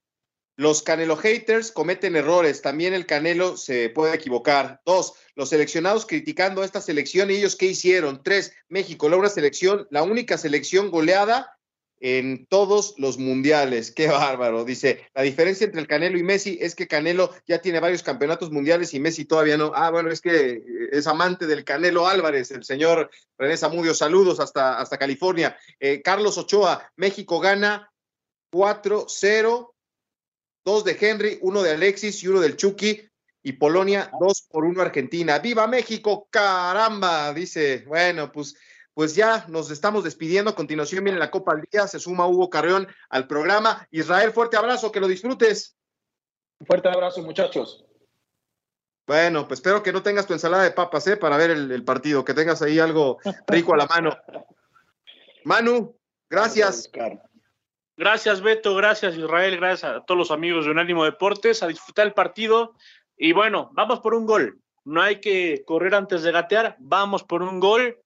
los 0.57 0.83
Canelo 0.83 1.17
haters 1.17 1.71
cometen 1.71 2.15
errores, 2.15 2.61
también 2.61 2.93
el 2.93 3.05
Canelo 3.05 3.57
se 3.57 3.89
puede 3.89 4.15
equivocar. 4.15 4.81
Dos, 4.85 5.13
los 5.35 5.49
seleccionados 5.49 6.05
criticando 6.05 6.63
esta 6.63 6.81
selección 6.81 7.31
y 7.31 7.35
ellos 7.35 7.55
qué 7.55 7.67
hicieron. 7.67 8.21
Tres, 8.23 8.53
México, 8.67 9.07
una 9.07 9.29
selección, 9.29 9.87
la 9.89 10.03
única 10.03 10.37
selección 10.37 10.91
goleada 10.91 11.57
en 12.01 12.47
todos 12.47 12.95
los 12.97 13.17
mundiales. 13.17 13.91
Qué 13.91 14.07
bárbaro. 14.07 14.65
Dice, 14.65 15.07
la 15.13 15.21
diferencia 15.21 15.65
entre 15.65 15.79
el 15.79 15.87
Canelo 15.87 16.17
y 16.17 16.23
Messi 16.23 16.57
es 16.59 16.75
que 16.75 16.87
Canelo 16.87 17.31
ya 17.47 17.61
tiene 17.61 17.79
varios 17.79 18.03
campeonatos 18.03 18.51
mundiales 18.51 18.93
y 18.93 18.99
Messi 18.99 19.25
todavía 19.25 19.55
no. 19.55 19.71
Ah, 19.73 19.91
bueno, 19.91 20.11
es 20.11 20.19
que 20.19 20.63
es 20.91 21.07
amante 21.07 21.47
del 21.47 21.63
Canelo 21.63 22.07
Álvarez, 22.07 22.51
el 22.51 22.63
señor 22.63 23.09
René 23.37 23.55
Zamudio. 23.55 23.93
Saludos 23.93 24.39
hasta, 24.39 24.79
hasta 24.79 24.97
California. 24.97 25.55
Eh, 25.79 26.01
Carlos 26.01 26.37
Ochoa, 26.37 26.91
México 26.95 27.39
gana 27.39 27.91
4-0 28.51 29.71
dos 30.63 30.83
de 30.83 30.97
Henry, 30.99 31.39
uno 31.41 31.61
de 31.63 31.71
Alexis 31.71 32.21
y 32.23 32.27
uno 32.27 32.39
del 32.39 32.57
Chucky. 32.57 33.07
Y 33.43 33.53
Polonia, 33.53 34.11
dos 34.19 34.43
por 34.43 34.65
uno 34.65 34.83
Argentina. 34.83 35.39
¡Viva 35.39 35.65
México! 35.65 36.27
¡Caramba! 36.29 37.33
Dice, 37.33 37.83
bueno, 37.87 38.31
pues, 38.31 38.55
pues 38.93 39.15
ya 39.15 39.45
nos 39.47 39.71
estamos 39.71 40.03
despidiendo. 40.03 40.51
A 40.51 40.55
continuación 40.55 41.03
viene 41.03 41.17
la 41.17 41.31
Copa 41.31 41.53
al 41.53 41.63
Día, 41.71 41.87
se 41.87 41.99
suma 41.99 42.27
Hugo 42.27 42.51
Carreón 42.51 42.87
al 43.09 43.25
programa. 43.25 43.87
Israel, 43.89 44.31
fuerte 44.31 44.57
abrazo, 44.57 44.91
que 44.91 44.99
lo 44.99 45.07
disfrutes. 45.07 45.75
fuerte 46.67 46.89
abrazo, 46.89 47.23
muchachos. 47.23 47.83
Bueno, 49.07 49.47
pues 49.47 49.59
espero 49.59 49.81
que 49.81 49.91
no 49.91 50.03
tengas 50.03 50.27
tu 50.27 50.33
ensalada 50.33 50.63
de 50.63 50.71
papas, 50.71 51.07
¿eh? 51.07 51.17
Para 51.17 51.35
ver 51.35 51.49
el, 51.49 51.71
el 51.71 51.83
partido, 51.83 52.23
que 52.23 52.35
tengas 52.35 52.61
ahí 52.61 52.77
algo 52.77 53.17
rico 53.47 53.73
a 53.73 53.77
la 53.77 53.87
mano. 53.87 54.15
Manu, 55.43 55.97
gracias. 56.29 56.91
Gracias, 57.97 58.41
Beto. 58.41 58.75
Gracias, 58.75 59.15
Israel. 59.15 59.57
Gracias 59.57 59.91
a 59.91 60.01
todos 60.01 60.17
los 60.17 60.31
amigos 60.31 60.65
de 60.65 60.71
Unánimo 60.71 61.03
Deportes. 61.03 61.63
A 61.63 61.67
disfrutar 61.67 62.07
el 62.07 62.13
partido. 62.13 62.75
Y 63.17 63.33
bueno, 63.33 63.69
vamos 63.73 63.99
por 63.99 64.13
un 64.13 64.25
gol. 64.25 64.59
No 64.83 65.01
hay 65.01 65.21
que 65.21 65.63
correr 65.65 65.93
antes 65.93 66.23
de 66.23 66.31
gatear. 66.31 66.75
Vamos 66.79 67.23
por 67.23 67.43
un 67.43 67.59
gol 67.59 67.97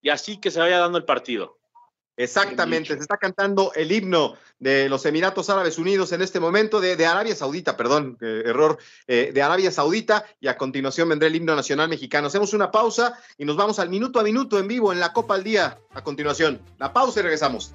y 0.00 0.10
así 0.10 0.40
que 0.40 0.50
se 0.50 0.60
vaya 0.60 0.78
dando 0.78 0.98
el 0.98 1.04
partido. 1.04 1.58
Exactamente, 2.16 2.94
se 2.94 3.00
está 3.00 3.16
cantando 3.16 3.72
el 3.74 3.90
himno 3.90 4.36
de 4.60 4.88
los 4.88 5.04
Emiratos 5.04 5.50
Árabes 5.50 5.78
Unidos 5.78 6.12
en 6.12 6.22
este 6.22 6.38
momento, 6.38 6.80
de, 6.80 7.04
Arabia 7.04 7.34
Saudita, 7.34 7.76
perdón, 7.76 8.16
eh, 8.20 8.42
error, 8.46 8.78
eh, 9.08 9.32
de 9.34 9.42
Arabia 9.42 9.72
Saudita, 9.72 10.24
y 10.40 10.46
a 10.46 10.56
continuación 10.56 11.08
vendrá 11.08 11.26
el 11.26 11.34
himno 11.34 11.56
nacional 11.56 11.88
mexicano. 11.88 12.28
Hacemos 12.28 12.52
una 12.52 12.70
pausa 12.70 13.18
y 13.36 13.44
nos 13.44 13.56
vamos 13.56 13.80
al 13.80 13.88
minuto 13.88 14.20
a 14.20 14.22
minuto 14.22 14.60
en 14.60 14.68
vivo 14.68 14.92
en 14.92 15.00
la 15.00 15.12
Copa 15.12 15.34
al 15.34 15.42
Día. 15.42 15.78
A 15.92 16.04
continuación, 16.04 16.62
la 16.78 16.92
pausa 16.92 17.18
y 17.18 17.22
regresamos. 17.24 17.74